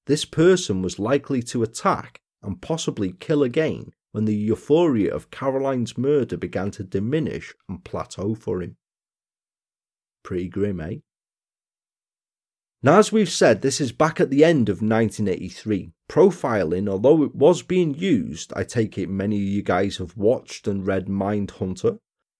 this 0.05 0.25
person 0.25 0.81
was 0.81 0.99
likely 0.99 1.41
to 1.43 1.63
attack 1.63 2.19
and 2.43 2.61
possibly 2.61 3.13
kill 3.13 3.41
again 3.41 3.93
when 4.16 4.24
the 4.24 4.34
euphoria 4.34 5.13
of 5.13 5.30
Caroline's 5.30 5.97
murder 5.97 6.38
began 6.38 6.72
to 6.72 6.86
diminish 6.86 7.53
and 7.68 7.84
plateau 7.84 8.34
for 8.34 8.61
him. 8.61 8.78
Pretty 10.24 10.47
grim, 10.47 10.80
eh? 10.80 10.99
Now, 12.82 12.97
as 12.97 13.11
we've 13.11 13.30
said, 13.30 13.61
this 13.61 13.82
is 13.82 13.91
back 13.91 14.22
at 14.22 14.30
the 14.30 14.45
end 14.45 14.70
of 14.70 14.82
1983. 14.82 15.91
Profiling, 16.07 16.88
although 16.88 17.24
it 17.24 17.36
was 17.36 17.61
being 17.61 17.93
used, 17.93 18.53
I 18.55 18.63
take 18.63 18.97
it 18.97 19.09
many 19.09 19.36
of 19.36 19.43
you 19.43 19.61
guys 19.61 19.97
have 19.97 20.16
watched 20.16 20.66
and 20.66 20.88
read 20.88 21.07
Mindhunter, 21.07 21.99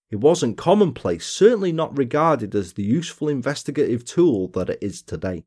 it 0.10 0.22
wasn't 0.22 0.58
commonplace, 0.58 1.26
certainly 1.26 1.74
not 1.74 1.98
regarded 1.98 2.56
as 2.56 2.72
the 2.72 2.84
useful 2.84 3.28
investigative 3.28 4.06
tool 4.06 4.48
that 4.54 4.70
it 4.70 4.80
is 4.82 5.02
today. 5.02 5.44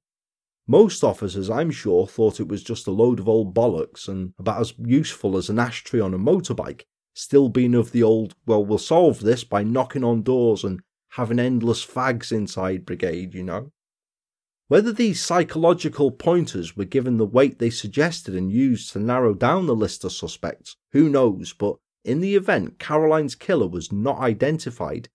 Most 0.70 1.02
officers, 1.02 1.48
I'm 1.48 1.70
sure, 1.70 2.06
thought 2.06 2.40
it 2.40 2.46
was 2.46 2.62
just 2.62 2.86
a 2.86 2.90
load 2.90 3.20
of 3.20 3.28
old 3.28 3.54
bollocks 3.54 4.06
and 4.06 4.34
about 4.38 4.60
as 4.60 4.74
useful 4.76 5.38
as 5.38 5.48
an 5.48 5.58
ashtray 5.58 5.98
on 5.98 6.12
a 6.12 6.18
motorbike, 6.18 6.82
still 7.14 7.48
being 7.48 7.74
of 7.74 7.92
the 7.92 8.02
old, 8.02 8.34
well, 8.44 8.62
we'll 8.62 8.76
solve 8.76 9.20
this 9.20 9.44
by 9.44 9.62
knocking 9.62 10.04
on 10.04 10.22
doors 10.22 10.64
and 10.64 10.80
having 11.12 11.38
endless 11.38 11.84
fags 11.86 12.30
inside 12.30 12.84
brigade, 12.84 13.32
you 13.32 13.42
know. 13.42 13.72
Whether 14.66 14.92
these 14.92 15.24
psychological 15.24 16.10
pointers 16.10 16.76
were 16.76 16.84
given 16.84 17.16
the 17.16 17.24
weight 17.24 17.58
they 17.58 17.70
suggested 17.70 18.34
and 18.34 18.52
used 18.52 18.92
to 18.92 18.98
narrow 18.98 19.32
down 19.32 19.64
the 19.64 19.74
list 19.74 20.04
of 20.04 20.12
suspects, 20.12 20.76
who 20.92 21.08
knows, 21.08 21.54
but 21.54 21.76
in 22.04 22.20
the 22.20 22.34
event, 22.34 22.78
Caroline's 22.78 23.34
killer 23.34 23.66
was 23.66 23.90
not 23.90 24.18
identified, 24.18 25.08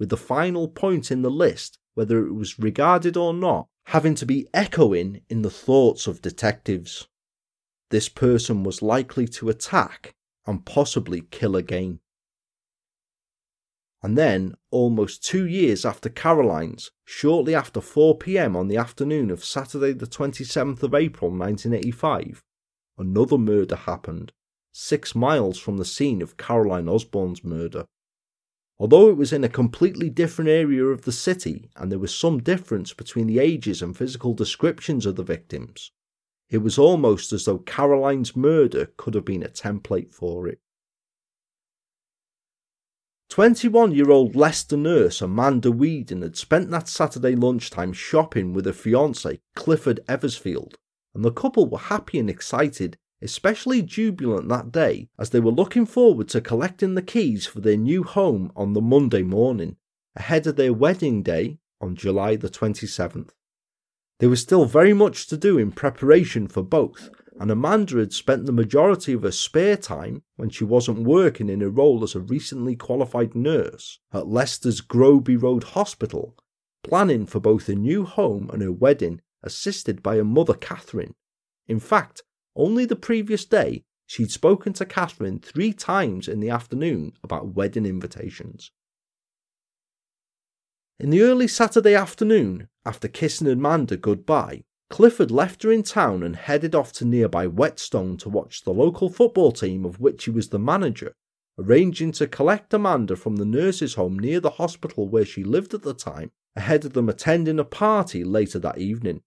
with 0.00 0.08
the 0.08 0.16
final 0.16 0.66
point 0.66 1.12
in 1.12 1.22
the 1.22 1.30
list, 1.30 1.78
whether 1.94 2.26
it 2.26 2.32
was 2.32 2.58
regarded 2.58 3.16
or 3.16 3.32
not, 3.32 3.68
having 3.86 4.14
to 4.16 4.26
be 4.26 4.48
echoing 4.52 5.20
in 5.28 5.42
the 5.42 5.50
thoughts 5.50 6.06
of 6.06 6.22
detectives. 6.22 7.06
This 7.90 8.08
person 8.08 8.64
was 8.64 8.82
likely 8.82 9.28
to 9.28 9.48
attack 9.48 10.14
and 10.44 10.64
possibly 10.64 11.22
kill 11.30 11.54
again. 11.54 12.00
And 14.02 14.18
then, 14.18 14.54
almost 14.70 15.24
two 15.24 15.46
years 15.46 15.84
after 15.84 16.08
Caroline's, 16.08 16.90
shortly 17.04 17.54
after 17.54 17.80
4 17.80 18.18
pm 18.18 18.56
on 18.56 18.68
the 18.68 18.76
afternoon 18.76 19.30
of 19.30 19.44
Saturday, 19.44 19.92
the 19.92 20.06
27th 20.06 20.82
of 20.82 20.94
April 20.94 21.30
1985, 21.30 22.42
another 22.98 23.38
murder 23.38 23.76
happened 23.76 24.32
six 24.72 25.14
miles 25.14 25.58
from 25.58 25.78
the 25.78 25.84
scene 25.84 26.20
of 26.20 26.36
Caroline 26.36 26.88
Osborne's 26.88 27.42
murder. 27.42 27.86
Although 28.78 29.08
it 29.08 29.16
was 29.16 29.32
in 29.32 29.42
a 29.42 29.48
completely 29.48 30.10
different 30.10 30.50
area 30.50 30.84
of 30.84 31.02
the 31.02 31.12
city 31.12 31.70
and 31.76 31.90
there 31.90 31.98
was 31.98 32.14
some 32.14 32.42
difference 32.42 32.92
between 32.92 33.26
the 33.26 33.38
ages 33.38 33.80
and 33.80 33.96
physical 33.96 34.34
descriptions 34.34 35.06
of 35.06 35.16
the 35.16 35.22
victims, 35.22 35.92
it 36.50 36.58
was 36.58 36.78
almost 36.78 37.32
as 37.32 37.46
though 37.46 37.58
Caroline's 37.58 38.36
murder 38.36 38.92
could 38.96 39.14
have 39.14 39.24
been 39.24 39.42
a 39.42 39.48
template 39.48 40.12
for 40.12 40.46
it. 40.46 40.60
21 43.30 43.92
year 43.92 44.10
old 44.10 44.36
Leicester 44.36 44.76
nurse 44.76 45.20
Amanda 45.20 45.72
Weedon 45.72 46.22
had 46.22 46.36
spent 46.36 46.70
that 46.70 46.86
Saturday 46.86 47.34
lunchtime 47.34 47.92
shopping 47.92 48.52
with 48.52 48.66
her 48.66 48.72
fiance 48.72 49.40
Clifford 49.56 50.00
Eversfield, 50.06 50.74
and 51.14 51.24
the 51.24 51.32
couple 51.32 51.68
were 51.68 51.78
happy 51.78 52.18
and 52.18 52.30
excited 52.30 52.96
especially 53.22 53.82
jubilant 53.82 54.48
that 54.48 54.72
day 54.72 55.08
as 55.18 55.30
they 55.30 55.40
were 55.40 55.50
looking 55.50 55.86
forward 55.86 56.28
to 56.28 56.40
collecting 56.40 56.94
the 56.94 57.02
keys 57.02 57.46
for 57.46 57.60
their 57.60 57.76
new 57.76 58.02
home 58.02 58.52
on 58.54 58.72
the 58.72 58.80
Monday 58.80 59.22
morning, 59.22 59.76
ahead 60.14 60.46
of 60.46 60.56
their 60.56 60.72
wedding 60.72 61.22
day 61.22 61.58
on 61.80 61.94
July 61.94 62.36
the 62.36 62.48
27th. 62.48 63.30
There 64.18 64.30
was 64.30 64.40
still 64.40 64.64
very 64.64 64.92
much 64.92 65.26
to 65.28 65.36
do 65.36 65.58
in 65.58 65.72
preparation 65.72 66.48
for 66.48 66.62
both, 66.62 67.10
and 67.38 67.50
Amanda 67.50 67.98
had 67.98 68.14
spent 68.14 68.46
the 68.46 68.52
majority 68.52 69.12
of 69.12 69.22
her 69.22 69.30
spare 69.30 69.76
time, 69.76 70.22
when 70.36 70.48
she 70.48 70.64
wasn't 70.64 71.06
working 71.06 71.50
in 71.50 71.60
her 71.60 71.68
role 71.68 72.02
as 72.02 72.14
a 72.14 72.20
recently 72.20 72.76
qualified 72.76 73.34
nurse, 73.34 73.98
at 74.12 74.26
Leicester's 74.26 74.80
Groby 74.80 75.36
Road 75.36 75.64
Hospital, 75.64 76.34
planning 76.82 77.26
for 77.26 77.40
both 77.40 77.68
a 77.68 77.74
new 77.74 78.04
home 78.04 78.48
and 78.52 78.62
her 78.62 78.72
wedding, 78.72 79.20
assisted 79.42 80.02
by 80.02 80.16
her 80.16 80.24
mother 80.24 80.54
Catherine. 80.54 81.14
In 81.68 81.78
fact, 81.78 82.22
only 82.56 82.84
the 82.84 82.96
previous 82.96 83.44
day, 83.44 83.84
she'd 84.06 84.30
spoken 84.30 84.72
to 84.74 84.84
Catherine 84.84 85.38
three 85.38 85.72
times 85.72 86.26
in 86.26 86.40
the 86.40 86.50
afternoon 86.50 87.12
about 87.22 87.54
wedding 87.54 87.86
invitations. 87.86 88.70
In 90.98 91.10
the 91.10 91.20
early 91.22 91.46
Saturday 91.46 91.94
afternoon, 91.94 92.68
after 92.86 93.06
kissing 93.06 93.48
Amanda 93.48 93.96
goodbye, 93.96 94.64
Clifford 94.88 95.30
left 95.30 95.62
her 95.64 95.70
in 95.72 95.82
town 95.82 96.22
and 96.22 96.36
headed 96.36 96.74
off 96.74 96.92
to 96.94 97.04
nearby 97.04 97.46
Whetstone 97.46 98.16
to 98.18 98.28
watch 98.28 98.62
the 98.62 98.72
local 98.72 99.10
football 99.10 99.52
team 99.52 99.84
of 99.84 100.00
which 100.00 100.24
he 100.24 100.30
was 100.30 100.48
the 100.48 100.58
manager, 100.58 101.12
arranging 101.58 102.12
to 102.12 102.26
collect 102.26 102.72
Amanda 102.72 103.16
from 103.16 103.36
the 103.36 103.44
nurse's 103.44 103.94
home 103.94 104.18
near 104.18 104.40
the 104.40 104.50
hospital 104.50 105.08
where 105.08 105.24
she 105.24 105.44
lived 105.44 105.74
at 105.74 105.82
the 105.82 105.92
time, 105.92 106.30
ahead 106.54 106.84
of 106.84 106.94
them 106.94 107.08
attending 107.08 107.58
a 107.58 107.64
party 107.64 108.24
later 108.24 108.58
that 108.60 108.78
evening. 108.78 109.20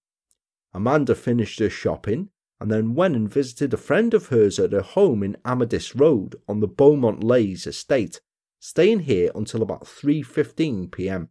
Amanda 0.74 1.14
finished 1.14 1.60
her 1.60 1.70
shopping 1.70 2.30
and 2.60 2.72
then 2.72 2.94
went 2.94 3.16
and 3.16 3.32
visited 3.32 3.74
a 3.74 3.78
friend 3.78 4.14
of 4.14 4.28
hers 4.28 4.60
at 4.60 4.74
her 4.74 4.82
home 4.82 5.24
in 5.24 5.38
Amadis 5.46 5.96
Road 5.96 6.36
on 6.48 6.60
the 6.60 6.68
Beaumont 6.68 7.24
Leys 7.24 7.66
estate, 7.66 8.20
staying 8.60 9.02
here 9.02 9.32
until 9.34 9.62
about 9.62 9.86
3:15 9.86 10.92
p.m. 10.92 11.30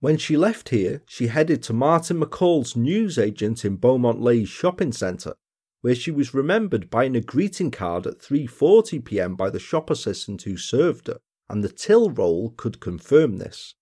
When 0.00 0.16
she 0.16 0.36
left 0.36 0.70
here, 0.70 1.02
she 1.06 1.26
headed 1.26 1.62
to 1.64 1.74
Martin 1.74 2.20
McColl's 2.20 2.74
newsagent 2.74 3.64
in 3.66 3.76
Beaumont 3.76 4.22
Leys 4.22 4.48
shopping 4.48 4.92
centre, 4.92 5.34
where 5.82 5.94
she 5.94 6.10
was 6.10 6.32
remembered 6.32 6.88
buying 6.88 7.16
a 7.16 7.20
greeting 7.20 7.70
card 7.70 8.06
at 8.06 8.18
3:40 8.18 9.04
p.m. 9.04 9.36
by 9.36 9.50
the 9.50 9.58
shop 9.58 9.90
assistant 9.90 10.42
who 10.42 10.56
served 10.56 11.08
her, 11.08 11.20
and 11.50 11.62
the 11.62 11.68
till 11.68 12.10
roll 12.10 12.54
could 12.56 12.80
confirm 12.80 13.36
this. 13.36 13.74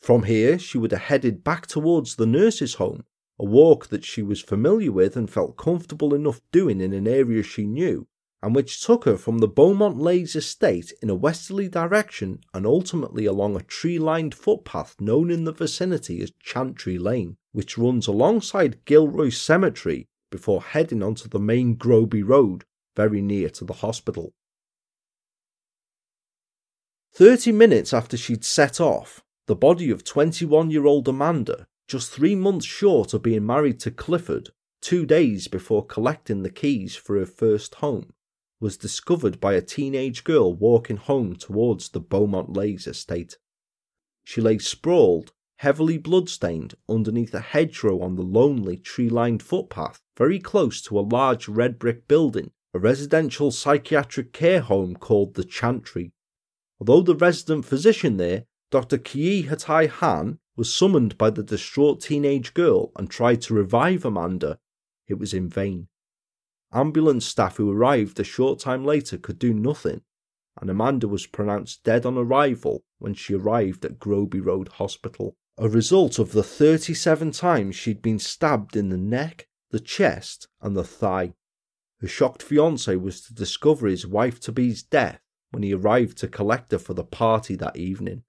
From 0.00 0.24
here, 0.24 0.58
she 0.58 0.76
would 0.76 0.92
have 0.92 1.00
headed 1.02 1.42
back 1.42 1.66
towards 1.66 2.16
the 2.16 2.26
nurse's 2.26 2.74
home, 2.74 3.04
a 3.38 3.44
walk 3.44 3.88
that 3.88 4.04
she 4.04 4.22
was 4.22 4.40
familiar 4.40 4.92
with 4.92 5.16
and 5.16 5.30
felt 5.30 5.56
comfortable 5.56 6.14
enough 6.14 6.40
doing 6.52 6.80
in 6.80 6.92
an 6.92 7.08
area 7.08 7.42
she 7.42 7.66
knew, 7.66 8.06
and 8.42 8.54
which 8.54 8.84
took 8.84 9.04
her 9.04 9.16
from 9.16 9.38
the 9.38 9.48
Beaumont 9.48 9.98
Leys 9.98 10.36
estate 10.36 10.92
in 11.02 11.10
a 11.10 11.14
westerly 11.14 11.68
direction 11.68 12.40
and 12.52 12.66
ultimately 12.66 13.26
along 13.26 13.56
a 13.56 13.62
tree 13.62 13.98
lined 13.98 14.34
footpath 14.34 14.94
known 15.00 15.30
in 15.30 15.44
the 15.44 15.52
vicinity 15.52 16.22
as 16.22 16.32
Chantry 16.40 16.98
Lane, 16.98 17.36
which 17.52 17.78
runs 17.78 18.06
alongside 18.06 18.84
Gilroes 18.84 19.40
Cemetery 19.40 20.06
before 20.30 20.62
heading 20.62 21.02
onto 21.02 21.28
the 21.28 21.40
main 21.40 21.74
Groby 21.74 22.22
Road, 22.22 22.64
very 22.96 23.22
near 23.22 23.48
to 23.50 23.64
the 23.64 23.74
hospital. 23.74 24.32
Thirty 27.14 27.52
minutes 27.52 27.94
after 27.94 28.16
she'd 28.16 28.44
set 28.44 28.80
off, 28.80 29.22
the 29.46 29.54
body 29.54 29.90
of 29.90 30.04
21 30.04 30.70
year 30.70 30.86
old 30.86 31.06
Amanda, 31.08 31.66
just 31.86 32.10
three 32.10 32.34
months 32.34 32.66
short 32.66 33.14
of 33.14 33.22
being 33.22 33.46
married 33.46 33.80
to 33.80 33.90
Clifford, 33.90 34.50
two 34.80 35.06
days 35.06 35.48
before 35.48 35.84
collecting 35.84 36.42
the 36.42 36.50
keys 36.50 36.96
for 36.96 37.18
her 37.18 37.26
first 37.26 37.76
home, 37.76 38.12
was 38.60 38.76
discovered 38.76 39.40
by 39.40 39.54
a 39.54 39.62
teenage 39.62 40.24
girl 40.24 40.54
walking 40.54 40.96
home 40.96 41.36
towards 41.36 41.90
the 41.90 42.00
Beaumont 42.00 42.56
Leys 42.56 42.86
estate. 42.86 43.36
She 44.24 44.40
lay 44.40 44.58
sprawled, 44.58 45.32
heavily 45.58 45.98
bloodstained, 45.98 46.74
underneath 46.88 47.34
a 47.34 47.40
hedgerow 47.40 48.00
on 48.00 48.16
the 48.16 48.22
lonely 48.22 48.76
tree 48.76 49.08
lined 49.08 49.42
footpath 49.42 50.00
very 50.16 50.38
close 50.38 50.80
to 50.82 50.98
a 50.98 51.00
large 51.00 51.48
red 51.48 51.78
brick 51.78 52.08
building, 52.08 52.50
a 52.72 52.78
residential 52.78 53.50
psychiatric 53.50 54.32
care 54.32 54.60
home 54.60 54.94
called 54.94 55.34
the 55.34 55.44
Chantry. 55.44 56.12
Although 56.80 57.02
the 57.02 57.14
resident 57.14 57.64
physician 57.64 58.16
there, 58.16 58.44
Dr. 58.70 58.98
Kyi 58.98 59.44
Hatai 59.44 59.88
Han, 59.88 60.38
was 60.56 60.72
summoned 60.72 61.18
by 61.18 61.30
the 61.30 61.42
distraught 61.42 62.00
teenage 62.00 62.54
girl 62.54 62.92
and 62.96 63.10
tried 63.10 63.42
to 63.42 63.54
revive 63.54 64.04
Amanda, 64.04 64.58
it 65.08 65.18
was 65.18 65.34
in 65.34 65.48
vain. 65.48 65.88
Ambulance 66.72 67.26
staff 67.26 67.56
who 67.56 67.70
arrived 67.70 68.18
a 68.18 68.24
short 68.24 68.58
time 68.58 68.84
later 68.84 69.16
could 69.16 69.38
do 69.38 69.52
nothing, 69.52 70.02
and 70.60 70.70
Amanda 70.70 71.08
was 71.08 71.26
pronounced 71.26 71.82
dead 71.84 72.06
on 72.06 72.16
arrival 72.16 72.84
when 72.98 73.14
she 73.14 73.34
arrived 73.34 73.84
at 73.84 73.98
Groby 73.98 74.40
Road 74.40 74.68
Hospital, 74.68 75.36
a 75.58 75.68
result 75.68 76.18
of 76.18 76.32
the 76.32 76.42
37 76.42 77.30
times 77.32 77.76
she'd 77.76 78.02
been 78.02 78.18
stabbed 78.18 78.76
in 78.76 78.88
the 78.88 78.96
neck, 78.96 79.46
the 79.70 79.80
chest, 79.80 80.48
and 80.60 80.76
the 80.76 80.84
thigh. 80.84 81.34
Her 82.00 82.08
shocked 82.08 82.42
fiance 82.42 82.94
was 82.96 83.20
to 83.22 83.34
discover 83.34 83.86
his 83.86 84.06
wife 84.06 84.40
to 84.40 84.52
be's 84.52 84.82
death 84.82 85.20
when 85.50 85.62
he 85.62 85.72
arrived 85.72 86.18
to 86.18 86.28
collect 86.28 86.72
her 86.72 86.78
for 86.78 86.94
the 86.94 87.04
party 87.04 87.54
that 87.56 87.76
evening. 87.76 88.24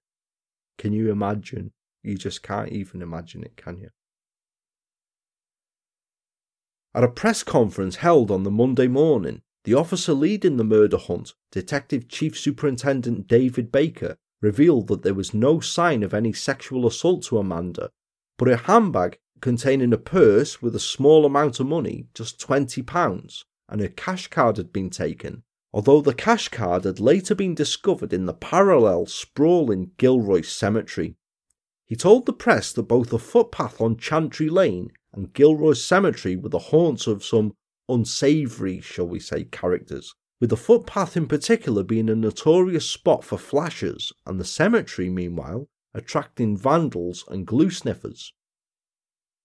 Can 0.78 0.92
you 0.92 1.10
imagine? 1.10 1.72
You 2.06 2.16
just 2.16 2.40
can't 2.40 2.70
even 2.70 3.02
imagine 3.02 3.42
it, 3.42 3.56
can 3.56 3.78
you? 3.78 3.90
At 6.94 7.02
a 7.02 7.08
press 7.08 7.42
conference 7.42 7.96
held 7.96 8.30
on 8.30 8.44
the 8.44 8.50
Monday 8.50 8.86
morning, 8.86 9.42
the 9.64 9.74
officer 9.74 10.14
leading 10.14 10.56
the 10.56 10.62
murder 10.62 10.98
hunt, 10.98 11.34
Detective 11.50 12.08
Chief 12.08 12.38
Superintendent 12.38 13.26
David 13.26 13.72
Baker, 13.72 14.16
revealed 14.40 14.86
that 14.86 15.02
there 15.02 15.14
was 15.14 15.34
no 15.34 15.58
sign 15.58 16.04
of 16.04 16.14
any 16.14 16.32
sexual 16.32 16.86
assault 16.86 17.24
to 17.24 17.38
Amanda, 17.38 17.90
but 18.38 18.48
a 18.48 18.56
handbag 18.56 19.18
containing 19.40 19.92
a 19.92 19.98
purse 19.98 20.62
with 20.62 20.76
a 20.76 20.80
small 20.80 21.26
amount 21.26 21.58
of 21.58 21.66
money, 21.66 22.06
just 22.14 22.38
£20, 22.38 23.44
and 23.68 23.80
her 23.80 23.88
cash 23.88 24.28
card 24.28 24.58
had 24.58 24.72
been 24.72 24.90
taken, 24.90 25.42
although 25.72 26.00
the 26.00 26.14
cash 26.14 26.48
card 26.50 26.84
had 26.84 27.00
later 27.00 27.34
been 27.34 27.56
discovered 27.56 28.12
in 28.12 28.26
the 28.26 28.32
parallel 28.32 29.06
sprawling 29.06 29.90
Gilroes 29.98 30.48
Cemetery. 30.48 31.16
He 31.86 31.94
told 31.94 32.26
the 32.26 32.32
press 32.32 32.72
that 32.72 32.82
both 32.82 33.10
the 33.10 33.18
footpath 33.18 33.80
on 33.80 33.96
Chantry 33.96 34.48
Lane 34.48 34.90
and 35.12 35.32
Gilroes 35.32 35.84
Cemetery 35.84 36.34
were 36.34 36.48
the 36.48 36.58
haunts 36.58 37.06
of 37.06 37.24
some 37.24 37.54
unsavoury, 37.88 38.80
shall 38.80 39.06
we 39.06 39.20
say, 39.20 39.44
characters, 39.44 40.12
with 40.40 40.50
the 40.50 40.56
footpath 40.56 41.16
in 41.16 41.28
particular 41.28 41.84
being 41.84 42.10
a 42.10 42.16
notorious 42.16 42.90
spot 42.90 43.22
for 43.22 43.38
flashers, 43.38 44.12
and 44.26 44.40
the 44.40 44.44
cemetery, 44.44 45.08
meanwhile, 45.08 45.68
attracting 45.94 46.56
vandals 46.56 47.24
and 47.28 47.46
glue 47.46 47.70
sniffers. 47.70 48.32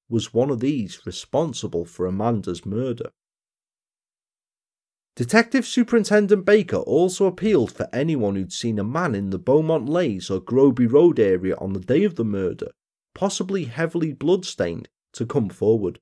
Was 0.09 0.33
one 0.33 0.49
of 0.49 0.59
these 0.59 1.05
responsible 1.05 1.85
for 1.85 2.07
Amanda's 2.07 2.65
murder? 2.65 3.11
Detective 5.15 5.65
Superintendent 5.65 6.45
Baker 6.45 6.77
also 6.77 7.25
appealed 7.25 7.73
for 7.73 7.89
anyone 7.91 8.35
who'd 8.35 8.53
seen 8.53 8.79
a 8.79 8.83
man 8.83 9.13
in 9.13 9.29
the 9.29 9.37
Beaumont 9.37 9.89
Leys 9.89 10.29
or 10.29 10.39
Groby 10.39 10.87
Road 10.87 11.19
area 11.19 11.55
on 11.57 11.73
the 11.73 11.81
day 11.81 12.05
of 12.05 12.15
the 12.15 12.23
murder, 12.23 12.71
possibly 13.13 13.65
heavily 13.65 14.13
bloodstained, 14.13 14.87
to 15.13 15.25
come 15.25 15.49
forward. 15.49 15.99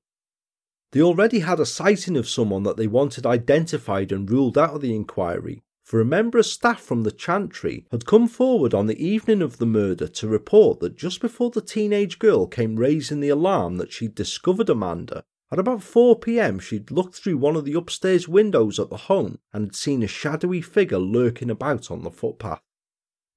They 0.92 1.02
already 1.02 1.40
had 1.40 1.58
a 1.58 1.66
sighting 1.66 2.16
of 2.16 2.28
someone 2.28 2.62
that 2.62 2.76
they 2.76 2.86
wanted 2.86 3.26
identified 3.26 4.12
and 4.12 4.30
ruled 4.30 4.56
out 4.56 4.74
of 4.74 4.80
the 4.80 4.94
inquiry, 4.94 5.64
for 5.82 6.00
a 6.00 6.04
member 6.04 6.38
of 6.38 6.46
staff 6.46 6.80
from 6.80 7.02
the 7.02 7.10
Chantry 7.10 7.86
had 7.90 8.06
come 8.06 8.28
forward 8.28 8.72
on 8.74 8.86
the 8.86 9.04
evening 9.04 9.42
of 9.42 9.58
the 9.58 9.66
murder 9.66 10.06
to 10.06 10.28
report 10.28 10.78
that 10.78 10.96
just 10.96 11.20
before 11.20 11.50
the 11.50 11.60
teenage 11.60 12.20
girl 12.20 12.46
came 12.46 12.76
raising 12.76 13.18
the 13.18 13.28
alarm 13.28 13.76
that 13.78 13.92
she'd 13.92 14.14
discovered 14.14 14.70
Amanda, 14.70 15.24
at 15.52 15.58
about 15.58 15.80
4pm 15.80 16.60
she'd 16.60 16.90
looked 16.90 17.16
through 17.16 17.36
one 17.36 17.56
of 17.56 17.64
the 17.64 17.74
upstairs 17.74 18.28
windows 18.28 18.78
at 18.78 18.90
the 18.90 18.96
home 18.96 19.38
and 19.52 19.66
had 19.66 19.74
seen 19.74 20.02
a 20.02 20.06
shadowy 20.06 20.60
figure 20.60 20.98
lurking 20.98 21.50
about 21.50 21.90
on 21.90 22.02
the 22.02 22.10
footpath. 22.10 22.62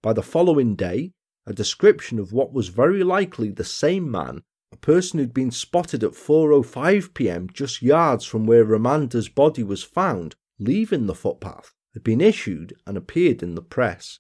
By 0.02 0.14
the 0.14 0.22
following 0.22 0.76
day, 0.76 1.14
a 1.46 1.54
description 1.54 2.20
of 2.20 2.32
what 2.32 2.54
was 2.54 2.68
very 2.70 3.04
likely 3.04 3.50
the 3.50 3.64
same 3.64 4.10
man 4.10 4.44
a 4.74 4.78
person 4.78 5.20
who'd 5.20 5.36
been 5.36 5.52
spotted 5.52 6.04
at 6.04 6.14
4:05 6.14 7.14
p.m. 7.14 7.48
just 7.54 7.84
yards 7.84 8.26
from 8.26 8.48
where 8.48 8.74
Amanda's 8.74 9.30
body 9.30 9.62
was 9.62 9.84
found, 9.84 10.36
leaving 10.58 11.06
the 11.06 11.14
footpath, 11.14 11.76
had 11.94 12.04
been 12.04 12.20
issued 12.20 12.74
and 12.88 12.98
appeared 12.98 13.44
in 13.44 13.54
the 13.54 13.62
press. 13.62 14.18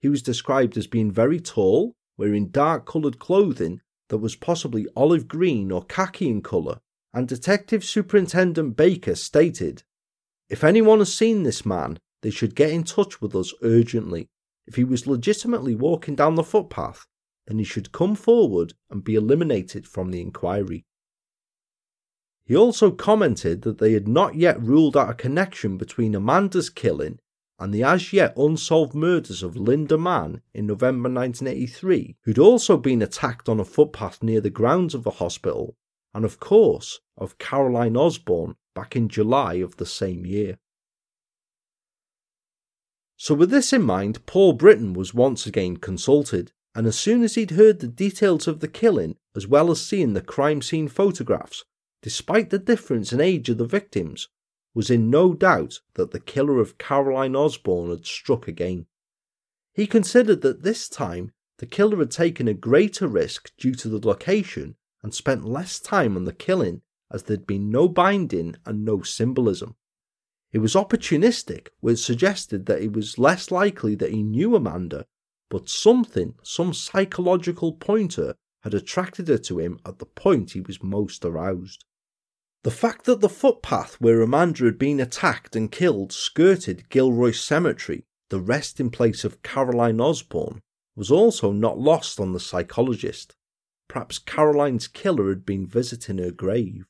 He 0.00 0.08
was 0.08 0.22
described 0.22 0.76
as 0.76 0.88
being 0.88 1.12
very 1.12 1.38
tall, 1.38 1.94
wearing 2.16 2.48
dark 2.48 2.84
coloured 2.84 3.20
clothing 3.20 3.80
that 4.08 4.18
was 4.18 4.34
possibly 4.34 4.88
olive 4.96 5.28
green 5.28 5.70
or 5.70 5.84
khaki 5.84 6.28
in 6.28 6.42
colour, 6.42 6.80
and 7.16 7.26
Detective 7.26 7.82
Superintendent 7.82 8.76
Baker 8.76 9.14
stated, 9.14 9.84
If 10.50 10.62
anyone 10.62 10.98
has 10.98 11.14
seen 11.14 11.44
this 11.44 11.64
man, 11.64 11.98
they 12.20 12.28
should 12.28 12.54
get 12.54 12.68
in 12.68 12.84
touch 12.84 13.22
with 13.22 13.34
us 13.34 13.54
urgently. 13.62 14.28
If 14.66 14.74
he 14.74 14.84
was 14.84 15.06
legitimately 15.06 15.76
walking 15.76 16.14
down 16.14 16.34
the 16.34 16.42
footpath, 16.42 17.06
then 17.46 17.58
he 17.58 17.64
should 17.64 17.90
come 17.90 18.16
forward 18.16 18.74
and 18.90 19.02
be 19.02 19.14
eliminated 19.14 19.88
from 19.88 20.10
the 20.10 20.20
inquiry. 20.20 20.84
He 22.44 22.54
also 22.54 22.90
commented 22.90 23.62
that 23.62 23.78
they 23.78 23.94
had 23.94 24.06
not 24.06 24.34
yet 24.34 24.62
ruled 24.62 24.94
out 24.94 25.08
a 25.08 25.14
connection 25.14 25.78
between 25.78 26.14
Amanda's 26.14 26.68
killing 26.68 27.18
and 27.58 27.72
the 27.72 27.82
as 27.82 28.12
yet 28.12 28.36
unsolved 28.36 28.94
murders 28.94 29.42
of 29.42 29.56
Linda 29.56 29.96
Mann 29.96 30.42
in 30.52 30.66
November 30.66 31.08
1983, 31.08 32.18
who'd 32.24 32.38
also 32.38 32.76
been 32.76 33.00
attacked 33.00 33.48
on 33.48 33.58
a 33.58 33.64
footpath 33.64 34.22
near 34.22 34.42
the 34.42 34.50
grounds 34.50 34.94
of 34.94 35.02
the 35.02 35.12
hospital, 35.12 35.78
and 36.16 36.24
of 36.24 36.40
course 36.40 37.00
of 37.18 37.36
Caroline 37.36 37.94
Osborne, 37.94 38.56
back 38.74 38.96
in 38.96 39.06
July 39.06 39.56
of 39.56 39.76
the 39.76 39.84
same 39.84 40.24
year. 40.24 40.56
So, 43.18 43.34
with 43.34 43.50
this 43.50 43.70
in 43.70 43.82
mind, 43.82 44.24
Paul 44.24 44.54
Britton 44.54 44.94
was 44.94 45.12
once 45.12 45.46
again 45.46 45.76
consulted, 45.76 46.52
and 46.74 46.86
as 46.86 46.98
soon 46.98 47.22
as 47.22 47.34
he'd 47.34 47.50
heard 47.50 47.80
the 47.80 47.86
details 47.86 48.48
of 48.48 48.60
the 48.60 48.68
killing, 48.68 49.16
as 49.34 49.46
well 49.46 49.70
as 49.70 49.84
seeing 49.84 50.14
the 50.14 50.22
crime 50.22 50.62
scene 50.62 50.88
photographs, 50.88 51.66
despite 52.00 52.48
the 52.48 52.58
difference 52.58 53.12
in 53.12 53.20
age 53.20 53.50
of 53.50 53.58
the 53.58 53.66
victims, 53.66 54.28
was 54.74 54.88
in 54.88 55.10
no 55.10 55.34
doubt 55.34 55.80
that 55.96 56.12
the 56.12 56.20
killer 56.20 56.58
of 56.60 56.78
Caroline 56.78 57.36
Osborne 57.36 57.90
had 57.90 58.06
struck 58.06 58.48
again. 58.48 58.86
He 59.74 59.86
considered 59.86 60.40
that 60.40 60.62
this 60.62 60.88
time 60.88 61.32
the 61.58 61.66
killer 61.66 61.98
had 61.98 62.10
taken 62.10 62.48
a 62.48 62.54
greater 62.54 63.06
risk 63.06 63.54
due 63.58 63.74
to 63.74 63.90
the 63.90 64.06
location 64.08 64.76
and 65.06 65.14
spent 65.14 65.44
less 65.44 65.78
time 65.78 66.16
on 66.16 66.24
the 66.24 66.32
killing 66.32 66.82
as 67.12 67.22
there'd 67.22 67.46
been 67.46 67.70
no 67.70 67.86
binding 67.86 68.56
and 68.66 68.84
no 68.84 69.02
symbolism. 69.02 69.76
It 70.50 70.58
was 70.58 70.74
opportunistic, 70.74 71.68
which 71.78 72.00
suggested 72.00 72.66
that 72.66 72.82
it 72.82 72.92
was 72.92 73.16
less 73.16 73.52
likely 73.52 73.94
that 73.94 74.10
he 74.10 74.24
knew 74.24 74.56
Amanda, 74.56 75.06
but 75.48 75.68
something, 75.68 76.34
some 76.42 76.74
psychological 76.74 77.74
pointer, 77.74 78.34
had 78.64 78.74
attracted 78.74 79.28
her 79.28 79.38
to 79.38 79.60
him 79.60 79.78
at 79.86 80.00
the 80.00 80.06
point 80.06 80.50
he 80.50 80.60
was 80.60 80.82
most 80.82 81.24
aroused. 81.24 81.84
The 82.64 82.72
fact 82.72 83.04
that 83.04 83.20
the 83.20 83.28
footpath 83.28 84.00
where 84.00 84.20
Amanda 84.20 84.64
had 84.64 84.76
been 84.76 84.98
attacked 84.98 85.54
and 85.54 85.70
killed 85.70 86.12
skirted 86.12 86.88
Gilroes 86.88 87.38
Cemetery, 87.40 88.02
the 88.28 88.40
resting 88.40 88.90
place 88.90 89.22
of 89.22 89.44
Caroline 89.44 90.00
Osborne, 90.00 90.62
was 90.96 91.12
also 91.12 91.52
not 91.52 91.78
lost 91.78 92.18
on 92.18 92.32
the 92.32 92.40
psychologist. 92.40 93.35
Perhaps 93.96 94.18
Caroline's 94.18 94.88
killer 94.88 95.30
had 95.30 95.46
been 95.46 95.66
visiting 95.66 96.18
her 96.18 96.30
grave. 96.30 96.84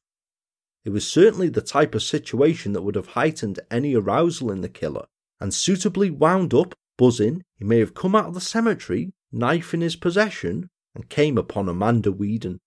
It 0.84 0.90
was 0.90 1.08
certainly 1.08 1.48
the 1.48 1.60
type 1.60 1.94
of 1.94 2.02
situation 2.02 2.72
that 2.72 2.82
would 2.82 2.96
have 2.96 3.14
heightened 3.14 3.60
any 3.70 3.94
arousal 3.94 4.50
in 4.50 4.60
the 4.60 4.68
killer, 4.68 5.06
and 5.38 5.54
suitably 5.54 6.10
wound 6.10 6.52
up, 6.52 6.74
buzzing, 6.98 7.44
he 7.54 7.64
may 7.64 7.78
have 7.78 7.94
come 7.94 8.16
out 8.16 8.26
of 8.26 8.34
the 8.34 8.40
cemetery, 8.40 9.12
knife 9.30 9.72
in 9.72 9.82
his 9.82 9.94
possession, 9.94 10.68
and 10.96 11.08
came 11.08 11.38
upon 11.38 11.68
Amanda 11.68 12.10
Weedon. 12.10 12.58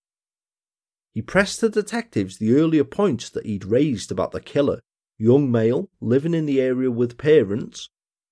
He 1.13 1.21
pressed 1.21 1.59
the 1.59 1.67
detectives 1.67 2.37
the 2.37 2.53
earlier 2.53 2.85
points 2.85 3.29
that 3.31 3.45
he'd 3.45 3.65
raised 3.65 4.09
about 4.09 4.31
the 4.31 4.39
killer 4.39 4.79
young 5.17 5.51
male, 5.51 5.89
living 5.99 6.33
in 6.33 6.45
the 6.45 6.61
area 6.61 6.89
with 6.89 7.17
parents, 7.17 7.89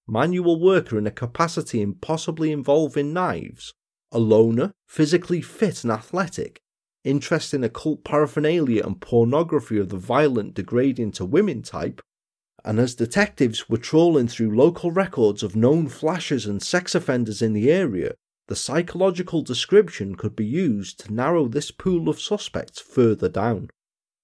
manual 0.07 0.57
worker 0.57 0.97
in 0.97 1.05
a 1.05 1.11
capacity 1.11 1.81
impossibly 1.81 2.53
involving 2.53 3.11
knives, 3.11 3.73
a 4.11 4.19
loner, 4.19 4.73
physically 4.87 5.41
fit 5.41 5.83
and 5.83 5.91
athletic, 5.91 6.61
interest 7.03 7.53
in 7.53 7.63
occult 7.63 8.03
paraphernalia 8.03 8.85
and 8.85 9.01
pornography 9.01 9.77
of 9.77 9.89
the 9.89 9.97
violent, 9.97 10.53
degrading 10.53 11.11
to 11.11 11.25
women 11.25 11.61
type, 11.61 12.01
and 12.65 12.79
as 12.79 12.95
detectives 12.95 13.69
were 13.69 13.77
trawling 13.77 14.27
through 14.27 14.55
local 14.55 14.91
records 14.91 15.43
of 15.43 15.55
known 15.55 15.87
flashers 15.87 16.45
and 16.45 16.61
sex 16.61 16.95
offenders 16.95 17.41
in 17.41 17.53
the 17.53 17.71
area, 17.71 18.13
the 18.47 18.55
psychological 18.55 19.41
description 19.41 20.15
could 20.15 20.35
be 20.35 20.45
used 20.45 20.99
to 20.99 21.13
narrow 21.13 21.47
this 21.47 21.71
pool 21.71 22.09
of 22.09 22.19
suspects 22.19 22.81
further 22.81 23.29
down. 23.29 23.69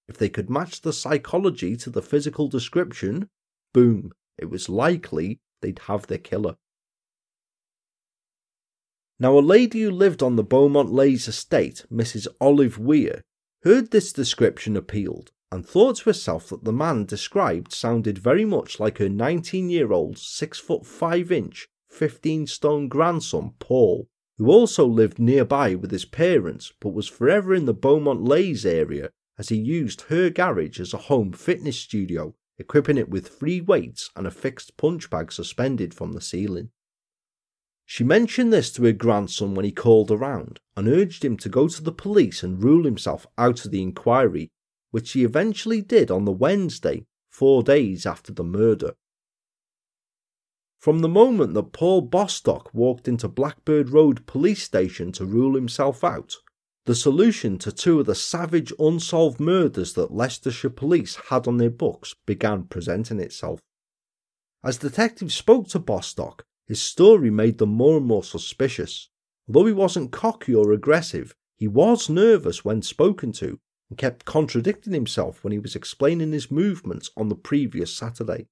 If 0.08 0.18
they 0.18 0.28
could 0.28 0.50
match 0.50 0.82
the 0.82 0.92
psychology 0.92 1.76
to 1.78 1.90
the 1.90 2.02
physical 2.02 2.48
description, 2.48 3.28
boom, 3.72 4.12
it 4.36 4.50
was 4.50 4.68
likely 4.68 5.40
they'd 5.60 5.80
have 5.80 6.06
their 6.06 6.18
killer. 6.18 6.56
Now, 9.20 9.38
a 9.38 9.40
lady 9.40 9.82
who 9.82 9.90
lived 9.92 10.22
on 10.22 10.34
the 10.34 10.42
Beaumont 10.42 10.92
Leys 10.92 11.28
estate, 11.28 11.84
Mrs. 11.90 12.26
Olive 12.40 12.78
Weir, 12.78 13.22
heard 13.62 13.90
this 13.90 14.12
description 14.12 14.76
appealed 14.76 15.30
and 15.52 15.64
thought 15.64 15.98
to 15.98 16.04
herself 16.06 16.48
that 16.48 16.64
the 16.64 16.72
man 16.72 17.04
described 17.04 17.72
sounded 17.72 18.18
very 18.18 18.44
much 18.44 18.80
like 18.80 18.98
her 18.98 19.08
19 19.08 19.70
year 19.70 19.92
old, 19.92 20.18
6 20.18 20.58
foot 20.58 20.84
5 20.84 21.30
inch, 21.30 21.68
15 21.90 22.48
stone 22.48 22.88
grandson, 22.88 23.54
Paul, 23.60 24.08
who 24.36 24.50
also 24.50 24.84
lived 24.84 25.20
nearby 25.20 25.76
with 25.76 25.92
his 25.92 26.04
parents 26.04 26.72
but 26.80 26.92
was 26.92 27.06
forever 27.06 27.54
in 27.54 27.66
the 27.66 27.72
Beaumont 27.72 28.24
Leys 28.24 28.66
area 28.66 29.10
as 29.38 29.48
he 29.48 29.56
used 29.56 30.02
her 30.02 30.28
garage 30.28 30.80
as 30.80 30.92
a 30.92 31.06
home 31.06 31.32
fitness 31.32 31.78
studio, 31.78 32.34
equipping 32.58 32.98
it 32.98 33.08
with 33.08 33.28
free 33.28 33.60
weights 33.60 34.10
and 34.16 34.26
a 34.26 34.32
fixed 34.32 34.76
punch 34.76 35.08
bag 35.08 35.30
suspended 35.30 35.94
from 35.94 36.12
the 36.12 36.20
ceiling. 36.20 36.70
She 37.86 38.02
mentioned 38.04 38.52
this 38.52 38.72
to 38.72 38.84
her 38.84 38.92
grandson 38.92 39.54
when 39.54 39.64
he 39.64 39.72
called 39.72 40.10
around 40.10 40.60
and 40.76 40.88
urged 40.88 41.24
him 41.24 41.36
to 41.38 41.48
go 41.48 41.68
to 41.68 41.82
the 41.82 41.92
police 41.92 42.42
and 42.42 42.62
rule 42.62 42.84
himself 42.84 43.26
out 43.36 43.64
of 43.64 43.70
the 43.70 43.82
inquiry, 43.82 44.50
which 44.90 45.12
he 45.12 45.24
eventually 45.24 45.82
did 45.82 46.10
on 46.10 46.24
the 46.24 46.32
Wednesday, 46.32 47.04
four 47.30 47.62
days 47.62 48.06
after 48.06 48.32
the 48.32 48.44
murder. 48.44 48.94
From 50.78 51.00
the 51.00 51.08
moment 51.08 51.54
that 51.54 51.72
Paul 51.72 52.02
Bostock 52.02 52.72
walked 52.74 53.08
into 53.08 53.26
Blackbird 53.26 53.90
Road 53.90 54.26
police 54.26 54.62
station 54.62 55.12
to 55.12 55.24
rule 55.24 55.54
himself 55.54 56.04
out, 56.04 56.34
the 56.86 56.94
solution 56.94 57.56
to 57.58 57.72
two 57.72 58.00
of 58.00 58.06
the 58.06 58.14
savage 58.14 58.72
unsolved 58.78 59.40
murders 59.40 59.94
that 59.94 60.12
Leicestershire 60.12 60.68
police 60.70 61.16
had 61.30 61.48
on 61.48 61.56
their 61.56 61.70
books 61.70 62.14
began 62.26 62.64
presenting 62.64 63.18
itself. 63.18 63.60
As 64.62 64.76
detectives 64.76 65.34
spoke 65.34 65.68
to 65.68 65.78
Bostock, 65.78 66.44
his 66.66 66.80
story 66.80 67.30
made 67.30 67.58
them 67.58 67.70
more 67.70 67.96
and 67.96 68.06
more 68.06 68.24
suspicious. 68.24 69.08
Although 69.46 69.66
he 69.66 69.72
wasn't 69.72 70.12
cocky 70.12 70.54
or 70.54 70.72
aggressive, 70.72 71.34
he 71.56 71.68
was 71.68 72.08
nervous 72.08 72.64
when 72.64 72.82
spoken 72.82 73.32
to 73.32 73.58
and 73.90 73.98
kept 73.98 74.24
contradicting 74.24 74.92
himself 74.92 75.44
when 75.44 75.52
he 75.52 75.58
was 75.58 75.76
explaining 75.76 76.32
his 76.32 76.50
movements 76.50 77.10
on 77.16 77.28
the 77.28 77.34
previous 77.34 77.94
Saturday. 77.94 78.48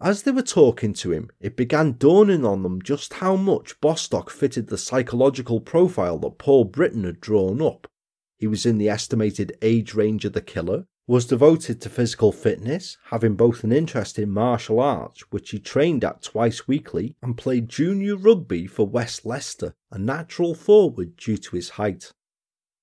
As 0.00 0.22
they 0.22 0.30
were 0.30 0.42
talking 0.42 0.92
to 0.94 1.10
him, 1.10 1.28
it 1.40 1.56
began 1.56 1.96
dawning 1.98 2.44
on 2.44 2.62
them 2.62 2.80
just 2.80 3.14
how 3.14 3.34
much 3.34 3.80
Bostock 3.80 4.30
fitted 4.30 4.68
the 4.68 4.78
psychological 4.78 5.60
profile 5.60 6.18
that 6.18 6.38
Paul 6.38 6.64
Britton 6.64 7.02
had 7.02 7.20
drawn 7.20 7.60
up. 7.60 7.90
He 8.36 8.46
was 8.46 8.64
in 8.64 8.78
the 8.78 8.88
estimated 8.88 9.58
age 9.60 9.94
range 9.94 10.24
of 10.24 10.34
the 10.34 10.40
killer, 10.40 10.86
was 11.08 11.24
devoted 11.24 11.80
to 11.80 11.88
physical 11.88 12.30
fitness, 12.30 12.98
having 13.06 13.34
both 13.34 13.64
an 13.64 13.72
interest 13.72 14.18
in 14.18 14.30
martial 14.30 14.78
arts, 14.78 15.22
which 15.30 15.50
he 15.50 15.58
trained 15.58 16.04
at 16.04 16.20
twice 16.20 16.68
weekly, 16.68 17.16
and 17.22 17.38
played 17.38 17.66
junior 17.66 18.14
rugby 18.14 18.66
for 18.66 18.86
West 18.86 19.24
Leicester, 19.24 19.74
a 19.90 19.98
natural 19.98 20.54
forward 20.54 21.16
due 21.16 21.38
to 21.38 21.56
his 21.56 21.70
height. 21.70 22.12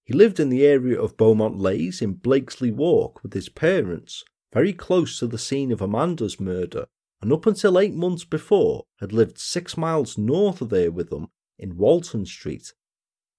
He 0.04 0.14
lived 0.16 0.40
in 0.40 0.50
the 0.50 0.66
area 0.66 1.00
of 1.00 1.18
Beaumont 1.18 1.60
Leys 1.60 2.02
in 2.02 2.14
Blakesley 2.14 2.72
Walk 2.72 3.22
with 3.22 3.34
his 3.34 3.48
parents, 3.48 4.24
very 4.52 4.74
close 4.74 5.20
to 5.20 5.28
the 5.28 5.38
scene 5.38 5.72
of 5.72 5.80
Amanda's 5.80 6.40
murder, 6.40 6.88
and 7.22 7.32
up 7.32 7.46
until 7.46 7.78
eight 7.78 7.94
months 7.94 8.24
before 8.24 8.86
had 9.00 9.14
lived 9.14 9.38
six 9.38 9.78
miles 9.78 10.18
north 10.18 10.62
of 10.62 10.70
there 10.70 10.92
with 10.92 11.12
them 11.12 11.28
in 11.60 11.78
Walton 11.78 12.26
Street, 12.26 12.74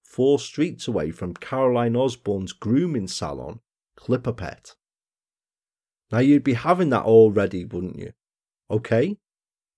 four 0.01 0.39
streets 0.39 0.87
away 0.87 1.11
from 1.11 1.33
Caroline 1.33 1.97
Osborne's 1.97 2.53
grooming 2.53 3.09
salon, 3.09 3.59
Clipper 4.07 4.31
Pet. 4.31 4.73
Now 6.13 6.19
you'd 6.19 6.45
be 6.45 6.53
having 6.53 6.91
that 6.91 7.03
already, 7.03 7.65
wouldn't 7.65 7.99
you? 7.99 8.13
Okay? 8.71 9.17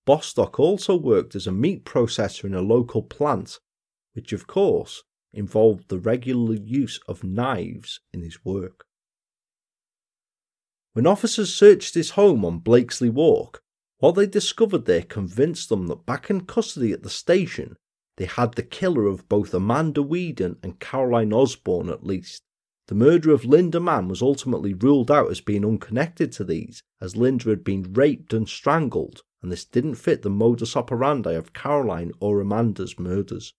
Bostock 0.05 0.59
also 0.59 0.95
worked 0.95 1.34
as 1.34 1.47
a 1.47 1.51
meat 1.51 1.84
processor 1.84 2.43
in 2.43 2.53
a 2.53 2.61
local 2.61 3.01
plant, 3.01 3.57
which 4.13 4.32
of 4.32 4.45
course 4.45 5.01
involved 5.34 5.89
the 5.89 5.97
regular 5.97 6.53
use 6.53 6.99
of 7.07 7.23
knives 7.23 8.01
in 8.13 8.21
his 8.21 8.45
work. 8.45 8.86
When 10.93 11.07
officers 11.07 11.51
searched 11.51 11.95
his 11.95 12.11
home 12.11 12.45
on 12.45 12.59
Blakesley 12.59 13.09
Walk, 13.09 13.63
what 13.97 14.11
they 14.11 14.27
discovered 14.27 14.86
there 14.86 15.01
convinced 15.01 15.69
them 15.69 15.88
that 15.88 16.05
back 16.05 16.30
in 16.30 16.41
custody 16.41 16.91
at 16.91 17.01
the 17.01 17.09
station, 17.09 17.77
they 18.17 18.25
had 18.25 18.53
the 18.53 18.61
killer 18.61 19.07
of 19.07 19.27
both 19.27 19.55
Amanda 19.55 20.03
Weedon 20.03 20.57
and 20.61 20.80
Caroline 20.80 21.34
Osborne 21.34 21.89
at 21.89 22.05
least. 22.05 22.43
The 22.89 22.95
murder 22.95 23.31
of 23.31 23.45
Linda 23.45 23.79
Mann 23.79 24.07
was 24.07 24.23
ultimately 24.23 24.73
ruled 24.73 25.11
out 25.11 25.29
as 25.29 25.41
being 25.41 25.63
unconnected 25.63 26.31
to 26.31 26.43
these, 26.43 26.81
as 26.99 27.15
Linda 27.15 27.49
had 27.49 27.63
been 27.63 27.93
raped 27.93 28.33
and 28.33 28.49
strangled, 28.49 29.21
and 29.43 29.51
this 29.51 29.63
didn't 29.63 29.93
fit 29.93 30.23
the 30.23 30.29
modus 30.31 30.75
operandi 30.75 31.33
of 31.33 31.53
Caroline 31.53 32.13
or 32.19 32.41
Amanda's 32.41 32.97
murders. 32.97 33.53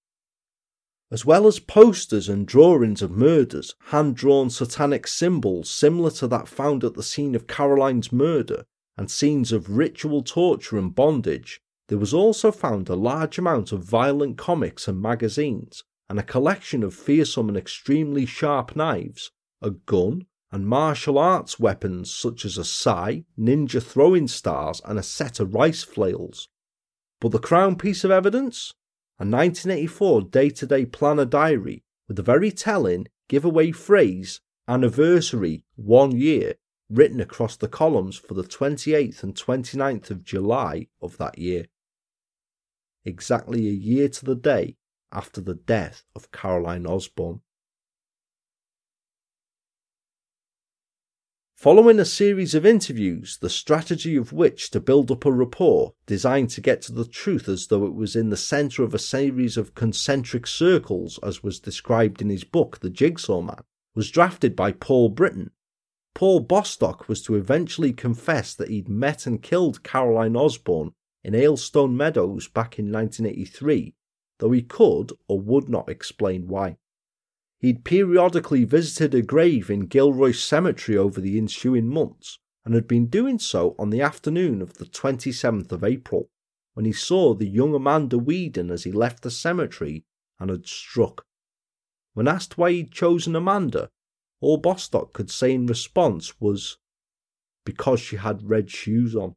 As 1.12 1.24
well 1.24 1.47
as 1.47 1.61
posters 1.61 2.28
and 2.28 2.45
drawings 2.45 3.03
of 3.03 3.12
murders, 3.12 3.76
hand 3.91 4.16
drawn 4.16 4.51
satanic 4.51 5.07
symbols 5.07 5.70
similar 5.70 6.11
to 6.11 6.26
that 6.26 6.49
found 6.49 6.83
at 6.83 6.95
the 6.95 7.03
scene 7.05 7.37
of 7.37 7.47
Caroline's 7.47 8.11
murder, 8.11 8.64
and 8.97 9.09
scenes 9.12 9.53
of 9.53 9.76
ritual 9.76 10.24
torture 10.24 10.76
and 10.76 10.93
bondage, 10.93 11.61
there 11.87 11.99
was 11.99 12.12
also 12.12 12.51
found 12.51 12.89
a 12.89 12.97
large 12.97 13.39
amount 13.39 13.70
of 13.70 13.85
violent 13.85 14.37
comics 14.37 14.89
and 14.89 15.01
magazines, 15.01 15.85
and 16.11 16.19
a 16.19 16.25
collection 16.25 16.83
of 16.83 16.93
fearsome 16.93 17.49
and 17.49 17.57
extremely 17.57 18.27
sharp 18.27 18.75
knives, 18.75 19.31
a 19.63 19.71
gun, 19.71 20.27
and 20.51 20.67
martial 20.67 21.17
arts 21.17 21.61
weapons 21.61 22.13
such 22.13 22.45
as 22.45 22.59
a 22.59 22.65
sai, 22.65 23.25
ninja 23.39 23.81
throwing 23.81 24.27
stars, 24.27 24.83
and 24.85 24.99
a 24.99 25.05
set 25.05 25.39
of 25.39 25.55
rice 25.55 25.85
flails. 25.85 26.49
But 27.21 27.31
the 27.31 27.39
crown 27.39 27.77
piece 27.77 28.03
of 28.03 28.11
evidence? 28.11 28.75
A 29.21 29.23
1984 29.23 30.23
day 30.23 30.51
to 30.51 30.67
day 30.67 30.85
planner 30.85 31.25
diary 31.25 31.85
with 32.09 32.17
the 32.17 32.25
very 32.25 32.51
telling 32.51 33.07
giveaway 33.29 33.71
phrase, 33.71 34.41
anniversary, 34.67 35.65
one 35.77 36.11
year, 36.11 36.57
written 36.89 37.21
across 37.21 37.57
the 37.57 37.69
columns 37.69 38.17
for 38.17 38.35
the 38.35 38.43
28th 38.43 39.23
and 39.23 39.37
29th 39.37 40.11
of 40.11 40.25
July 40.25 40.89
of 41.01 41.19
that 41.19 41.39
year. 41.39 41.67
Exactly 43.05 43.69
a 43.69 43.71
year 43.71 44.09
to 44.09 44.25
the 44.25 44.35
day 44.35 44.77
after 45.13 45.41
the 45.41 45.55
death 45.55 46.05
of 46.15 46.33
Caroline 46.33 46.87
Osborne. 46.87 47.41
Following 51.61 52.01
a 52.01 52.07
series 52.07 52.55
of 52.55 52.65
interviews, 52.65 53.37
the 53.43 53.51
strategy 53.51 54.17
of 54.17 54.33
which 54.33 54.71
to 54.71 54.81
build 54.81 55.11
up 55.11 55.27
a 55.27 55.31
rapport 55.31 55.93
designed 56.07 56.49
to 56.49 56.63
get 56.63 56.81
to 56.81 56.93
the 56.93 57.05
truth 57.05 57.51
as 57.51 57.67
though 57.67 57.85
it 57.85 57.95
was 57.95 58.17
in 58.17 58.31
the 58.31 58.37
centre 58.39 58.83
of 58.83 58.95
a 58.95 58.99
series 58.99 59.59
of 59.59 59.75
concentric 59.75 60.47
circles, 60.47 61.19
as 61.23 61.43
was 61.43 61.61
described 61.61 62.23
in 62.23 62.31
his 62.31 62.45
book, 62.45 62.81
The 62.81 62.89
Jigsaw 62.89 63.43
Man, 63.43 63.63
was 63.95 64.11
drafted 64.11 64.57
by 64.57 64.73
Paul 64.73 65.11
Britton. 65.11 65.51
Paul 66.15 66.41
Bostock 66.41 67.11
was 67.11 67.23
to 67.25 67.35
eventually 67.35 67.93
confess 67.93 68.55
that 68.55 68.71
he'd 68.71 68.89
met 68.89 69.27
and 69.27 69.43
killed 69.43 69.83
Caroline 69.83 70.37
Osborne 70.37 70.93
in 71.23 71.35
Aylestone 71.35 71.95
Meadows 71.95 72.49
back 72.49 72.79
in 72.79 72.91
1983, 72.91 73.95
though 74.41 74.51
he 74.51 74.62
could 74.62 75.12
or 75.28 75.38
would 75.38 75.68
not 75.68 75.88
explain 75.88 76.49
why. 76.49 76.76
He'd 77.59 77.84
periodically 77.84 78.64
visited 78.64 79.14
a 79.14 79.22
grave 79.22 79.70
in 79.70 79.86
Gilroes 79.86 80.43
Cemetery 80.43 80.99
over 80.99 81.20
the 81.20 81.38
ensuing 81.38 81.86
months, 81.86 82.38
and 82.64 82.74
had 82.74 82.88
been 82.88 83.07
doing 83.07 83.38
so 83.38 83.76
on 83.78 83.91
the 83.91 84.01
afternoon 84.01 84.61
of 84.61 84.74
the 84.74 84.86
27th 84.86 85.70
of 85.72 85.84
April, 85.84 86.30
when 86.74 86.86
he 86.86 86.93
saw 86.93 87.34
the 87.34 87.49
young 87.49 87.74
Amanda 87.74 88.18
Weedon 88.18 88.70
as 88.70 88.84
he 88.84 88.93
left 88.93 89.22
the 89.22 89.30
cemetery 89.30 90.05
and 90.38 90.51
had 90.51 90.66
struck. 90.66 91.26
When 92.14 92.26
asked 92.26 92.57
why 92.57 92.72
he'd 92.72 92.93
chosen 92.93 93.36
Amanda, 93.36 93.91
all 94.41 94.57
Bostock 94.57 95.12
could 95.12 95.30
say 95.30 95.53
in 95.53 95.66
response 95.66 96.41
was, 96.41 96.78
because 97.64 98.01
she 98.01 98.16
had 98.16 98.49
red 98.49 98.70
shoes 98.70 99.14
on. 99.14 99.36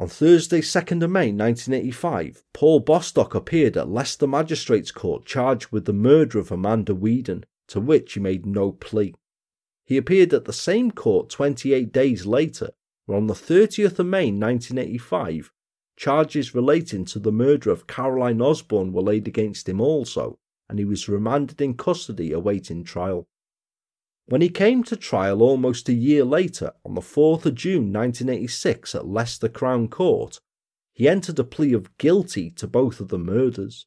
On 0.00 0.08
Thursday, 0.08 0.62
2nd 0.62 1.04
of 1.04 1.10
May 1.10 1.30
1985, 1.30 2.42
Paul 2.54 2.80
Bostock 2.80 3.34
appeared 3.34 3.76
at 3.76 3.90
Leicester 3.90 4.26
Magistrates 4.26 4.90
Court 4.90 5.26
charged 5.26 5.70
with 5.70 5.84
the 5.84 5.92
murder 5.92 6.38
of 6.38 6.50
Amanda 6.50 6.94
Weedon, 6.94 7.44
to 7.68 7.80
which 7.80 8.14
he 8.14 8.20
made 8.20 8.46
no 8.46 8.72
plea. 8.72 9.14
He 9.84 9.98
appeared 9.98 10.32
at 10.32 10.46
the 10.46 10.54
same 10.54 10.90
court 10.90 11.28
28 11.28 11.92
days 11.92 12.24
later, 12.24 12.70
where 13.04 13.18
on 13.18 13.26
the 13.26 13.34
30th 13.34 13.98
of 13.98 14.06
May 14.06 14.32
1985, 14.32 15.52
charges 15.98 16.54
relating 16.54 17.04
to 17.04 17.18
the 17.18 17.30
murder 17.30 17.70
of 17.70 17.86
Caroline 17.86 18.40
Osborne 18.40 18.94
were 18.94 19.02
laid 19.02 19.28
against 19.28 19.68
him 19.68 19.82
also, 19.82 20.38
and 20.70 20.78
he 20.78 20.86
was 20.86 21.10
remanded 21.10 21.60
in 21.60 21.74
custody 21.74 22.32
awaiting 22.32 22.84
trial. 22.84 23.28
When 24.30 24.42
he 24.42 24.48
came 24.48 24.84
to 24.84 24.94
trial 24.94 25.42
almost 25.42 25.88
a 25.88 25.92
year 25.92 26.24
later, 26.24 26.72
on 26.84 26.94
the 26.94 27.00
4th 27.00 27.46
of 27.46 27.56
June 27.56 27.92
1986 27.92 28.94
at 28.94 29.08
Leicester 29.08 29.48
Crown 29.48 29.88
Court, 29.88 30.38
he 30.92 31.08
entered 31.08 31.40
a 31.40 31.44
plea 31.44 31.72
of 31.72 31.98
guilty 31.98 32.48
to 32.52 32.68
both 32.68 33.00
of 33.00 33.08
the 33.08 33.18
murders. 33.18 33.86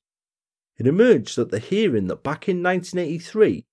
It 0.78 0.86
emerged 0.86 1.38
at 1.38 1.50
the 1.50 1.60
hearing 1.60 2.08
that 2.08 2.24
back 2.24 2.50
in 2.50 2.62
1983, 2.62 3.64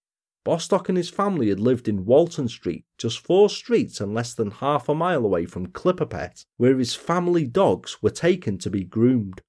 Bostock 0.45 0.89
and 0.89 0.97
his 0.97 1.11
family 1.11 1.49
had 1.49 1.59
lived 1.59 1.89
in 1.89 2.05
Walton 2.05 2.47
Street, 2.47 2.85
just 2.97 3.18
four 3.18 3.51
streets 3.51 4.01
and 4.01 4.14
less 4.14 4.33
than 4.33 4.53
half 4.53 4.89
a 4.89 4.95
mile 4.95 5.25
away 5.25 5.47
from 5.47 5.73
Clipperpet, 5.73 6.45
where 6.57 6.79
his 6.79 6.95
family 6.95 7.49
dogs 7.49 8.01
were 8.01 8.11
taken 8.11 8.59
to 8.59 8.71
be 8.71 8.85
groomed. 8.85 9.43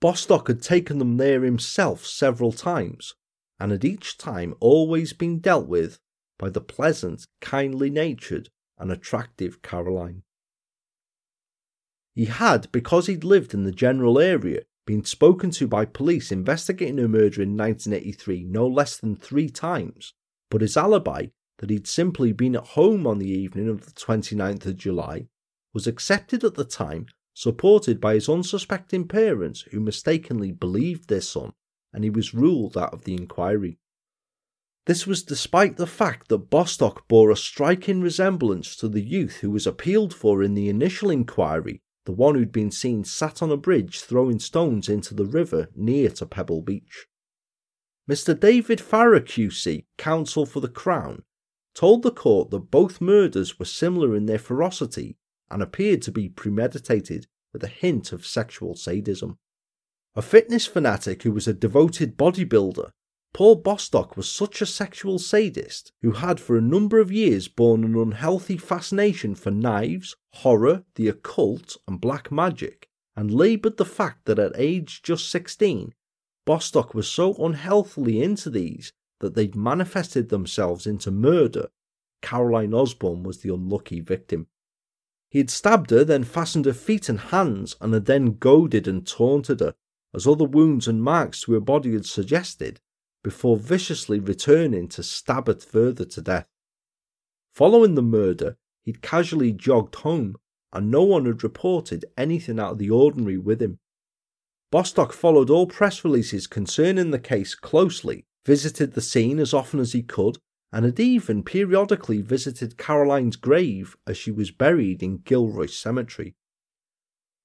Bostock 0.00 0.48
had 0.48 0.62
taken 0.62 0.98
them 0.98 1.16
there 1.16 1.44
himself 1.44 2.04
several 2.04 2.50
times, 2.50 3.14
and 3.60 3.70
had 3.70 3.84
each 3.84 4.18
time 4.18 4.56
always 4.58 5.12
been 5.12 5.38
dealt 5.38 5.68
with 5.68 6.00
by 6.38 6.50
the 6.50 6.60
pleasant, 6.60 7.26
kindly 7.40 7.90
natured, 7.90 8.50
and 8.78 8.90
attractive 8.92 9.62
Caroline. 9.62 10.22
He 12.14 12.26
had, 12.26 12.70
because 12.72 13.06
he'd 13.06 13.24
lived 13.24 13.54
in 13.54 13.64
the 13.64 13.72
general 13.72 14.18
area, 14.18 14.62
been 14.86 15.04
spoken 15.04 15.50
to 15.50 15.66
by 15.66 15.84
police 15.84 16.30
investigating 16.30 16.98
her 16.98 17.08
murder 17.08 17.42
in 17.42 17.56
1983 17.56 18.44
no 18.44 18.66
less 18.66 18.96
than 18.96 19.16
three 19.16 19.50
times, 19.50 20.14
but 20.50 20.60
his 20.60 20.76
alibi, 20.76 21.26
that 21.58 21.70
he'd 21.70 21.86
simply 21.86 22.32
been 22.32 22.56
at 22.56 22.68
home 22.68 23.06
on 23.06 23.18
the 23.18 23.30
evening 23.30 23.68
of 23.68 23.84
the 23.84 23.92
29th 23.92 24.66
of 24.66 24.76
July, 24.76 25.26
was 25.74 25.86
accepted 25.86 26.44
at 26.44 26.54
the 26.54 26.64
time, 26.64 27.06
supported 27.34 28.00
by 28.00 28.14
his 28.14 28.28
unsuspecting 28.28 29.06
parents 29.06 29.62
who 29.70 29.80
mistakenly 29.80 30.52
believed 30.52 31.08
their 31.08 31.20
son, 31.20 31.52
and 31.92 32.04
he 32.04 32.10
was 32.10 32.32
ruled 32.32 32.76
out 32.78 32.94
of 32.94 33.04
the 33.04 33.14
inquiry. 33.14 33.78
This 34.86 35.04
was 35.04 35.24
despite 35.24 35.76
the 35.76 35.86
fact 35.86 36.28
that 36.28 36.48
Bostock 36.48 37.08
bore 37.08 37.32
a 37.32 37.36
striking 37.36 38.00
resemblance 38.00 38.76
to 38.76 38.88
the 38.88 39.02
youth 39.02 39.38
who 39.38 39.50
was 39.50 39.66
appealed 39.66 40.14
for 40.14 40.44
in 40.44 40.54
the 40.54 40.68
initial 40.68 41.10
inquiry, 41.10 41.82
the 42.04 42.12
one 42.12 42.36
who'd 42.36 42.52
been 42.52 42.70
seen 42.70 43.02
sat 43.02 43.42
on 43.42 43.50
a 43.50 43.56
bridge 43.56 44.00
throwing 44.00 44.38
stones 44.38 44.88
into 44.88 45.12
the 45.12 45.24
river 45.24 45.68
near 45.74 46.08
to 46.10 46.24
Pebble 46.24 46.62
Beach. 46.62 47.06
Mr. 48.08 48.38
David 48.38 48.80
Farrer 48.80 49.20
QC, 49.20 49.86
counsel 49.98 50.46
for 50.46 50.60
the 50.60 50.68
Crown, 50.68 51.24
told 51.74 52.04
the 52.04 52.12
court 52.12 52.50
that 52.50 52.70
both 52.70 53.00
murders 53.00 53.58
were 53.58 53.64
similar 53.64 54.14
in 54.14 54.26
their 54.26 54.38
ferocity 54.38 55.16
and 55.50 55.62
appeared 55.62 56.00
to 56.02 56.12
be 56.12 56.28
premeditated 56.28 57.26
with 57.52 57.64
a 57.64 57.68
hint 57.68 58.12
of 58.12 58.24
sexual 58.24 58.76
sadism. 58.76 59.36
A 60.14 60.22
fitness 60.22 60.64
fanatic 60.64 61.24
who 61.24 61.32
was 61.32 61.48
a 61.48 61.52
devoted 61.52 62.16
bodybuilder 62.16 62.90
Paul 63.36 63.56
Bostock 63.56 64.16
was 64.16 64.30
such 64.30 64.62
a 64.62 64.64
sexual 64.64 65.18
sadist 65.18 65.92
who 66.00 66.12
had 66.12 66.40
for 66.40 66.56
a 66.56 66.62
number 66.62 67.00
of 67.00 67.12
years 67.12 67.48
borne 67.48 67.84
an 67.84 67.94
unhealthy 67.94 68.56
fascination 68.56 69.34
for 69.34 69.50
knives, 69.50 70.16
horror, 70.36 70.84
the 70.94 71.08
occult, 71.08 71.76
and 71.86 72.00
black 72.00 72.32
magic, 72.32 72.88
and 73.14 73.30
laboured 73.30 73.76
the 73.76 73.84
fact 73.84 74.24
that 74.24 74.38
at 74.38 74.52
age 74.56 75.02
just 75.02 75.28
16, 75.28 75.92
Bostock 76.46 76.94
was 76.94 77.10
so 77.10 77.34
unhealthily 77.34 78.22
into 78.22 78.48
these 78.48 78.94
that 79.20 79.34
they'd 79.34 79.54
manifested 79.54 80.30
themselves 80.30 80.86
into 80.86 81.10
murder. 81.10 81.68
Caroline 82.22 82.72
Osborne 82.72 83.22
was 83.22 83.40
the 83.40 83.52
unlucky 83.52 84.00
victim. 84.00 84.46
He 85.28 85.40
had 85.40 85.50
stabbed 85.50 85.90
her, 85.90 86.04
then 86.04 86.24
fastened 86.24 86.64
her 86.64 86.72
feet 86.72 87.10
and 87.10 87.20
hands, 87.20 87.76
and 87.82 87.92
had 87.92 88.06
then 88.06 88.38
goaded 88.38 88.88
and 88.88 89.06
taunted 89.06 89.60
her, 89.60 89.74
as 90.14 90.26
other 90.26 90.46
wounds 90.46 90.88
and 90.88 91.02
marks 91.02 91.42
to 91.42 91.52
her 91.52 91.60
body 91.60 91.92
had 91.92 92.06
suggested, 92.06 92.80
before 93.26 93.56
viciously 93.56 94.20
returning 94.20 94.86
to 94.86 95.02
stab 95.02 95.48
her 95.48 95.54
further 95.56 96.04
to 96.04 96.22
death. 96.22 96.46
Following 97.52 97.96
the 97.96 98.00
murder, 98.00 98.56
he'd 98.84 99.02
casually 99.02 99.50
jogged 99.50 99.96
home, 99.96 100.36
and 100.72 100.92
no 100.92 101.02
one 101.02 101.26
had 101.26 101.42
reported 101.42 102.04
anything 102.16 102.60
out 102.60 102.74
of 102.74 102.78
the 102.78 102.88
ordinary 102.88 103.36
with 103.36 103.60
him. 103.60 103.80
Bostock 104.70 105.12
followed 105.12 105.50
all 105.50 105.66
press 105.66 106.04
releases 106.04 106.46
concerning 106.46 107.10
the 107.10 107.18
case 107.18 107.56
closely, 107.56 108.26
visited 108.46 108.92
the 108.92 109.00
scene 109.00 109.40
as 109.40 109.52
often 109.52 109.80
as 109.80 109.92
he 109.92 110.04
could, 110.04 110.38
and 110.72 110.84
had 110.84 111.00
even 111.00 111.42
periodically 111.42 112.20
visited 112.20 112.78
Caroline's 112.78 113.34
grave 113.34 113.96
as 114.06 114.16
she 114.16 114.30
was 114.30 114.52
buried 114.52 115.02
in 115.02 115.16
Gilroes 115.24 115.76
Cemetery. 115.76 116.36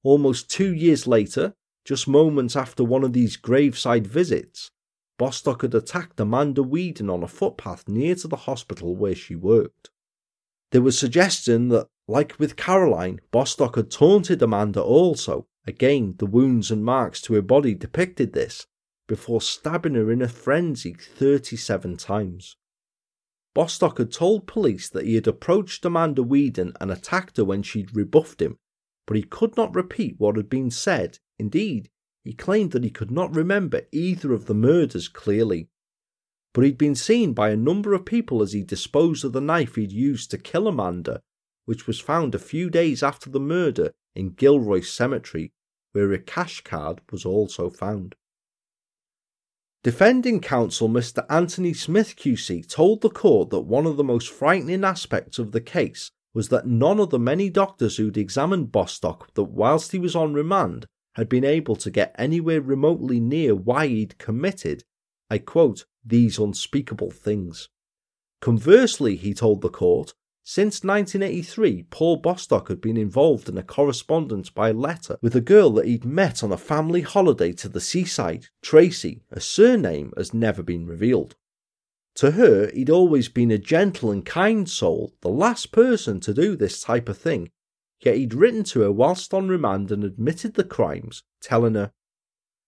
Almost 0.03 0.47
two 0.47 0.75
years 0.75 1.07
later, 1.07 1.55
just 1.85 2.07
moments 2.07 2.55
after 2.55 2.83
one 2.83 3.03
of 3.03 3.13
these 3.13 3.35
graveside 3.35 4.05
visits, 4.05 4.69
Bostock 5.21 5.61
had 5.61 5.75
attacked 5.75 6.19
Amanda 6.19 6.63
Weedon 6.63 7.07
on 7.07 7.21
a 7.21 7.27
footpath 7.27 7.87
near 7.87 8.15
to 8.15 8.27
the 8.27 8.47
hospital 8.47 8.95
where 8.95 9.13
she 9.13 9.35
worked. 9.35 9.91
There 10.71 10.81
was 10.81 10.97
suggestion 10.97 11.67
that, 11.67 11.89
like 12.07 12.39
with 12.39 12.55
Caroline, 12.55 13.21
Bostock 13.29 13.75
had 13.75 13.91
taunted 13.91 14.41
Amanda 14.41 14.81
also. 14.81 15.45
Again, 15.67 16.15
the 16.17 16.25
wounds 16.25 16.71
and 16.71 16.83
marks 16.83 17.21
to 17.21 17.35
her 17.35 17.43
body 17.43 17.75
depicted 17.75 18.33
this, 18.33 18.65
before 19.07 19.41
stabbing 19.41 19.93
her 19.93 20.11
in 20.11 20.23
a 20.23 20.27
frenzy 20.27 20.95
37 20.95 21.97
times. 21.97 22.55
Bostock 23.53 23.99
had 23.99 24.11
told 24.11 24.47
police 24.47 24.89
that 24.89 25.05
he 25.05 25.13
had 25.13 25.27
approached 25.27 25.85
Amanda 25.85 26.23
Weedon 26.23 26.73
and 26.81 26.89
attacked 26.89 27.37
her 27.37 27.45
when 27.45 27.61
she'd 27.61 27.95
rebuffed 27.95 28.41
him, 28.41 28.57
but 29.05 29.17
he 29.17 29.21
could 29.21 29.55
not 29.55 29.75
repeat 29.75 30.15
what 30.17 30.35
had 30.35 30.49
been 30.49 30.71
said. 30.71 31.19
Indeed, 31.37 31.91
he 32.23 32.33
claimed 32.33 32.71
that 32.71 32.83
he 32.83 32.89
could 32.89 33.11
not 33.11 33.35
remember 33.35 33.81
either 33.91 34.33
of 34.33 34.45
the 34.45 34.53
murders 34.53 35.07
clearly, 35.07 35.69
but 36.53 36.63
he'd 36.63 36.77
been 36.77 36.95
seen 36.95 37.33
by 37.33 37.49
a 37.49 37.55
number 37.55 37.93
of 37.93 38.05
people 38.05 38.41
as 38.41 38.53
he 38.53 38.63
disposed 38.63 39.23
of 39.23 39.33
the 39.33 39.41
knife 39.41 39.75
he'd 39.75 39.91
used 39.91 40.29
to 40.29 40.37
kill 40.37 40.67
Amanda, 40.67 41.21
which 41.65 41.87
was 41.87 41.99
found 41.99 42.35
a 42.35 42.39
few 42.39 42.69
days 42.69 43.01
after 43.01 43.29
the 43.29 43.39
murder 43.39 43.91
in 44.15 44.31
Gilroes 44.31 44.91
Cemetery, 44.91 45.51
where 45.93 46.11
a 46.11 46.19
cash 46.19 46.61
card 46.61 47.01
was 47.11 47.25
also 47.25 47.69
found. 47.69 48.15
Defending 49.83 50.41
counsel 50.41 50.87
Mr. 50.87 51.25
Anthony 51.27 51.73
Smith 51.73 52.15
QC 52.15 52.69
told 52.69 53.01
the 53.01 53.09
court 53.09 53.49
that 53.49 53.61
one 53.61 53.87
of 53.87 53.97
the 53.97 54.03
most 54.03 54.29
frightening 54.29 54.83
aspects 54.83 55.39
of 55.39 55.53
the 55.53 55.61
case 55.61 56.11
was 56.33 56.49
that 56.49 56.67
none 56.67 56.99
of 56.99 57.09
the 57.09 57.19
many 57.19 57.49
doctors 57.49 57.97
who'd 57.97 58.17
examined 58.17 58.71
Bostock 58.71 59.33
that 59.33 59.45
whilst 59.45 59.91
he 59.91 59.97
was 59.97 60.15
on 60.15 60.33
remand 60.33 60.85
had 61.15 61.27
been 61.27 61.43
able 61.43 61.75
to 61.75 61.91
get 61.91 62.15
anywhere 62.17 62.61
remotely 62.61 63.19
near 63.19 63.53
why 63.55 63.87
he'd 63.87 64.17
committed, 64.17 64.83
I 65.29 65.37
quote, 65.37 65.85
these 66.05 66.37
unspeakable 66.37 67.11
things. 67.11 67.69
Conversely, 68.41 69.15
he 69.15 69.33
told 69.33 69.61
the 69.61 69.69
court, 69.69 70.13
since 70.43 70.83
1983, 70.83 71.83
Paul 71.91 72.17
Bostock 72.17 72.69
had 72.69 72.81
been 72.81 72.97
involved 72.97 73.47
in 73.47 73.57
a 73.57 73.63
correspondence 73.63 74.49
by 74.49 74.71
letter 74.71 75.17
with 75.21 75.35
a 75.35 75.41
girl 75.41 75.69
that 75.71 75.85
he'd 75.85 76.03
met 76.03 76.43
on 76.43 76.51
a 76.51 76.57
family 76.57 77.01
holiday 77.01 77.53
to 77.53 77.69
the 77.69 77.79
seaside, 77.79 78.47
Tracy, 78.63 79.21
a 79.29 79.39
surname 79.39 80.11
has 80.17 80.33
never 80.33 80.63
been 80.63 80.87
revealed. 80.87 81.35
To 82.15 82.31
her, 82.31 82.71
he'd 82.73 82.89
always 82.89 83.29
been 83.29 83.51
a 83.51 83.59
gentle 83.59 84.11
and 84.11 84.25
kind 84.25 84.67
soul, 84.67 85.13
the 85.21 85.29
last 85.29 85.71
person 85.71 86.19
to 86.21 86.33
do 86.33 86.55
this 86.55 86.81
type 86.81 87.07
of 87.07 87.17
thing, 87.17 87.51
yet 88.01 88.17
he'd 88.17 88.33
written 88.33 88.63
to 88.63 88.81
her 88.81 88.91
whilst 88.91 89.33
on 89.33 89.47
remand 89.47 89.91
and 89.91 90.03
admitted 90.03 90.55
the 90.55 90.63
crimes, 90.63 91.23
telling 91.41 91.75
her, 91.75 91.91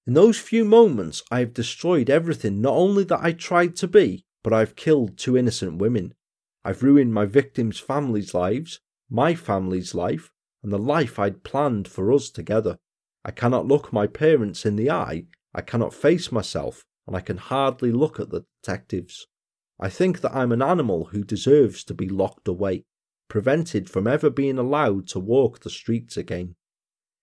In 0.06 0.14
those 0.14 0.40
few 0.40 0.64
moments 0.64 1.24
I 1.32 1.40
have 1.40 1.54
destroyed 1.54 2.10
everything 2.10 2.62
not 2.62 2.74
only 2.76 3.04
that 3.06 3.22
I 3.22 3.32
tried 3.32 3.76
to 3.78 3.88
be, 3.88 4.26
but 4.44 4.54
I've 4.54 4.76
killed 4.76 5.18
two 5.18 5.38
innocent 5.38 5.78
women. 5.78 6.14
I've 6.64 6.84
ruined 6.84 7.14
my 7.14 7.26
victims' 7.26 7.80
families' 7.80 8.34
lives, 8.34 8.80
my 9.10 9.36
family's 9.36 9.94
life, 9.96 10.32
and 10.62 10.72
the 10.72 10.78
life 10.78 11.20
I'd 11.20 11.44
planned 11.44 11.88
for 11.88 12.12
us 12.12 12.30
together. 12.30 12.78
I 13.26 13.32
cannot 13.32 13.68
look 13.68 13.92
my 13.92 14.08
parents 14.08 14.66
in 14.66 14.76
the 14.76 14.92
eye, 14.92 15.26
I 15.54 15.62
cannot 15.62 15.94
face 15.94 16.32
myself, 16.32 16.84
and 17.08 17.16
I 17.16 17.22
can 17.22 17.38
hardly 17.38 17.92
look 17.92 18.20
at 18.20 18.30
the 18.30 18.46
detectives. 18.62 19.28
I 19.80 19.90
think 19.90 20.22
that 20.22 20.36
I'm 20.36 20.52
an 20.52 20.62
animal 20.62 21.06
who 21.06 21.24
deserves 21.24 21.84
to 21.86 21.94
be 21.94 22.08
locked 22.08 22.48
away, 22.48 22.86
prevented 23.28 23.90
from 23.90 24.08
ever 24.08 24.30
being 24.30 24.58
allowed 24.58 25.08
to 25.08 25.20
walk 25.20 25.60
the 25.60 25.70
streets 25.70 26.18
again. 26.18 26.56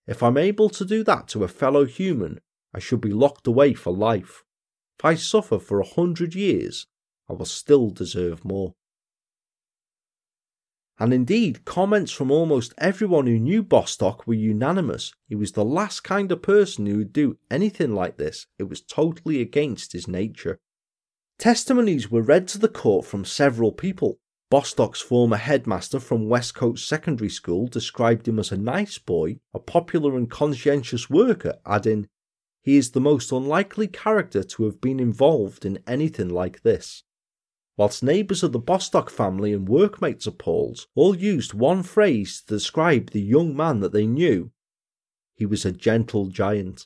If 0.07 0.21
I'm 0.23 0.37
able 0.37 0.69
to 0.69 0.85
do 0.85 1.03
that 1.03 1.27
to 1.29 1.43
a 1.43 1.47
fellow 1.47 1.85
human, 1.85 2.39
I 2.73 2.79
should 2.79 3.01
be 3.01 3.13
locked 3.13 3.47
away 3.47 3.73
for 3.73 3.93
life. 3.93 4.43
If 4.99 5.05
I 5.05 5.15
suffer 5.15 5.59
for 5.59 5.79
a 5.79 5.87
hundred 5.87 6.35
years, 6.35 6.87
I 7.29 7.33
will 7.33 7.45
still 7.45 7.89
deserve 7.89 8.43
more 8.43 8.73
and 11.01 11.15
indeed, 11.15 11.65
comments 11.65 12.11
from 12.11 12.29
almost 12.29 12.75
everyone 12.77 13.25
who 13.25 13.39
knew 13.39 13.63
Bostock 13.63 14.27
were 14.27 14.35
unanimous. 14.35 15.15
He 15.27 15.33
was 15.33 15.53
the 15.53 15.65
last 15.65 16.01
kind 16.01 16.31
of 16.31 16.43
person 16.43 16.85
who 16.85 16.97
would 16.97 17.11
do 17.11 17.39
anything 17.49 17.95
like 17.95 18.17
this, 18.17 18.45
it 18.59 18.69
was 18.69 18.81
totally 18.81 19.41
against 19.41 19.93
his 19.93 20.07
nature. 20.07 20.59
Testimonies 21.39 22.11
were 22.11 22.21
read 22.21 22.47
to 22.49 22.59
the 22.59 22.67
court 22.67 23.07
from 23.07 23.25
several 23.25 23.71
people. 23.71 24.19
Bostock's 24.51 25.01
former 25.01 25.37
headmaster 25.37 25.99
from 25.99 26.27
Westcote 26.27 26.77
Secondary 26.77 27.29
School 27.29 27.65
described 27.65 28.27
him 28.27 28.37
as 28.37 28.51
a 28.51 28.57
nice 28.57 28.99
boy, 28.99 29.39
a 29.51 29.59
popular 29.59 30.15
and 30.15 30.29
conscientious 30.29 31.09
worker, 31.09 31.57
adding, 31.65 32.07
He 32.61 32.77
is 32.77 32.91
the 32.91 33.01
most 33.01 33.31
unlikely 33.31 33.87
character 33.87 34.43
to 34.43 34.65
have 34.65 34.79
been 34.79 34.99
involved 34.99 35.65
in 35.65 35.79
anything 35.87 36.29
like 36.29 36.61
this 36.61 37.01
whilst 37.81 38.03
neighbours 38.03 38.43
of 38.43 38.51
the 38.51 38.59
Bostock 38.59 39.09
family 39.09 39.53
and 39.53 39.67
workmates 39.67 40.27
of 40.27 40.37
Paul's 40.37 40.87
all 40.93 41.15
used 41.15 41.55
one 41.55 41.81
phrase 41.81 42.41
to 42.41 42.53
describe 42.53 43.09
the 43.09 43.19
young 43.19 43.55
man 43.55 43.79
that 43.79 43.91
they 43.91 44.05
knew. 44.05 44.51
He 45.33 45.47
was 45.47 45.65
a 45.65 45.71
gentle 45.71 46.27
giant. 46.27 46.85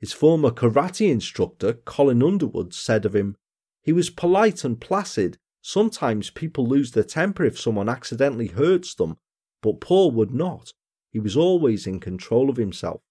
His 0.00 0.12
former 0.12 0.50
karate 0.50 1.10
instructor, 1.10 1.74
Colin 1.74 2.24
Underwood, 2.24 2.74
said 2.74 3.04
of 3.04 3.14
him, 3.14 3.36
He 3.82 3.92
was 3.92 4.10
polite 4.10 4.64
and 4.64 4.80
placid. 4.80 5.38
Sometimes 5.62 6.30
people 6.30 6.66
lose 6.66 6.92
their 6.92 7.04
temper 7.04 7.44
if 7.44 7.58
someone 7.58 7.88
accidentally 7.88 8.48
hurts 8.48 8.94
them, 8.94 9.18
but 9.62 9.80
Paul 9.80 10.10
would 10.12 10.32
not. 10.32 10.72
He 11.10 11.20
was 11.20 11.36
always 11.36 11.86
in 11.86 12.00
control 12.00 12.48
of 12.48 12.56
himself. 12.56 13.02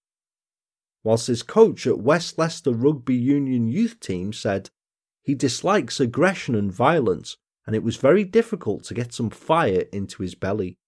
Whilst 1.02 1.28
his 1.28 1.42
coach 1.42 1.86
at 1.86 2.00
West 2.00 2.38
Leicester 2.38 2.72
Rugby 2.72 3.14
Union 3.14 3.68
youth 3.68 4.00
team 4.00 4.32
said, 4.32 4.70
he 5.22 5.34
dislikes 5.34 6.00
aggression 6.00 6.54
and 6.54 6.72
violence, 6.72 7.36
and 7.66 7.76
it 7.76 7.82
was 7.82 7.96
very 7.96 8.24
difficult 8.24 8.84
to 8.84 8.94
get 8.94 9.12
some 9.12 9.30
fire 9.30 9.84
into 9.92 10.22
his 10.22 10.34
belly. 10.34 10.78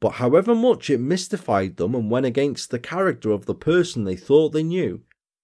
But 0.00 0.12
however 0.12 0.54
much 0.54 0.88
it 0.90 1.00
mystified 1.00 1.76
them 1.76 1.94
and 1.94 2.10
went 2.10 2.26
against 2.26 2.70
the 2.70 2.78
character 2.78 3.30
of 3.30 3.46
the 3.46 3.54
person 3.54 4.04
they 4.04 4.16
thought 4.16 4.50
they 4.50 4.62
knew, 4.62 5.02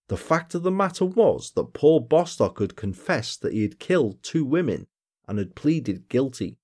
the 0.09 0.17
fact 0.17 0.55
of 0.55 0.63
the 0.63 0.71
matter 0.71 1.05
was 1.05 1.53
that 1.53 1.73
Paul 1.73 2.01
Bostock 2.01 2.59
had 2.59 2.77
confessed 2.77 3.41
that 3.41 3.53
he 3.53 3.63
had 3.63 3.79
killed 3.79 4.23
two 4.23 4.45
women 4.45 4.87
and 5.27 5.39
had 5.39 5.55
pleaded 5.55 6.09
guilty, 6.09 6.59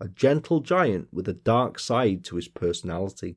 a 0.00 0.08
gentle 0.08 0.60
giant 0.60 1.08
with 1.12 1.28
a 1.28 1.34
dark 1.34 1.78
side 1.78 2.24
to 2.24 2.36
his 2.36 2.48
personality. 2.48 3.36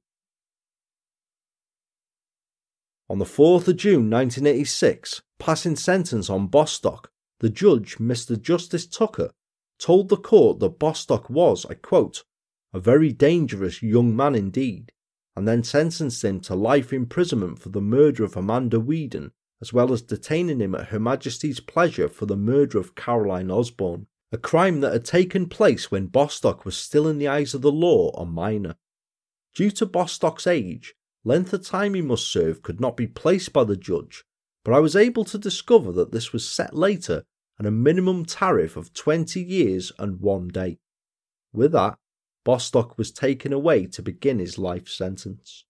On 3.10 3.20
the 3.20 3.26
4th 3.26 3.68
of 3.68 3.76
June 3.76 4.10
1986, 4.10 5.22
passing 5.38 5.76
sentence 5.76 6.30
on 6.30 6.48
Bostock, 6.48 7.12
the 7.42 7.50
judge, 7.50 7.98
Mr. 7.98 8.42
Justice 8.42 8.88
Tucker, 8.88 9.32
told 9.78 10.08
the 10.08 10.16
court 10.16 10.60
that 10.60 10.80
Bostock 10.80 11.30
was, 11.30 11.66
I 11.66 11.74
quote, 11.74 12.24
a 12.74 12.80
very 12.80 13.12
dangerous 13.12 13.84
young 13.84 14.16
man 14.16 14.34
indeed, 14.34 14.94
and 15.36 15.46
then 15.46 15.64
sentenced 15.64 16.24
him 16.24 16.40
to 16.42 16.56
life 16.56 16.94
imprisonment 16.94 17.60
for 17.60 17.68
the 17.68 17.82
murder 17.82 18.24
of 18.24 18.38
Amanda 18.38 18.80
Weedon, 18.80 19.34
as 19.62 19.72
well 19.72 19.94
as 19.94 20.02
detaining 20.02 20.60
him 20.60 20.76
at 20.76 20.88
Her 20.88 21.00
Majesty's 21.00 21.60
pleasure 21.60 22.10
for 22.10 22.26
the 22.26 22.38
murder 22.38 22.78
of 22.80 22.96
Caroline 22.96 23.52
Osborne, 23.52 24.08
a 24.32 24.38
crime 24.38 24.80
that 24.82 24.94
had 24.94 25.06
taken 25.06 25.48
place 25.48 25.92
when 25.92 26.08
Bostock 26.08 26.66
was 26.66 26.76
still 26.76 27.08
in 27.08 27.20
the 27.20 27.28
eyes 27.28 27.54
of 27.54 27.62
the 27.62 27.72
law 27.72 28.12
a 28.12 28.26
minor. 28.26 28.76
Due 29.54 29.72
to 29.72 29.86
Bostock's 29.86 30.48
age, 30.48 30.96
Length 31.24 31.54
of 31.54 31.66
time 31.66 31.94
he 31.94 32.02
must 32.02 32.32
serve 32.32 32.64
could 32.64 32.82
not 32.82 32.98
be 32.98 33.06
placed 33.06 33.54
by 33.54 33.64
the 33.64 33.78
judge, 33.78 34.24
but 34.64 34.74
I 34.74 34.80
was 34.80 34.96
able 34.96 35.24
to 35.26 35.38
discover 35.38 35.92
that 35.92 36.12
this 36.12 36.34
was 36.34 36.48
set 36.48 36.76
later 36.76 37.24
at 37.60 37.66
a 37.66 37.72
minimum 37.72 38.26
tariff 38.26 38.76
of 38.76 38.94
20 38.94 39.40
years 39.40 39.92
and 40.00 40.20
one 40.20 40.48
day. 40.48 40.80
With 41.54 41.74
that, 41.74 42.00
Bostock 42.44 42.98
was 42.98 43.12
taken 43.12 43.54
away 43.54 43.86
to 43.88 44.02
begin 44.02 44.40
his 44.40 44.58
life 44.58 44.88
sentence. 44.88 45.66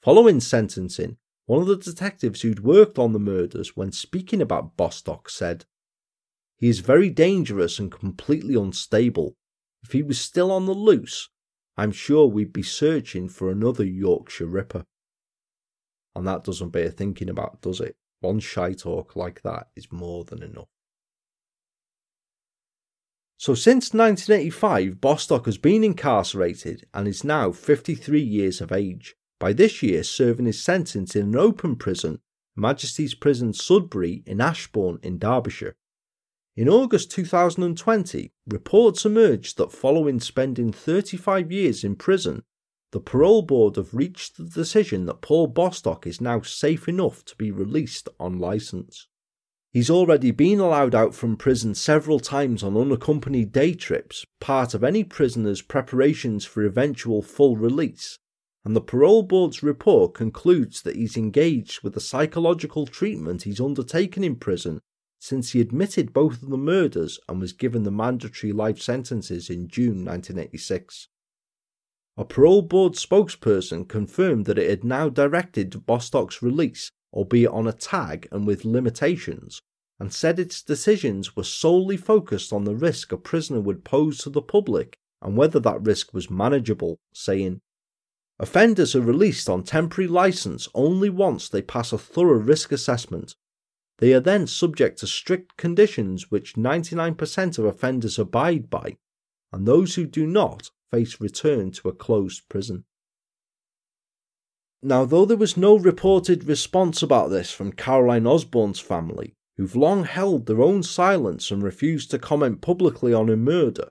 Following 0.00 0.38
sentencing, 0.38 1.16
one 1.48 1.62
of 1.62 1.66
the 1.66 1.76
detectives 1.76 2.42
who'd 2.42 2.62
worked 2.62 2.98
on 2.98 3.14
the 3.14 3.18
murders 3.18 3.74
when 3.74 3.90
speaking 3.90 4.42
about 4.42 4.76
Bostock 4.76 5.30
said, 5.30 5.64
He 6.58 6.68
is 6.68 6.80
very 6.80 7.08
dangerous 7.08 7.78
and 7.78 7.90
completely 7.90 8.54
unstable. 8.54 9.34
If 9.82 9.92
he 9.92 10.02
was 10.02 10.20
still 10.20 10.52
on 10.52 10.66
the 10.66 10.74
loose, 10.74 11.30
I'm 11.74 11.90
sure 11.90 12.26
we'd 12.26 12.52
be 12.52 12.62
searching 12.62 13.30
for 13.30 13.50
another 13.50 13.82
Yorkshire 13.82 14.44
Ripper. 14.44 14.84
And 16.14 16.26
that 16.26 16.44
doesn't 16.44 16.68
bear 16.68 16.90
thinking 16.90 17.30
about, 17.30 17.62
does 17.62 17.80
it? 17.80 17.96
One 18.20 18.40
shy 18.40 18.74
talk 18.74 19.16
like 19.16 19.40
that 19.40 19.68
is 19.74 19.90
more 19.90 20.24
than 20.24 20.42
enough. 20.42 20.68
So 23.38 23.54
since 23.54 23.94
1985, 23.94 25.00
Bostock 25.00 25.46
has 25.46 25.56
been 25.56 25.82
incarcerated 25.82 26.84
and 26.92 27.08
is 27.08 27.24
now 27.24 27.52
53 27.52 28.20
years 28.20 28.60
of 28.60 28.70
age. 28.70 29.14
By 29.40 29.52
this 29.52 29.82
year, 29.82 30.02
serving 30.02 30.46
his 30.46 30.60
sentence 30.60 31.14
in 31.14 31.28
an 31.28 31.36
open 31.36 31.76
prison, 31.76 32.20
Majesty's 32.56 33.14
Prison 33.14 33.52
Sudbury 33.52 34.24
in 34.26 34.40
Ashbourne 34.40 34.98
in 35.02 35.18
Derbyshire. 35.18 35.76
In 36.56 36.68
August 36.68 37.12
2020, 37.12 38.32
reports 38.48 39.04
emerged 39.04 39.58
that 39.58 39.70
following 39.70 40.18
spending 40.18 40.72
35 40.72 41.52
years 41.52 41.84
in 41.84 41.94
prison, 41.94 42.42
the 42.90 42.98
parole 42.98 43.42
board 43.42 43.76
have 43.76 43.94
reached 43.94 44.38
the 44.38 44.44
decision 44.44 45.06
that 45.06 45.20
Paul 45.20 45.46
Bostock 45.46 46.04
is 46.04 46.20
now 46.20 46.40
safe 46.40 46.88
enough 46.88 47.24
to 47.26 47.36
be 47.36 47.52
released 47.52 48.08
on 48.18 48.40
licence. 48.40 49.06
He's 49.70 49.90
already 49.90 50.32
been 50.32 50.58
allowed 50.58 50.96
out 50.96 51.14
from 51.14 51.36
prison 51.36 51.76
several 51.76 52.18
times 52.18 52.64
on 52.64 52.76
unaccompanied 52.76 53.52
day 53.52 53.74
trips, 53.74 54.24
part 54.40 54.74
of 54.74 54.82
any 54.82 55.04
prisoner's 55.04 55.62
preparations 55.62 56.44
for 56.44 56.64
eventual 56.64 57.22
full 57.22 57.56
release, 57.56 58.18
and 58.68 58.76
the 58.76 58.82
parole 58.82 59.22
board's 59.22 59.62
report 59.62 60.12
concludes 60.12 60.82
that 60.82 60.94
he's 60.94 61.16
engaged 61.16 61.82
with 61.82 61.94
the 61.94 62.00
psychological 62.00 62.86
treatment 62.86 63.44
he's 63.44 63.62
undertaken 63.62 64.22
in 64.22 64.36
prison 64.36 64.78
since 65.18 65.52
he 65.52 65.60
admitted 65.62 66.12
both 66.12 66.42
of 66.42 66.50
the 66.50 66.58
murders 66.58 67.18
and 67.30 67.40
was 67.40 67.54
given 67.54 67.84
the 67.84 67.90
mandatory 67.90 68.52
life 68.52 68.78
sentences 68.78 69.48
in 69.48 69.68
June 69.68 70.04
1986. 70.04 71.08
A 72.18 72.26
parole 72.26 72.60
board 72.60 72.92
spokesperson 72.92 73.88
confirmed 73.88 74.44
that 74.44 74.58
it 74.58 74.68
had 74.68 74.84
now 74.84 75.08
directed 75.08 75.86
Bostock's 75.86 76.42
release, 76.42 76.90
albeit 77.14 77.48
on 77.48 77.66
a 77.66 77.72
tag 77.72 78.28
and 78.30 78.46
with 78.46 78.66
limitations, 78.66 79.62
and 79.98 80.12
said 80.12 80.38
its 80.38 80.62
decisions 80.62 81.34
were 81.34 81.42
solely 81.42 81.96
focused 81.96 82.52
on 82.52 82.64
the 82.64 82.76
risk 82.76 83.12
a 83.12 83.16
prisoner 83.16 83.62
would 83.62 83.82
pose 83.82 84.18
to 84.18 84.28
the 84.28 84.42
public 84.42 84.98
and 85.22 85.38
whether 85.38 85.58
that 85.58 85.80
risk 85.80 86.12
was 86.12 86.28
manageable, 86.28 86.98
saying, 87.14 87.62
Offenders 88.40 88.94
are 88.94 89.00
released 89.00 89.48
on 89.48 89.64
temporary 89.64 90.08
license 90.08 90.68
only 90.74 91.10
once 91.10 91.48
they 91.48 91.62
pass 91.62 91.92
a 91.92 91.98
thorough 91.98 92.38
risk 92.38 92.70
assessment 92.72 93.34
they 93.98 94.14
are 94.14 94.20
then 94.20 94.46
subject 94.46 94.98
to 95.00 95.06
strict 95.06 95.56
conditions 95.56 96.30
which 96.30 96.54
99% 96.54 97.58
of 97.58 97.64
offenders 97.64 98.18
abide 98.18 98.70
by, 98.70 98.96
and 99.52 99.66
those 99.66 99.96
who 99.96 100.06
do 100.06 100.26
not 100.26 100.70
face 100.90 101.20
return 101.20 101.72
to 101.72 101.88
a 101.88 101.92
closed 101.92 102.48
prison. 102.48 102.84
Now, 104.82 105.04
though 105.04 105.24
there 105.24 105.36
was 105.36 105.56
no 105.56 105.76
reported 105.76 106.44
response 106.44 107.02
about 107.02 107.30
this 107.30 107.50
from 107.50 107.72
Caroline 107.72 108.26
Osborne's 108.26 108.78
family, 108.78 109.34
who've 109.56 109.74
long 109.74 110.04
held 110.04 110.46
their 110.46 110.62
own 110.62 110.84
silence 110.84 111.50
and 111.50 111.60
refused 111.60 112.12
to 112.12 112.18
comment 112.18 112.60
publicly 112.60 113.12
on 113.12 113.26
her 113.26 113.36
murder. 113.36 113.88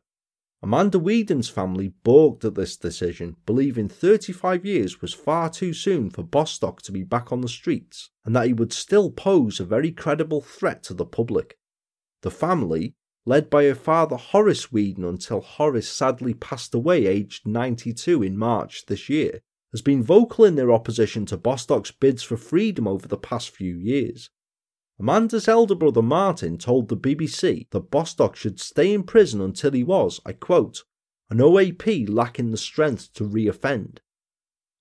Amanda 0.64 0.98
Weedon's 0.98 1.50
family 1.50 1.94
balked 2.04 2.44
at 2.44 2.56
this 2.56 2.78
decision, 2.78 3.36
believing 3.46 3.88
35 3.88 4.66
years 4.66 5.02
was 5.02 5.14
far 5.14 5.52
too 5.52 5.72
soon 5.72 6.10
for 6.10 6.24
Bostock 6.24 6.82
to 6.82 6.92
be 6.92 7.04
back 7.04 7.32
on 7.32 7.42
the 7.42 7.48
streets, 7.48 8.10
and 8.26 8.36
that 8.36 8.48
he 8.48 8.54
would 8.54 8.74
still 8.74 9.12
pose 9.12 9.60
a 9.60 9.66
very 9.66 9.92
credible 9.92 10.42
threat 10.42 10.82
to 10.84 10.96
the 10.96 11.06
public. 11.06 11.60
The 12.24 12.32
family, 12.32 12.96
led 13.24 13.52
by 13.52 13.66
her 13.66 13.76
father 13.76 14.16
Horace 14.16 14.72
Weedon 14.72 15.04
until 15.04 15.42
Horace 15.42 15.90
sadly 15.90 16.34
passed 16.34 16.74
away 16.74 17.06
aged 17.06 17.48
92 17.48 18.24
in 18.24 18.36
March 18.36 18.88
this 18.88 19.10
year, 19.10 19.42
has 19.72 19.84
been 19.84 20.02
vocal 20.02 20.44
in 20.44 20.56
their 20.56 20.72
opposition 20.72 21.28
to 21.28 21.38
Bostock's 21.38 21.92
bids 21.92 22.24
for 22.24 22.38
freedom 22.38 22.88
over 22.88 23.08
the 23.08 23.18
past 23.18 23.52
few 23.52 23.76
years. 23.78 24.32
Amanda's 25.00 25.48
elder 25.48 25.76
brother 25.76 26.02
Martin 26.02 26.58
told 26.58 26.88
the 26.88 26.98
BBC 26.98 27.70
that 27.70 27.92
Bostock 27.92 28.36
should 28.36 28.60
stay 28.60 28.94
in 28.94 29.04
prison 29.04 29.42
until 29.42 29.72
he 29.72 29.84
was, 29.84 30.20
I 30.26 30.34
quote, 30.34 30.84
an 31.30 31.38
OAP 31.38 32.10
lacking 32.10 32.52
the 32.52 32.58
strength 32.58 33.14
to 33.14 33.24
reoffend, 33.24 34.00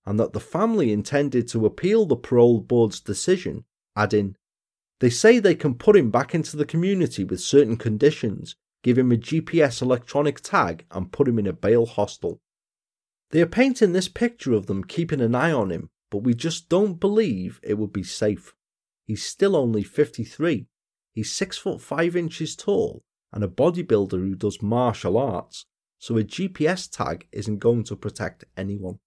and 0.07 0.19
that 0.19 0.33
the 0.33 0.41
family 0.41 0.91
intended 0.91 1.49
to 1.49 1.67
appeal 1.67 2.07
the 2.07 2.17
parole 2.17 2.61
board's 2.61 3.01
decision, 3.01 3.65
adding, 3.95 4.37
They 5.01 5.11
say 5.11 5.39
they 5.39 5.55
can 5.55 5.75
put 5.75 5.97
him 5.97 6.11
back 6.11 6.35
into 6.35 6.57
the 6.57 6.65
community 6.65 7.25
with 7.25 7.41
certain 7.41 7.77
conditions, 7.77 8.57
give 8.83 8.97
him 8.97 9.13
a 9.13 9.17
GPS 9.17 9.83
electronic 9.83 10.41
tag, 10.41 10.87
and 10.91 11.13
put 11.13 11.29
him 11.29 11.39
in 11.39 11.47
a 11.47 11.53
bail 11.53 11.85
hostel. 11.85 12.41
They 13.31 13.43
are 13.43 13.47
painting 13.47 13.93
this 13.93 14.09
picture 14.09 14.55
of 14.55 14.67
them 14.67 14.85
keeping 14.85 15.21
an 15.21 15.35
eye 15.35 15.53
on 15.53 15.71
him, 15.71 15.91
but 16.11 16.19
we 16.19 16.33
just 16.33 16.71
don't 16.71 17.01
believe 17.01 17.61
it 17.63 17.75
would 17.75 17.93
be 17.93 18.05
safe. 18.05 18.55
He's 19.07 19.25
still 19.25 19.57
only 19.57 19.83
53. 19.83 20.67
He's 21.13 21.33
6 21.33 21.59
foot 21.59 21.81
5 21.81 22.17
inches 22.17 22.57
tall 22.57 23.03
and 23.33 23.43
a 23.43 23.49
bodybuilder 23.49 24.13
who 24.13 24.35
does 24.35 24.63
martial 24.63 25.17
arts, 25.17 25.67
so 25.99 26.19
a 26.19 26.25
GPS 26.25 26.91
tag 26.91 27.27
isn't 27.33 27.59
going 27.59 27.85
to 27.85 27.97
protect 27.97 28.45
anyone. 28.57 28.99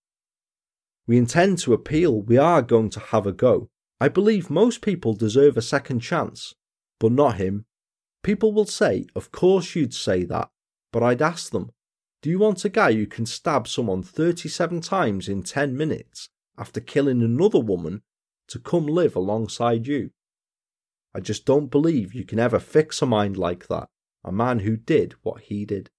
We 1.08 1.18
intend 1.18 1.58
to 1.60 1.74
appeal, 1.74 2.22
we 2.22 2.38
are 2.38 2.62
going 2.62 2.90
to 2.92 3.00
have 3.00 3.26
a 3.26 3.32
go. 3.32 3.70
I 4.00 4.08
believe 4.08 4.50
most 4.50 4.82
people 4.82 5.14
deserve 5.14 5.58
a 5.58 5.62
second 5.62 6.00
chance, 6.00 6.54
but 7.00 7.12
not 7.12 7.38
him. 7.38 7.66
People 8.24 8.54
will 8.54 8.66
say, 8.66 9.08
Of 9.16 9.32
course 9.32 9.76
you'd 9.76 9.94
say 9.94 10.24
that, 10.26 10.50
but 10.92 11.04
I'd 11.04 11.22
ask 11.22 11.52
them, 11.52 11.72
do 12.22 12.30
you 12.30 12.40
want 12.40 12.66
a 12.66 12.70
guy 12.70 12.94
who 12.94 13.06
can 13.06 13.26
stab 13.26 13.68
someone 13.68 14.04
37 14.04 14.82
times 14.82 15.30
in 15.30 15.42
10 15.42 15.76
minutes 15.76 16.30
after 16.58 16.82
killing 16.82 17.22
another 17.22 17.60
woman 17.60 18.02
to 18.50 18.60
come 18.60 18.88
live 18.88 19.16
alongside 19.16 19.88
you? 19.88 20.12
I 21.14 21.20
just 21.20 21.46
don't 21.46 21.72
believe 21.72 22.14
you 22.14 22.26
can 22.26 22.40
ever 22.40 22.60
fix 22.60 23.02
a 23.02 23.06
mind 23.06 23.38
like 23.38 23.68
that, 23.68 23.90
a 24.24 24.32
man 24.32 24.60
who 24.60 24.78
did 24.78 25.16
what 25.24 25.42
he 25.42 25.66
did. 25.66 25.90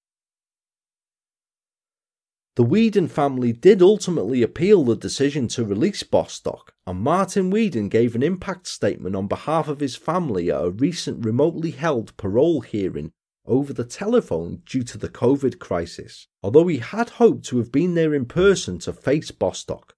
The 2.57 2.64
Weedon 2.64 3.09
family 3.09 3.53
did 3.53 3.80
ultimately 3.80 4.42
appeal 4.42 4.84
the 4.84 4.96
decision 4.96 5.48
to 5.48 5.64
release 5.64 6.03
Bostock, 6.03 6.74
and 6.86 7.01
Martin 7.01 7.51
Weedon 7.51 7.88
gave 7.88 8.14
an 8.14 8.22
impact 8.22 8.66
statement 8.66 9.16
on 9.16 9.28
behalf 9.28 9.68
of 9.68 9.80
his 9.80 9.96
family 9.96 10.51
at 10.51 10.62
a 10.62 10.70
recent 10.70 11.24
remotely 11.24 11.70
held 11.70 12.16
parole 12.16 12.61
hearing 12.61 13.12
over 13.46 13.72
the 13.72 13.84
telephone 13.84 14.62
due 14.66 14.82
to 14.82 14.98
the 14.98 15.09
COVID 15.09 15.59
crisis, 15.59 16.28
although 16.42 16.66
he 16.66 16.78
had 16.78 17.11
hoped 17.11 17.44
to 17.46 17.59
have 17.59 17.72
been 17.72 17.94
there 17.94 18.14
in 18.14 18.26
person 18.26 18.78
to 18.80 18.92
face 18.92 19.30
Bostock. 19.30 19.94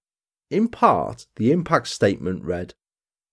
In 0.53 0.67
part, 0.67 1.25
the 1.37 1.51
impact 1.51 1.87
statement 1.87 2.43
read 2.43 2.75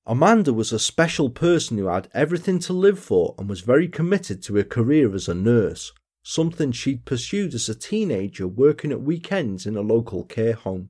Amanda 0.06 0.54
was 0.54 0.72
a 0.72 0.78
special 0.78 1.28
person 1.28 1.76
who 1.76 1.84
had 1.84 2.08
everything 2.14 2.58
to 2.60 2.72
live 2.72 2.98
for 2.98 3.34
and 3.36 3.46
was 3.46 3.60
very 3.60 3.88
committed 3.88 4.42
to 4.44 4.56
her 4.56 4.64
career 4.64 5.14
as 5.14 5.28
a 5.28 5.34
nurse, 5.34 5.92
something 6.22 6.72
she'd 6.72 7.04
pursued 7.04 7.52
as 7.52 7.68
a 7.68 7.74
teenager 7.74 8.48
working 8.48 8.90
at 8.90 9.02
weekends 9.02 9.66
in 9.66 9.76
a 9.76 9.82
local 9.82 10.24
care 10.24 10.54
home. 10.54 10.88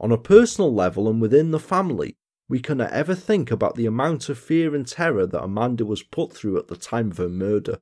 On 0.00 0.10
a 0.10 0.16
personal 0.16 0.72
level 0.72 1.06
and 1.06 1.20
within 1.20 1.50
the 1.50 1.60
family, 1.60 2.16
we 2.48 2.58
cannot 2.58 2.92
ever 2.92 3.14
think 3.14 3.50
about 3.50 3.74
the 3.74 3.84
amount 3.84 4.30
of 4.30 4.38
fear 4.38 4.74
and 4.74 4.88
terror 4.88 5.26
that 5.26 5.44
Amanda 5.44 5.84
was 5.84 6.02
put 6.02 6.32
through 6.32 6.58
at 6.58 6.68
the 6.68 6.76
time 6.76 7.10
of 7.10 7.18
her 7.18 7.28
murder. 7.28 7.80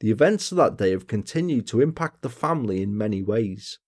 The 0.00 0.10
events 0.10 0.50
of 0.50 0.56
that 0.56 0.78
day 0.78 0.92
have 0.92 1.06
continued 1.06 1.66
to 1.66 1.82
impact 1.82 2.22
the 2.22 2.30
family 2.30 2.80
in 2.80 2.96
many 2.96 3.22
ways. 3.22 3.78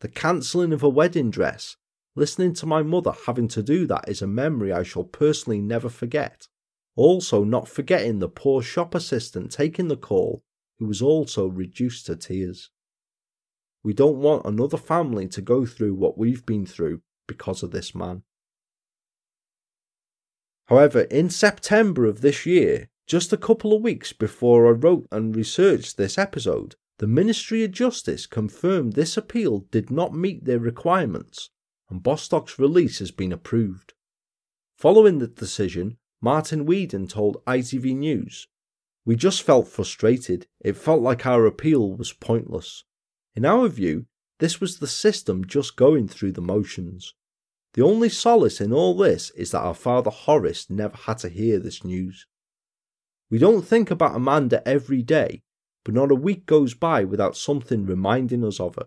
The 0.00 0.08
cancelling 0.08 0.74
of 0.74 0.82
a 0.82 0.88
wedding 0.90 1.30
dress, 1.30 1.78
listening 2.16 2.54
to 2.54 2.66
my 2.66 2.82
mother 2.82 3.12
having 3.26 3.46
to 3.46 3.62
do 3.62 3.86
that 3.86 4.08
is 4.08 4.22
a 4.22 4.26
memory 4.26 4.72
I 4.72 4.82
shall 4.82 5.04
personally 5.04 5.60
never 5.60 5.90
forget. 5.90 6.48
Also, 6.96 7.44
not 7.44 7.68
forgetting 7.68 8.18
the 8.18 8.28
poor 8.28 8.62
shop 8.62 8.94
assistant 8.94 9.52
taking 9.52 9.88
the 9.88 9.98
call, 9.98 10.42
who 10.78 10.86
was 10.86 11.02
also 11.02 11.46
reduced 11.46 12.06
to 12.06 12.16
tears. 12.16 12.70
We 13.84 13.92
don't 13.92 14.16
want 14.16 14.46
another 14.46 14.78
family 14.78 15.28
to 15.28 15.42
go 15.42 15.66
through 15.66 15.94
what 15.94 16.16
we've 16.16 16.44
been 16.44 16.64
through 16.64 17.02
because 17.28 17.62
of 17.62 17.70
this 17.70 17.94
man. 17.94 18.22
However, 20.68 21.02
in 21.02 21.30
September 21.30 22.06
of 22.06 22.22
this 22.22 22.46
year, 22.46 22.88
just 23.06 23.32
a 23.32 23.36
couple 23.36 23.72
of 23.72 23.82
weeks 23.82 24.12
before 24.12 24.66
I 24.66 24.70
wrote 24.70 25.06
and 25.12 25.36
researched 25.36 25.96
this 25.96 26.18
episode, 26.18 26.74
the 26.98 27.06
Ministry 27.06 27.62
of 27.62 27.72
Justice 27.72 28.26
confirmed 28.26 28.94
this 28.94 29.16
appeal 29.16 29.66
did 29.70 29.90
not 29.90 30.14
meet 30.14 30.44
their 30.44 30.58
requirements 30.58 31.50
and 31.88 32.02
Bostock's 32.02 32.58
release 32.58 32.98
has 32.98 33.10
been 33.10 33.32
approved. 33.32 33.94
Following 34.76 35.18
the 35.18 35.26
decision, 35.26 35.98
Martin 36.20 36.66
Weedon 36.66 37.06
told 37.06 37.44
ITV 37.46 37.96
News, 37.96 38.48
We 39.04 39.16
just 39.16 39.42
felt 39.42 39.68
frustrated. 39.68 40.46
It 40.60 40.76
felt 40.76 41.00
like 41.00 41.26
our 41.26 41.46
appeal 41.46 41.92
was 41.94 42.12
pointless. 42.12 42.84
In 43.34 43.44
our 43.44 43.68
view, 43.68 44.06
this 44.38 44.60
was 44.60 44.78
the 44.78 44.86
system 44.86 45.46
just 45.46 45.76
going 45.76 46.08
through 46.08 46.32
the 46.32 46.40
motions. 46.40 47.14
The 47.74 47.82
only 47.82 48.08
solace 48.08 48.60
in 48.60 48.72
all 48.72 48.96
this 48.96 49.30
is 49.30 49.50
that 49.50 49.60
our 49.60 49.74
father 49.74 50.10
Horace 50.10 50.68
never 50.70 50.96
had 50.96 51.18
to 51.18 51.28
hear 51.28 51.58
this 51.58 51.84
news. 51.84 52.26
We 53.30 53.38
don't 53.38 53.66
think 53.66 53.90
about 53.90 54.16
Amanda 54.16 54.66
every 54.66 55.02
day, 55.02 55.42
but 55.84 55.94
not 55.94 56.10
a 56.10 56.14
week 56.14 56.46
goes 56.46 56.74
by 56.74 57.04
without 57.04 57.36
something 57.36 57.84
reminding 57.84 58.44
us 58.44 58.60
of 58.60 58.76
her. 58.76 58.86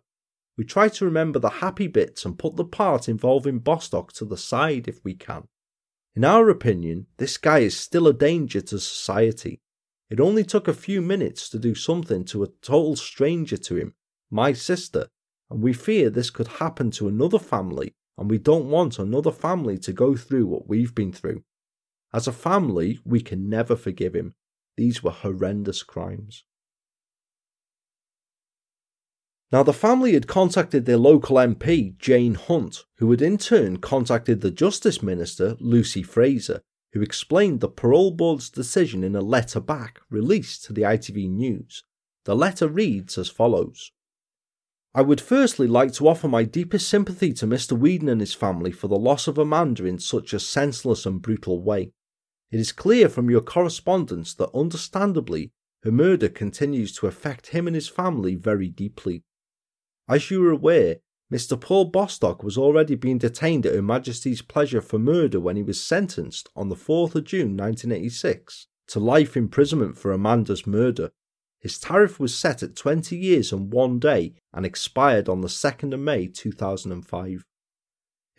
We 0.60 0.66
try 0.66 0.89
to 0.89 1.05
remember 1.05 1.39
the 1.39 1.62
happy 1.64 1.88
bits 1.88 2.26
and 2.26 2.38
put 2.38 2.57
the 2.57 2.66
part 2.66 3.07
involving 3.07 3.60
Bostock 3.60 4.12
to 4.12 4.26
the 4.26 4.36
side 4.36 4.89
if 4.89 5.01
we 5.05 5.14
can. 5.14 5.45
In 6.18 6.26
our 6.26 6.49
opinion, 6.49 7.07
this 7.16 7.38
guy 7.38 7.60
is 7.60 7.78
still 7.78 8.10
a 8.10 8.14
danger 8.14 8.60
to 8.60 8.78
society. 8.78 9.62
It 10.10 10.20
only 10.20 10.43
took 10.43 10.68
a 10.68 10.74
few 10.74 11.01
minutes 11.01 11.47
to 11.51 11.60
do 11.60 11.76
something 11.76 12.26
to 12.26 12.43
a 12.43 12.49
total 12.62 12.97
stranger 12.97 13.55
to 13.55 13.78
him, 13.78 13.93
my 14.30 14.51
sister, 14.51 15.07
and 15.49 15.62
we 15.62 15.72
fear 15.72 16.10
this 16.10 16.30
could 16.30 16.49
happen 16.60 16.91
to 16.91 17.07
another 17.07 17.39
family, 17.39 17.93
and 18.18 18.30
we 18.30 18.38
don't 18.38 18.70
want 18.70 18.99
another 18.99 19.32
family 19.32 19.78
to 19.78 19.93
go 19.93 20.18
through 20.18 20.47
what 20.47 20.68
we've 20.68 20.93
been 20.93 21.14
through. 21.14 21.41
As 22.12 22.28
a 22.28 22.34
family, 22.34 22.99
we 23.05 23.22
can 23.22 23.47
never 23.47 23.78
forgive 23.78 24.14
him. 24.14 24.36
These 24.76 25.01
were 25.01 25.12
horrendous 25.12 25.84
crimes. 25.84 26.43
Now, 29.52 29.64
the 29.64 29.74
family 29.74 30.14
had 30.14 30.28
contacted 30.28 30.86
their 30.86 30.97
local 30.97 31.38
MP, 31.38 31.97
Jane 31.97 32.36
Hunt, 32.36 32.84
who 32.97 33.10
had 33.10 33.22
in 33.22 33.39
turn 33.39 33.78
contacted 33.78 34.41
the 34.41 34.52
Justice 34.52 35.02
Minister, 35.02 35.58
Lucy 35.60 36.04
Frazer, 36.04 36.62
who 36.93 37.02
explained 37.02 37.60
the 37.60 37.70
parole 37.70 38.12
board's 38.12 38.50
decision 38.50 39.04
in 39.04 39.16
a 39.16 39.22
letter 39.22 39.60
back 39.60 40.02
released 40.10 40.66
to 40.66 40.74
the 40.74 40.84
ITV 40.84 41.30
News. 41.30 41.84
The 42.26 42.36
letter 42.36 42.68
reads 42.68 43.18
as 43.18 43.30
follows 43.30 43.91
I 44.93 45.02
would 45.02 45.22
firstly 45.22 45.68
like 45.68 45.93
to 45.93 46.08
offer 46.08 46.28
my 46.28 46.43
deepest 46.43 46.89
sympathy 46.89 47.32
to 47.34 47.47
Mr. 47.47 47.78
Weedon 47.78 48.10
and 48.10 48.22
his 48.22 48.34
family 48.34 48.72
for 48.72 48.88
the 48.88 48.97
loss 48.97 49.28
of 49.28 49.38
Amanda 49.38 49.86
in 49.86 50.00
such 50.00 50.34
a 50.34 50.39
senseless 50.39 51.06
and 51.06 51.22
brutal 51.22 51.62
way. 51.62 51.91
It 52.52 52.60
is 52.60 52.72
clear 52.72 53.08
from 53.08 53.30
your 53.30 53.41
correspondence 53.41 54.34
that 54.36 54.54
understandably 54.54 55.52
her 55.84 55.91
murder 55.91 56.28
continues 56.28 56.91
to 56.97 57.08
affect 57.08 57.47
him 57.47 57.68
and 57.68 57.76
his 57.76 57.88
family 57.88 58.36
very 58.36 58.70
deeply. 58.70 59.24
As 60.10 60.32
you 60.32 60.43
are 60.47 60.51
aware, 60.51 60.97
Mr. 61.32 61.60
Paul 61.60 61.86
Bostock 61.86 62.41
was 62.41 62.57
already 62.57 62.95
being 62.95 63.20
detained 63.20 63.68
at 63.68 63.76
Her 63.76 63.82
Majesty's 63.84 64.41
pleasure 64.41 64.82
for 64.82 64.97
murder 64.97 65.39
when 65.39 65.55
he 65.55 65.62
was 65.62 65.80
sentenced 65.80 66.49
on 66.55 66.70
the 66.70 66.76
4th 66.76 67.14
of 67.14 67.26
June 67.26 67.55
1986 67.55 68.66
to 68.88 68.99
life 68.99 69.38
imprisonment 69.38 69.99
for 69.99 70.12
Amanda's 70.12 70.66
murder. 70.66 71.12
His 71.60 71.78
tariff 71.78 72.20
was 72.20 72.34
set 72.34 72.64
at 72.64 72.76
20 72.76 73.16
years 73.16 73.53
and 73.53 73.72
one 73.72 73.99
day 73.99 74.34
and 74.51 74.66
expired 74.66 75.30
on 75.30 75.41
the 75.41 75.47
2nd 75.47 75.93
of 75.93 75.99
May 75.99 76.26
2005. 76.26 77.45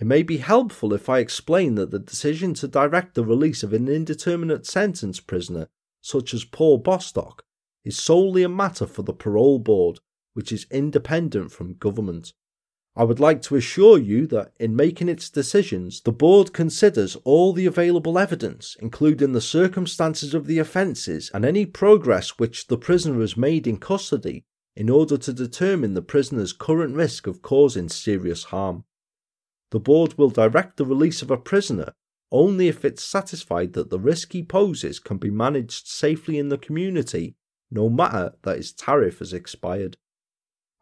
It 0.00 0.06
may 0.06 0.24
be 0.24 0.38
helpful 0.38 0.92
if 0.92 1.08
I 1.08 1.20
explain 1.20 1.76
that 1.76 1.92
the 1.92 2.00
decision 2.00 2.52
to 2.54 2.66
direct 2.66 3.14
the 3.14 3.24
release 3.24 3.62
of 3.62 3.72
an 3.72 3.86
indeterminate 3.86 4.66
sentence 4.66 5.20
prisoner, 5.20 5.68
such 6.00 6.34
as 6.34 6.44
Paul 6.44 6.78
Bostock, 6.78 7.44
is 7.84 7.96
solely 7.96 8.42
a 8.42 8.48
matter 8.48 8.86
for 8.86 9.02
the 9.02 9.12
parole 9.12 9.60
board, 9.60 10.00
which 10.34 10.52
is 10.52 10.66
independent 10.70 11.52
from 11.52 11.74
government. 11.74 12.32
I 12.96 13.04
would 13.04 13.20
like 13.20 13.40
to 13.42 13.56
assure 13.56 13.98
you 13.98 14.26
that 14.28 14.52
in 14.58 14.74
making 14.74 15.08
its 15.08 15.30
decisions, 15.30 16.00
the 16.00 16.12
board 16.12 16.52
considers 16.52 17.16
all 17.24 17.52
the 17.52 17.66
available 17.66 18.18
evidence, 18.18 18.76
including 18.80 19.32
the 19.32 19.40
circumstances 19.40 20.34
of 20.34 20.46
the 20.46 20.58
offences 20.58 21.30
and 21.32 21.44
any 21.44 21.66
progress 21.66 22.38
which 22.38 22.66
the 22.66 22.78
prisoner 22.78 23.20
has 23.20 23.36
made 23.36 23.66
in 23.66 23.78
custody, 23.78 24.44
in 24.74 24.90
order 24.90 25.16
to 25.16 25.32
determine 25.32 25.94
the 25.94 26.02
prisoner's 26.02 26.52
current 26.52 26.94
risk 26.94 27.26
of 27.26 27.42
causing 27.42 27.88
serious 27.88 28.44
harm. 28.44 28.84
The 29.70 29.80
board 29.80 30.18
will 30.18 30.30
direct 30.30 30.76
the 30.76 30.86
release 30.86 31.22
of 31.22 31.30
a 31.30 31.36
prisoner 31.36 31.92
only 32.32 32.68
if 32.68 32.84
it's 32.84 33.02
satisfied 33.02 33.72
that 33.72 33.90
the 33.90 33.98
risk 33.98 34.32
he 34.32 34.42
poses 34.42 34.98
can 34.98 35.18
be 35.18 35.30
managed 35.30 35.88
safely 35.88 36.38
in 36.38 36.48
the 36.48 36.58
community, 36.58 37.34
no 37.70 37.88
matter 37.88 38.32
that 38.42 38.56
his 38.56 38.72
tariff 38.72 39.18
has 39.18 39.32
expired. 39.32 39.96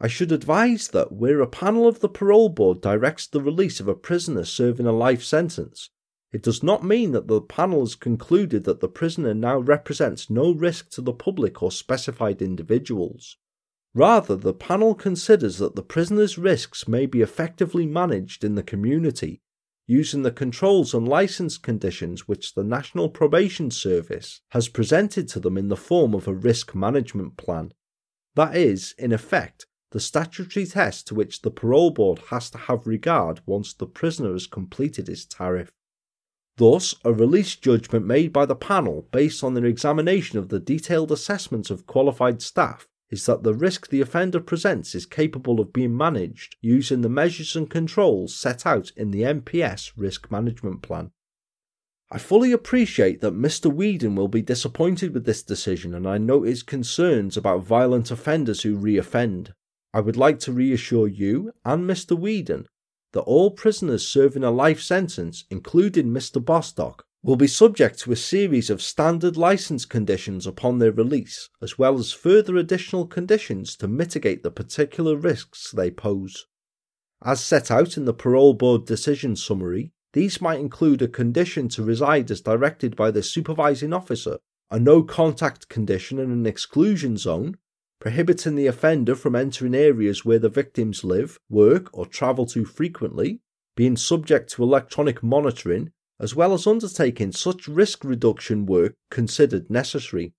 I 0.01 0.07
should 0.07 0.31
advise 0.31 0.89
that 0.89 1.13
where 1.13 1.41
a 1.41 1.47
panel 1.47 1.89
of 1.89 2.01
the 2.01 2.09
parole 2.09 2.49
board 2.49 2.81
directs 2.81 3.27
the 3.27 3.41
release 3.41 3.81
of 3.81 3.89
a 3.89 3.95
prisoner 3.95 4.45
serving 4.45 4.87
a 4.87 4.93
life 4.93 5.25
sentence, 5.25 5.91
it 6.31 6.43
does 6.43 6.63
not 6.63 6.85
mean 6.85 7.13
that 7.13 7.27
the 7.27 7.41
panel 7.41 7.81
has 7.81 7.95
concluded 7.95 8.65
that 8.65 8.81
the 8.81 8.89
prisoner 8.89 9.35
now 9.35 9.59
represents 9.59 10.29
no 10.29 10.53
risk 10.53 10.91
to 10.91 11.01
the 11.01 11.13
public 11.13 11.63
or 11.63 11.73
specified 11.73 12.43
individuals. 12.43 13.37
Rather, 13.95 14.37
the 14.37 14.53
panel 14.53 14.95
considers 14.95 15.59
that 15.59 15.75
the 15.75 15.83
prisoner's 15.83 16.39
risks 16.39 16.87
may 16.87 17.07
be 17.07 17.23
effectively 17.23 17.87
managed 17.87 18.45
in 18.45 18.55
the 18.55 18.63
community 18.63 19.41
using 19.89 20.23
the 20.23 20.31
controls 20.31 20.93
and 20.93 21.09
license 21.09 21.57
conditions 21.57 22.29
which 22.29 22.55
the 22.55 22.63
National 22.63 23.09
Probation 23.09 23.71
Service 23.71 24.43
has 24.51 24.69
presented 24.69 25.27
to 25.29 25.41
them 25.41 25.57
in 25.57 25.69
the 25.69 25.77
form 25.77 26.15
of 26.15 26.29
a 26.29 26.35
risk 26.35 26.75
management 26.75 27.39
plan. 27.39 27.73
That 28.35 28.55
is, 28.55 28.95
in 28.99 29.13
effect, 29.13 29.67
the 29.91 30.01
statutory 30.01 30.67
test 30.67 31.07
to 31.07 31.15
which 31.15 31.43
the 31.43 31.51
parole 31.51 31.91
board 31.91 32.21
has 32.31 32.51
to 32.51 32.59
have 32.59 32.87
regard 32.87 33.41
once 33.47 33.73
the 33.73 33.87
prisoner 33.87 34.33
has 34.33 34.47
completed 34.47 35.07
his 35.07 35.25
tariff. 35.25 35.73
Thus, 36.59 36.95
a 37.05 37.13
release 37.13 37.55
judgment 37.55 38.05
made 38.05 38.33
by 38.33 38.45
the 38.45 38.57
panel 38.57 39.07
based 39.13 39.45
on 39.45 39.55
their 39.55 39.65
examination 39.65 40.39
of 40.39 40.49
the 40.49 40.59
detailed 40.59 41.13
assessment 41.13 41.71
of 41.71 41.87
qualified 41.87 42.43
staff 42.43 42.89
is 43.11 43.25
that 43.27 43.43
the 43.43 43.55
risk 43.55 43.89
the 43.89 44.01
offender 44.01 44.41
presents 44.41 44.95
is 44.95 45.07
capable 45.07 45.61
of 45.61 45.73
being 45.73 45.97
managed 45.97 46.57
using 46.61 47.01
the 47.01 47.09
measures 47.09 47.57
and 47.57 47.71
controls 47.71 48.35
set 48.35 48.67
out 48.67 48.91
in 48.97 49.11
the 49.11 49.23
NPS 49.23 49.93
Risk 49.97 50.31
Management 50.31 50.83
Plan. 50.83 51.11
I 52.11 52.19
fully 52.19 52.53
appreciate 52.53 53.21
that 53.21 53.35
Mr. 53.35 53.73
Weedon 53.73 54.17
will 54.17 54.29
be 54.29 54.43
disappointed 54.43 55.13
with 55.13 55.27
this 55.27 55.43
decision, 55.43 55.95
and 55.95 56.09
I 56.09 56.19
note 56.19 56.45
his 56.45 56.63
concerns 56.63 57.37
about 57.37 57.65
violent 57.65 58.11
offenders 58.11 58.63
who 58.63 58.79
reoffend. 58.79 59.53
I 59.93 60.01
would 60.01 60.17
like 60.17 60.39
to 60.41 60.53
reassure 60.53 61.09
you 61.09 61.53
and 61.65 61.89
Mr. 61.89 62.19
Weedon 62.19 62.67
that 63.13 63.23
all 63.23 63.51
prisoners 63.51 64.07
serving 64.07 64.45
a 64.45 64.51
life 64.51 64.83
sentence, 64.83 65.45
including 65.51 66.09
Mr. 66.09 66.45
Bostock, 66.45 67.05
will 67.23 67.37
be 67.37 67.47
subject 67.47 67.99
to 67.99 68.13
a 68.13 68.17
series 68.17 68.71
of 68.71 68.83
standard 68.83 69.37
license 69.37 69.85
conditions 69.85 70.47
upon 70.47 70.79
their 70.79 70.93
release, 70.93 71.49
as 71.61 71.79
well 71.79 71.99
as 71.99 72.13
further 72.13 72.57
additional 72.57 73.07
conditions 73.07 73.77
to 73.77 73.89
mitigate 73.89 74.43
the 74.43 74.51
particular 74.51 75.17
risks 75.17 75.71
they 75.73 75.91
pose. 75.91 76.47
As 77.25 77.41
set 77.41 77.71
out 77.71 77.97
in 77.97 78.05
the 78.05 78.15
Parole 78.15 78.55
Board 78.55 78.85
decision 78.85 79.35
summary, 79.35 79.93
these 80.13 80.41
might 80.41 80.61
include 80.61 81.03
a 81.03 81.09
condition 81.09 81.69
to 81.71 81.83
reside 81.83 82.31
as 82.31 82.41
directed 82.41 82.95
by 82.95 83.11
the 83.11 83.23
supervising 83.23 83.93
officer, 83.93 84.39
a 84.71 84.79
no 84.79 85.03
contact 85.03 85.69
condition 85.69 86.19
and 86.19 86.31
an 86.31 86.47
exclusion 86.47 87.17
zone, 87.17 87.57
prohibiting 88.09 88.55
the 88.55 88.67
offender 88.67 89.15
from 89.15 89.37
entering 89.37 89.75
areas 89.75 90.25
where 90.25 90.39
the 90.39 90.49
victims 90.49 91.05
live, 91.05 91.39
work, 91.51 91.91
or 91.93 92.07
travel 92.07 92.47
to 92.47 92.65
frequently, 92.65 93.39
being 93.77 93.99
subject 93.99 94.51
to 94.51 94.63
electronic 94.63 95.23
monitoring, 95.23 95.91
as 96.19 96.35
well 96.35 96.55
as 96.55 96.67
undertaking 96.67 97.31
such 97.31 97.69
risk 97.69 98.03
reduction 98.03 98.65
work 98.65 98.95
considered 99.11 99.69
necessary. 99.69 100.33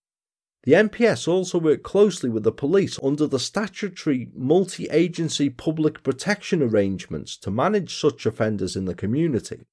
The 0.63 0.71
NPS 0.71 1.27
also 1.27 1.59
work 1.59 1.83
closely 1.83 2.27
with 2.27 2.41
the 2.41 2.51
police 2.51 2.97
under 3.03 3.27
the 3.27 3.37
statutory 3.37 4.31
multi 4.33 4.87
agency 4.89 5.51
public 5.51 6.01
protection 6.01 6.63
arrangements 6.63 7.37
to 7.37 7.51
manage 7.51 7.95
such 7.95 8.25
offenders 8.25 8.75
in 8.75 8.85
the 8.85 8.95
community. 8.95 9.67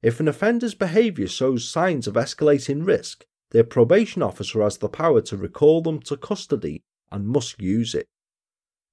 If 0.00 0.18
an 0.18 0.28
offender's 0.28 0.74
behaviour 0.74 1.28
shows 1.28 1.68
signs 1.68 2.06
of 2.06 2.14
escalating 2.14 2.86
risk, 2.86 3.26
their 3.50 3.64
probation 3.64 4.22
officer 4.22 4.62
has 4.62 4.78
the 4.78 4.88
power 4.88 5.20
to 5.20 5.36
recall 5.36 5.82
them 5.82 6.00
to 6.00 6.16
custody 6.16 6.84
and 7.10 7.26
must 7.26 7.60
use 7.60 7.94
it. 7.94 8.06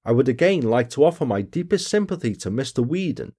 I 0.04 0.12
would 0.12 0.28
again 0.28 0.62
like 0.62 0.88
to 0.90 1.04
offer 1.04 1.26
my 1.26 1.42
deepest 1.42 1.88
sympathy 1.88 2.34
to 2.36 2.50
Mr. 2.50 2.86
Weedon, 2.86 3.34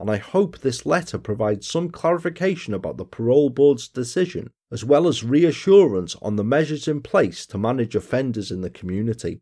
and 0.00 0.10
I 0.10 0.16
hope 0.16 0.58
this 0.58 0.86
letter 0.86 1.18
provides 1.18 1.68
some 1.68 1.90
clarification 1.90 2.74
about 2.74 2.96
the 2.96 3.04
parole 3.04 3.50
board's 3.50 3.88
decision, 3.88 4.50
as 4.70 4.84
well 4.84 5.08
as 5.08 5.24
reassurance 5.24 6.16
on 6.22 6.36
the 6.36 6.44
measures 6.44 6.88
in 6.88 7.02
place 7.02 7.46
to 7.46 7.58
manage 7.58 7.94
offenders 7.94 8.50
in 8.50 8.60
the 8.60 8.70
community. 8.70 9.40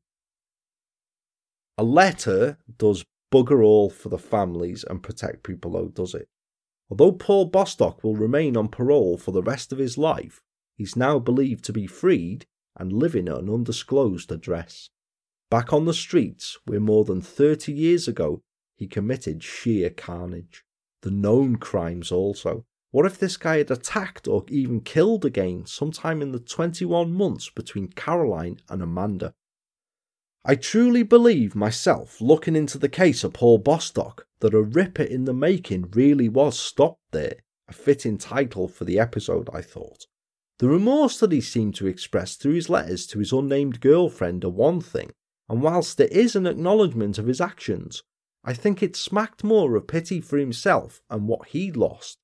A 1.78 1.84
letter 1.84 2.58
does 2.78 3.04
bugger 3.32 3.64
all 3.64 3.90
for 3.90 4.08
the 4.08 4.18
families 4.18 4.84
and 4.84 5.02
protect 5.02 5.42
people, 5.42 5.72
though, 5.72 5.88
does 5.88 6.14
it? 6.14 6.28
Although 6.88 7.12
Paul 7.12 7.46
Bostock 7.46 8.02
will 8.02 8.16
remain 8.16 8.56
on 8.56 8.68
parole 8.68 9.18
for 9.18 9.32
the 9.32 9.42
rest 9.42 9.72
of 9.72 9.78
his 9.78 9.98
life, 9.98 10.40
he's 10.76 10.96
now 10.96 11.18
believed 11.18 11.64
to 11.64 11.72
be 11.72 11.86
freed 11.86 12.46
and 12.76 12.92
living 12.92 13.28
at 13.28 13.38
an 13.38 13.50
undisclosed 13.50 14.30
address. 14.30 14.90
Back 15.50 15.72
on 15.72 15.84
the 15.84 15.94
streets, 15.94 16.58
where 16.64 16.80
more 16.80 17.04
than 17.04 17.20
30 17.20 17.72
years 17.72 18.08
ago 18.08 18.42
he 18.76 18.86
committed 18.86 19.42
sheer 19.42 19.90
carnage. 19.90 20.64
The 21.02 21.10
known 21.10 21.56
crimes 21.56 22.10
also. 22.10 22.64
What 22.90 23.06
if 23.06 23.18
this 23.18 23.36
guy 23.36 23.58
had 23.58 23.70
attacked 23.70 24.26
or 24.26 24.44
even 24.48 24.80
killed 24.80 25.24
again 25.24 25.66
sometime 25.66 26.22
in 26.22 26.32
the 26.32 26.38
21 26.38 27.12
months 27.12 27.50
between 27.50 27.88
Caroline 27.88 28.58
and 28.68 28.82
Amanda? 28.82 29.34
I 30.44 30.54
truly 30.54 31.02
believe 31.02 31.56
myself, 31.56 32.20
looking 32.20 32.54
into 32.54 32.78
the 32.78 32.88
case 32.88 33.24
of 33.24 33.32
Paul 33.32 33.58
Bostock, 33.58 34.26
that 34.40 34.54
a 34.54 34.62
ripper 34.62 35.02
in 35.02 35.24
the 35.24 35.34
making 35.34 35.90
really 35.90 36.28
was 36.28 36.58
stopped 36.58 37.02
there. 37.10 37.36
A 37.68 37.72
fitting 37.72 38.16
title 38.16 38.68
for 38.68 38.84
the 38.84 38.98
episode, 38.98 39.50
I 39.52 39.60
thought. 39.60 40.06
The 40.58 40.68
remorse 40.68 41.20
that 41.20 41.32
he 41.32 41.42
seemed 41.42 41.74
to 41.76 41.86
express 41.86 42.36
through 42.36 42.54
his 42.54 42.70
letters 42.70 43.06
to 43.08 43.18
his 43.18 43.32
unnamed 43.32 43.80
girlfriend 43.80 44.44
are 44.44 44.50
one 44.50 44.80
thing, 44.80 45.10
and 45.48 45.60
whilst 45.60 45.98
there 45.98 46.08
is 46.08 46.34
an 46.34 46.46
acknowledgement 46.46 47.18
of 47.18 47.26
his 47.26 47.42
actions, 47.42 48.02
I 48.42 48.54
think 48.54 48.82
it 48.82 48.96
smacked 48.96 49.44
more 49.44 49.76
of 49.76 49.86
pity 49.86 50.20
for 50.20 50.38
himself 50.38 51.02
and 51.10 51.28
what 51.28 51.48
he'd 51.48 51.76
lost. 51.76 52.18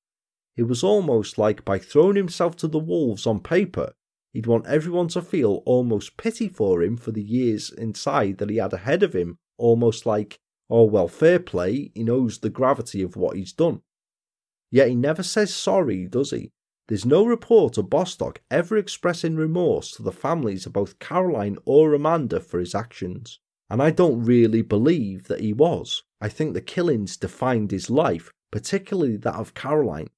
It 0.55 0.63
was 0.63 0.83
almost 0.83 1.37
like 1.37 1.63
by 1.63 1.77
throwing 1.77 2.15
himself 2.15 2.55
to 2.57 2.67
the 2.67 2.79
wolves 2.79 3.27
on 3.27 3.39
paper, 3.39 3.93
he'd 4.31 4.47
want 4.47 4.65
everyone 4.65 5.09
to 5.09 5.21
feel 5.21 5.61
almost 5.65 6.17
pity 6.17 6.47
for 6.47 6.81
him 6.81 6.97
for 6.97 7.11
the 7.11 7.21
years 7.21 7.69
inside 7.69 8.39
that 8.39 8.49
he 8.49 8.57
had 8.57 8.73
ahead 8.73 9.03
of 9.03 9.13
him, 9.13 9.37
almost 9.57 10.07
like, 10.07 10.39
oh 10.69 10.85
well, 10.85 11.07
fair 11.07 11.39
play, 11.39 11.91
he 11.93 12.03
knows 12.03 12.39
the 12.39 12.49
gravity 12.49 13.03
of 13.03 13.15
what 13.15 13.35
he's 13.35 13.53
done. 13.53 13.81
Yet 14.71 14.89
he 14.89 14.95
never 14.95 15.21
says 15.21 15.53
sorry, 15.53 16.07
does 16.07 16.31
he? 16.31 16.51
There's 16.87 17.05
no 17.05 17.25
report 17.25 17.77
of 17.77 17.89
Bostock 17.89 18.41
ever 18.51 18.77
expressing 18.77 19.35
remorse 19.35 19.91
to 19.91 20.03
the 20.03 20.11
families 20.11 20.65
of 20.65 20.73
both 20.73 20.99
Caroline 20.99 21.57
or 21.65 21.93
Amanda 21.93 22.39
for 22.41 22.59
his 22.59 22.75
actions, 22.75 23.39
and 23.69 23.81
I 23.81 23.89
don't 23.89 24.25
really 24.25 24.61
believe 24.61 25.27
that 25.27 25.39
he 25.39 25.53
was. 25.53 26.03
I 26.19 26.27
think 26.27 26.53
the 26.53 26.61
killings 26.61 27.15
defined 27.15 27.71
his 27.71 27.89
life, 27.89 28.31
particularly 28.51 29.15
that 29.17 29.35
of 29.35 29.53
Caroline. 29.53 30.09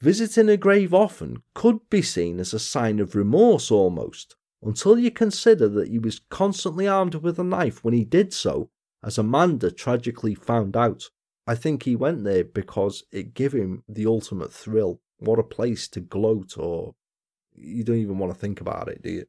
Visiting 0.00 0.48
a 0.48 0.56
grave 0.56 0.92
often 0.92 1.42
could 1.54 1.78
be 1.88 2.02
seen 2.02 2.40
as 2.40 2.52
a 2.52 2.58
sign 2.58 2.98
of 2.98 3.14
remorse 3.14 3.70
almost, 3.70 4.34
until 4.62 4.98
you 4.98 5.10
consider 5.10 5.68
that 5.68 5.88
he 5.88 5.98
was 5.98 6.20
constantly 6.28 6.88
armed 6.88 7.14
with 7.14 7.38
a 7.38 7.44
knife 7.44 7.84
when 7.84 7.94
he 7.94 8.04
did 8.04 8.32
so, 8.32 8.68
as 9.04 9.16
Amanda 9.16 9.70
tragically 9.70 10.34
found 10.34 10.76
out. 10.76 11.04
I 11.46 11.54
think 11.54 11.82
he 11.84 11.94
went 11.94 12.24
there 12.24 12.44
because 12.44 13.04
it 13.12 13.34
gave 13.34 13.52
him 13.52 13.84
the 13.88 14.06
ultimate 14.06 14.52
thrill. 14.52 15.00
What 15.18 15.38
a 15.38 15.44
place 15.44 15.88
to 15.88 16.00
gloat, 16.00 16.58
or 16.58 16.94
you 17.56 17.84
don't 17.84 17.96
even 17.96 18.18
want 18.18 18.32
to 18.32 18.38
think 18.38 18.60
about 18.60 18.88
it, 18.88 19.02
do 19.02 19.10
you? 19.10 19.26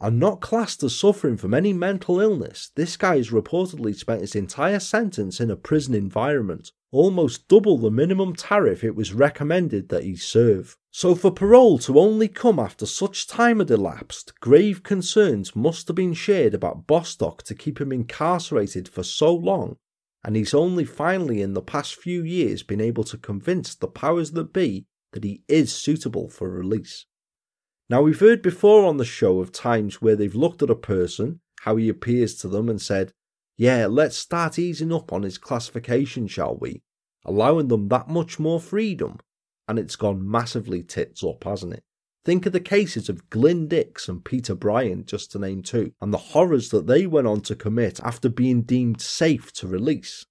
And 0.00 0.18
not 0.18 0.40
classed 0.40 0.82
as 0.82 0.96
suffering 0.96 1.36
from 1.36 1.54
any 1.54 1.72
mental 1.72 2.18
illness, 2.18 2.72
this 2.74 2.96
guy 2.96 3.18
has 3.18 3.30
reportedly 3.30 3.94
spent 3.94 4.20
his 4.20 4.34
entire 4.34 4.80
sentence 4.80 5.40
in 5.40 5.48
a 5.48 5.54
prison 5.54 5.94
environment, 5.94 6.72
almost 6.90 7.46
double 7.46 7.78
the 7.78 7.88
minimum 7.88 8.34
tariff 8.34 8.82
it 8.82 8.96
was 8.96 9.14
recommended 9.14 9.90
that 9.90 10.02
he 10.02 10.16
serve. 10.16 10.76
So, 10.90 11.14
for 11.14 11.30
parole 11.30 11.78
to 11.78 12.00
only 12.00 12.26
come 12.26 12.58
after 12.58 12.84
such 12.84 13.28
time 13.28 13.60
had 13.60 13.70
elapsed, 13.70 14.40
grave 14.40 14.82
concerns 14.82 15.54
must 15.54 15.86
have 15.86 15.96
been 15.96 16.14
shared 16.14 16.52
about 16.52 16.88
Bostock 16.88 17.44
to 17.44 17.54
keep 17.54 17.80
him 17.80 17.92
incarcerated 17.92 18.88
for 18.88 19.04
so 19.04 19.32
long 19.32 19.76
and 20.24 20.36
he's 20.36 20.54
only 20.54 20.84
finally 20.84 21.42
in 21.42 21.54
the 21.54 21.62
past 21.62 21.96
few 21.96 22.22
years 22.22 22.62
been 22.62 22.80
able 22.80 23.04
to 23.04 23.18
convince 23.18 23.74
the 23.74 23.88
powers 23.88 24.32
that 24.32 24.52
be 24.52 24.86
that 25.12 25.24
he 25.24 25.42
is 25.48 25.74
suitable 25.74 26.28
for 26.28 26.48
release. 26.48 27.06
Now, 27.90 28.02
we've 28.02 28.20
heard 28.20 28.40
before 28.40 28.86
on 28.86 28.96
the 28.96 29.04
show 29.04 29.40
of 29.40 29.52
times 29.52 30.00
where 30.00 30.16
they've 30.16 30.34
looked 30.34 30.62
at 30.62 30.70
a 30.70 30.74
person, 30.74 31.40
how 31.60 31.76
he 31.76 31.88
appears 31.88 32.36
to 32.36 32.48
them, 32.48 32.68
and 32.68 32.80
said, 32.80 33.12
Yeah, 33.56 33.86
let's 33.86 34.16
start 34.16 34.58
easing 34.58 34.92
up 34.92 35.12
on 35.12 35.22
his 35.24 35.36
classification, 35.36 36.26
shall 36.26 36.56
we? 36.56 36.82
Allowing 37.24 37.68
them 37.68 37.88
that 37.88 38.08
much 38.08 38.38
more 38.38 38.60
freedom. 38.60 39.18
And 39.68 39.78
it's 39.78 39.96
gone 39.96 40.28
massively 40.28 40.82
tits 40.82 41.22
up, 41.22 41.44
hasn't 41.44 41.74
it? 41.74 41.84
Think 42.24 42.46
of 42.46 42.52
the 42.52 42.60
cases 42.60 43.08
of 43.08 43.28
Glyn 43.30 43.66
Dix 43.66 44.08
and 44.08 44.24
Peter 44.24 44.54
Bryant, 44.54 45.06
just 45.06 45.32
to 45.32 45.40
name 45.40 45.62
two, 45.62 45.92
and 46.00 46.14
the 46.14 46.18
horrors 46.18 46.68
that 46.70 46.86
they 46.86 47.04
went 47.06 47.26
on 47.26 47.40
to 47.42 47.56
commit 47.56 47.98
after 48.00 48.28
being 48.28 48.62
deemed 48.62 49.00
safe 49.00 49.52
to 49.54 49.66
release. 49.66 50.24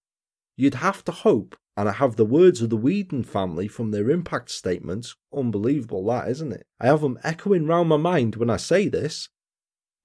You'd 0.56 0.76
have 0.76 1.04
to 1.06 1.12
hope, 1.12 1.58
and 1.76 1.90
I 1.90 1.94
have 1.94 2.16
the 2.16 2.26
words 2.26 2.62
of 2.62 2.70
the 2.70 2.78
Weedon 2.78 3.24
family 3.24 3.68
from 3.68 3.92
their 3.92 4.10
impact 4.10 4.52
statements, 4.52 5.16
unbelievable 5.36 6.06
that, 6.06 6.30
isn't 6.30 6.54
it? 6.54 6.66
I 6.80 6.86
have 6.88 7.02
them 7.02 7.20
echoing 7.24 7.68
round 7.68 7.90
my 7.90 7.98
mind 7.98 8.38
when 8.38 8.50
I 8.50 8.58
say 8.58 8.88
this, 8.88 9.28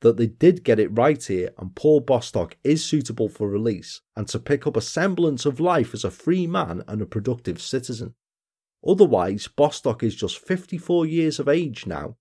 that 0.00 0.16
they 0.16 0.26
did 0.26 0.64
get 0.64 0.78
it 0.78 0.96
right 0.96 1.22
here 1.22 1.50
and 1.58 1.74
Paul 1.74 2.00
Bostock 2.00 2.56
is 2.62 2.84
suitable 2.84 3.28
for 3.28 3.48
release 3.48 4.02
and 4.14 4.28
to 4.28 4.38
pick 4.38 4.66
up 4.66 4.76
a 4.76 4.80
semblance 4.80 5.46
of 5.46 5.60
life 5.60 5.94
as 5.94 6.04
a 6.04 6.10
free 6.10 6.46
man 6.46 6.82
and 6.86 7.00
a 7.00 7.06
productive 7.06 7.60
citizen. 7.60 8.14
Otherwise, 8.86 9.48
Bostock 9.48 10.02
is 10.02 10.14
just 10.14 10.38
54 10.38 11.06
years 11.06 11.38
of 11.38 11.48
age 11.48 11.86
now. 11.86 12.16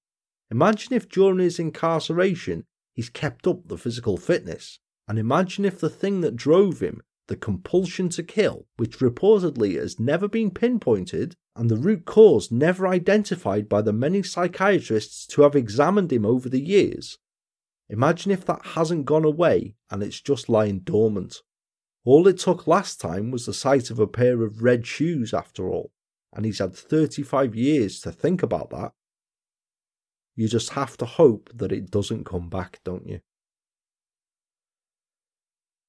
Imagine 0.49 0.93
if 0.93 1.07
during 1.09 1.39
his 1.39 1.59
incarceration 1.59 2.65
he's 2.93 3.09
kept 3.09 3.45
up 3.47 3.67
the 3.67 3.77
physical 3.77 4.17
fitness, 4.17 4.79
and 5.07 5.19
imagine 5.19 5.65
if 5.65 5.79
the 5.79 5.89
thing 5.89 6.21
that 6.21 6.35
drove 6.35 6.79
him, 6.81 7.01
the 7.27 7.35
compulsion 7.35 8.09
to 8.09 8.23
kill, 8.23 8.67
which 8.77 8.99
reportedly 8.99 9.75
has 9.75 9.99
never 9.99 10.27
been 10.27 10.51
pinpointed 10.51 11.35
and 11.55 11.69
the 11.69 11.77
root 11.77 12.05
cause 12.05 12.51
never 12.51 12.87
identified 12.87 13.67
by 13.67 13.81
the 13.81 13.93
many 13.93 14.21
psychiatrists 14.21 15.25
to 15.25 15.41
have 15.41 15.55
examined 15.55 16.11
him 16.11 16.25
over 16.25 16.49
the 16.49 16.61
years, 16.61 17.17
Imagine 17.89 18.31
if 18.31 18.45
that 18.45 18.65
hasn't 18.65 19.05
gone 19.05 19.25
away 19.25 19.75
and 19.91 20.01
it's 20.01 20.19
just 20.19 20.49
lying 20.49 20.79
dormant. 20.79 21.41
All 22.03 22.27
it 22.27 22.39
took 22.39 22.67
last 22.67 22.99
time 22.99 23.31
was 23.31 23.45
the 23.45 23.53
sight 23.53 23.89
of 23.89 23.99
a 23.99 24.07
pair 24.07 24.43
of 24.43 24.63
red 24.63 24.85
shoes, 24.85 25.33
after 25.33 25.69
all, 25.69 25.91
and 26.35 26.45
he's 26.45 26.59
had 26.59 26.75
35 26.75 27.55
years 27.55 27.99
to 28.01 28.11
think 28.11 28.43
about 28.43 28.69
that. 28.71 28.91
You 30.35 30.47
just 30.47 30.71
have 30.71 30.97
to 30.97 31.05
hope 31.05 31.49
that 31.53 31.71
it 31.71 31.89
doesn't 31.89 32.25
come 32.25 32.49
back, 32.49 32.79
don't 32.83 33.07
you? 33.07 33.21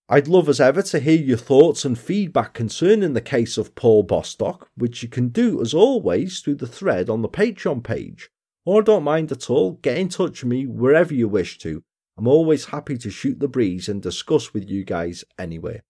I'd 0.08 0.28
love 0.28 0.48
as 0.48 0.60
ever 0.60 0.82
to 0.82 1.00
hear 1.00 1.18
your 1.18 1.36
thoughts 1.36 1.84
and 1.84 1.98
feedback 1.98 2.54
concerning 2.54 3.12
the 3.12 3.20
case 3.20 3.58
of 3.58 3.74
Paul 3.74 4.04
Bostock, 4.04 4.70
which 4.76 5.02
you 5.02 5.08
can 5.08 5.28
do 5.28 5.60
as 5.60 5.74
always 5.74 6.40
through 6.40 6.54
the 6.54 6.68
thread 6.68 7.10
on 7.10 7.22
the 7.22 7.28
Patreon 7.28 7.82
page 7.82 8.30
or 8.66 8.82
don't 8.82 9.04
mind 9.04 9.30
at 9.30 9.48
all, 9.48 9.74
get 9.80 9.96
in 9.96 10.08
touch 10.08 10.42
with 10.42 10.50
me 10.50 10.66
wherever 10.66 11.14
you 11.14 11.28
wish 11.28 11.56
to. 11.58 11.84
I'm 12.18 12.26
always 12.26 12.66
happy 12.66 12.98
to 12.98 13.10
shoot 13.10 13.38
the 13.38 13.48
breeze 13.48 13.88
and 13.88 14.02
discuss 14.02 14.52
with 14.52 14.68
you 14.68 14.84
guys 14.84 15.24
anyway. 15.38 15.82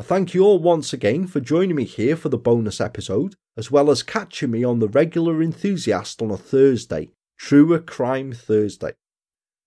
I 0.00 0.02
thank 0.02 0.32
you 0.32 0.44
all 0.44 0.58
once 0.58 0.94
again 0.94 1.26
for 1.26 1.40
joining 1.40 1.76
me 1.76 1.84
here 1.84 2.16
for 2.16 2.30
the 2.30 2.38
bonus 2.38 2.80
episode, 2.80 3.34
as 3.54 3.70
well 3.70 3.90
as 3.90 4.02
catching 4.02 4.50
me 4.50 4.64
on 4.64 4.78
the 4.78 4.88
regular 4.88 5.42
enthusiast 5.42 6.22
on 6.22 6.30
a 6.30 6.38
Thursday, 6.38 7.10
Truer 7.38 7.80
Crime 7.80 8.32
Thursday. 8.32 8.94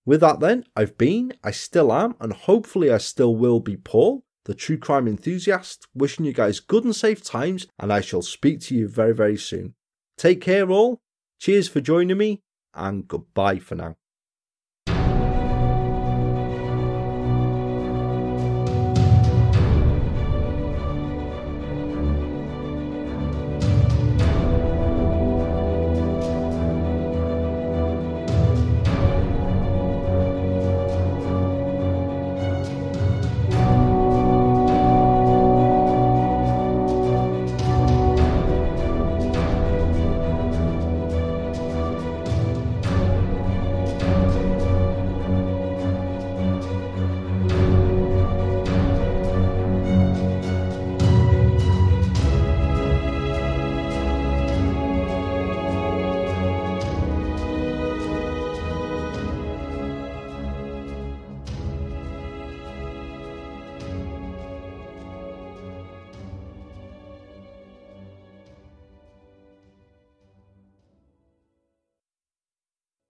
With 0.08 0.22
that, 0.22 0.40
then, 0.40 0.66
I've 0.76 0.98
been, 0.98 1.34
I 1.44 1.52
still 1.52 1.94
am, 1.94 2.16
and 2.20 2.34
hopefully 2.34 2.92
I 2.92 2.98
still 2.98 3.36
will 3.36 3.60
be 3.60 3.78
Paul, 3.78 4.24
the 4.46 4.56
true 4.56 4.80
crime 4.80 5.08
enthusiast, 5.08 5.86
wishing 5.94 6.26
you 6.26 6.34
guys 6.34 6.60
good 6.60 6.84
and 6.84 6.96
safe 6.96 7.24
times, 7.24 7.68
and 7.78 7.94
I 7.94 8.02
shall 8.02 8.24
speak 8.24 8.60
to 8.62 8.76
you 8.76 8.88
very, 8.88 9.14
very 9.14 9.38
soon. 9.38 9.76
Take 10.18 10.42
care, 10.42 10.72
all, 10.72 11.00
Cheers 11.40 11.68
for 11.68 11.80
joining 11.80 12.18
me, 12.18 12.42
and 12.74 13.08
goodbye 13.08 13.60
for 13.60 13.76
now. 13.76 13.98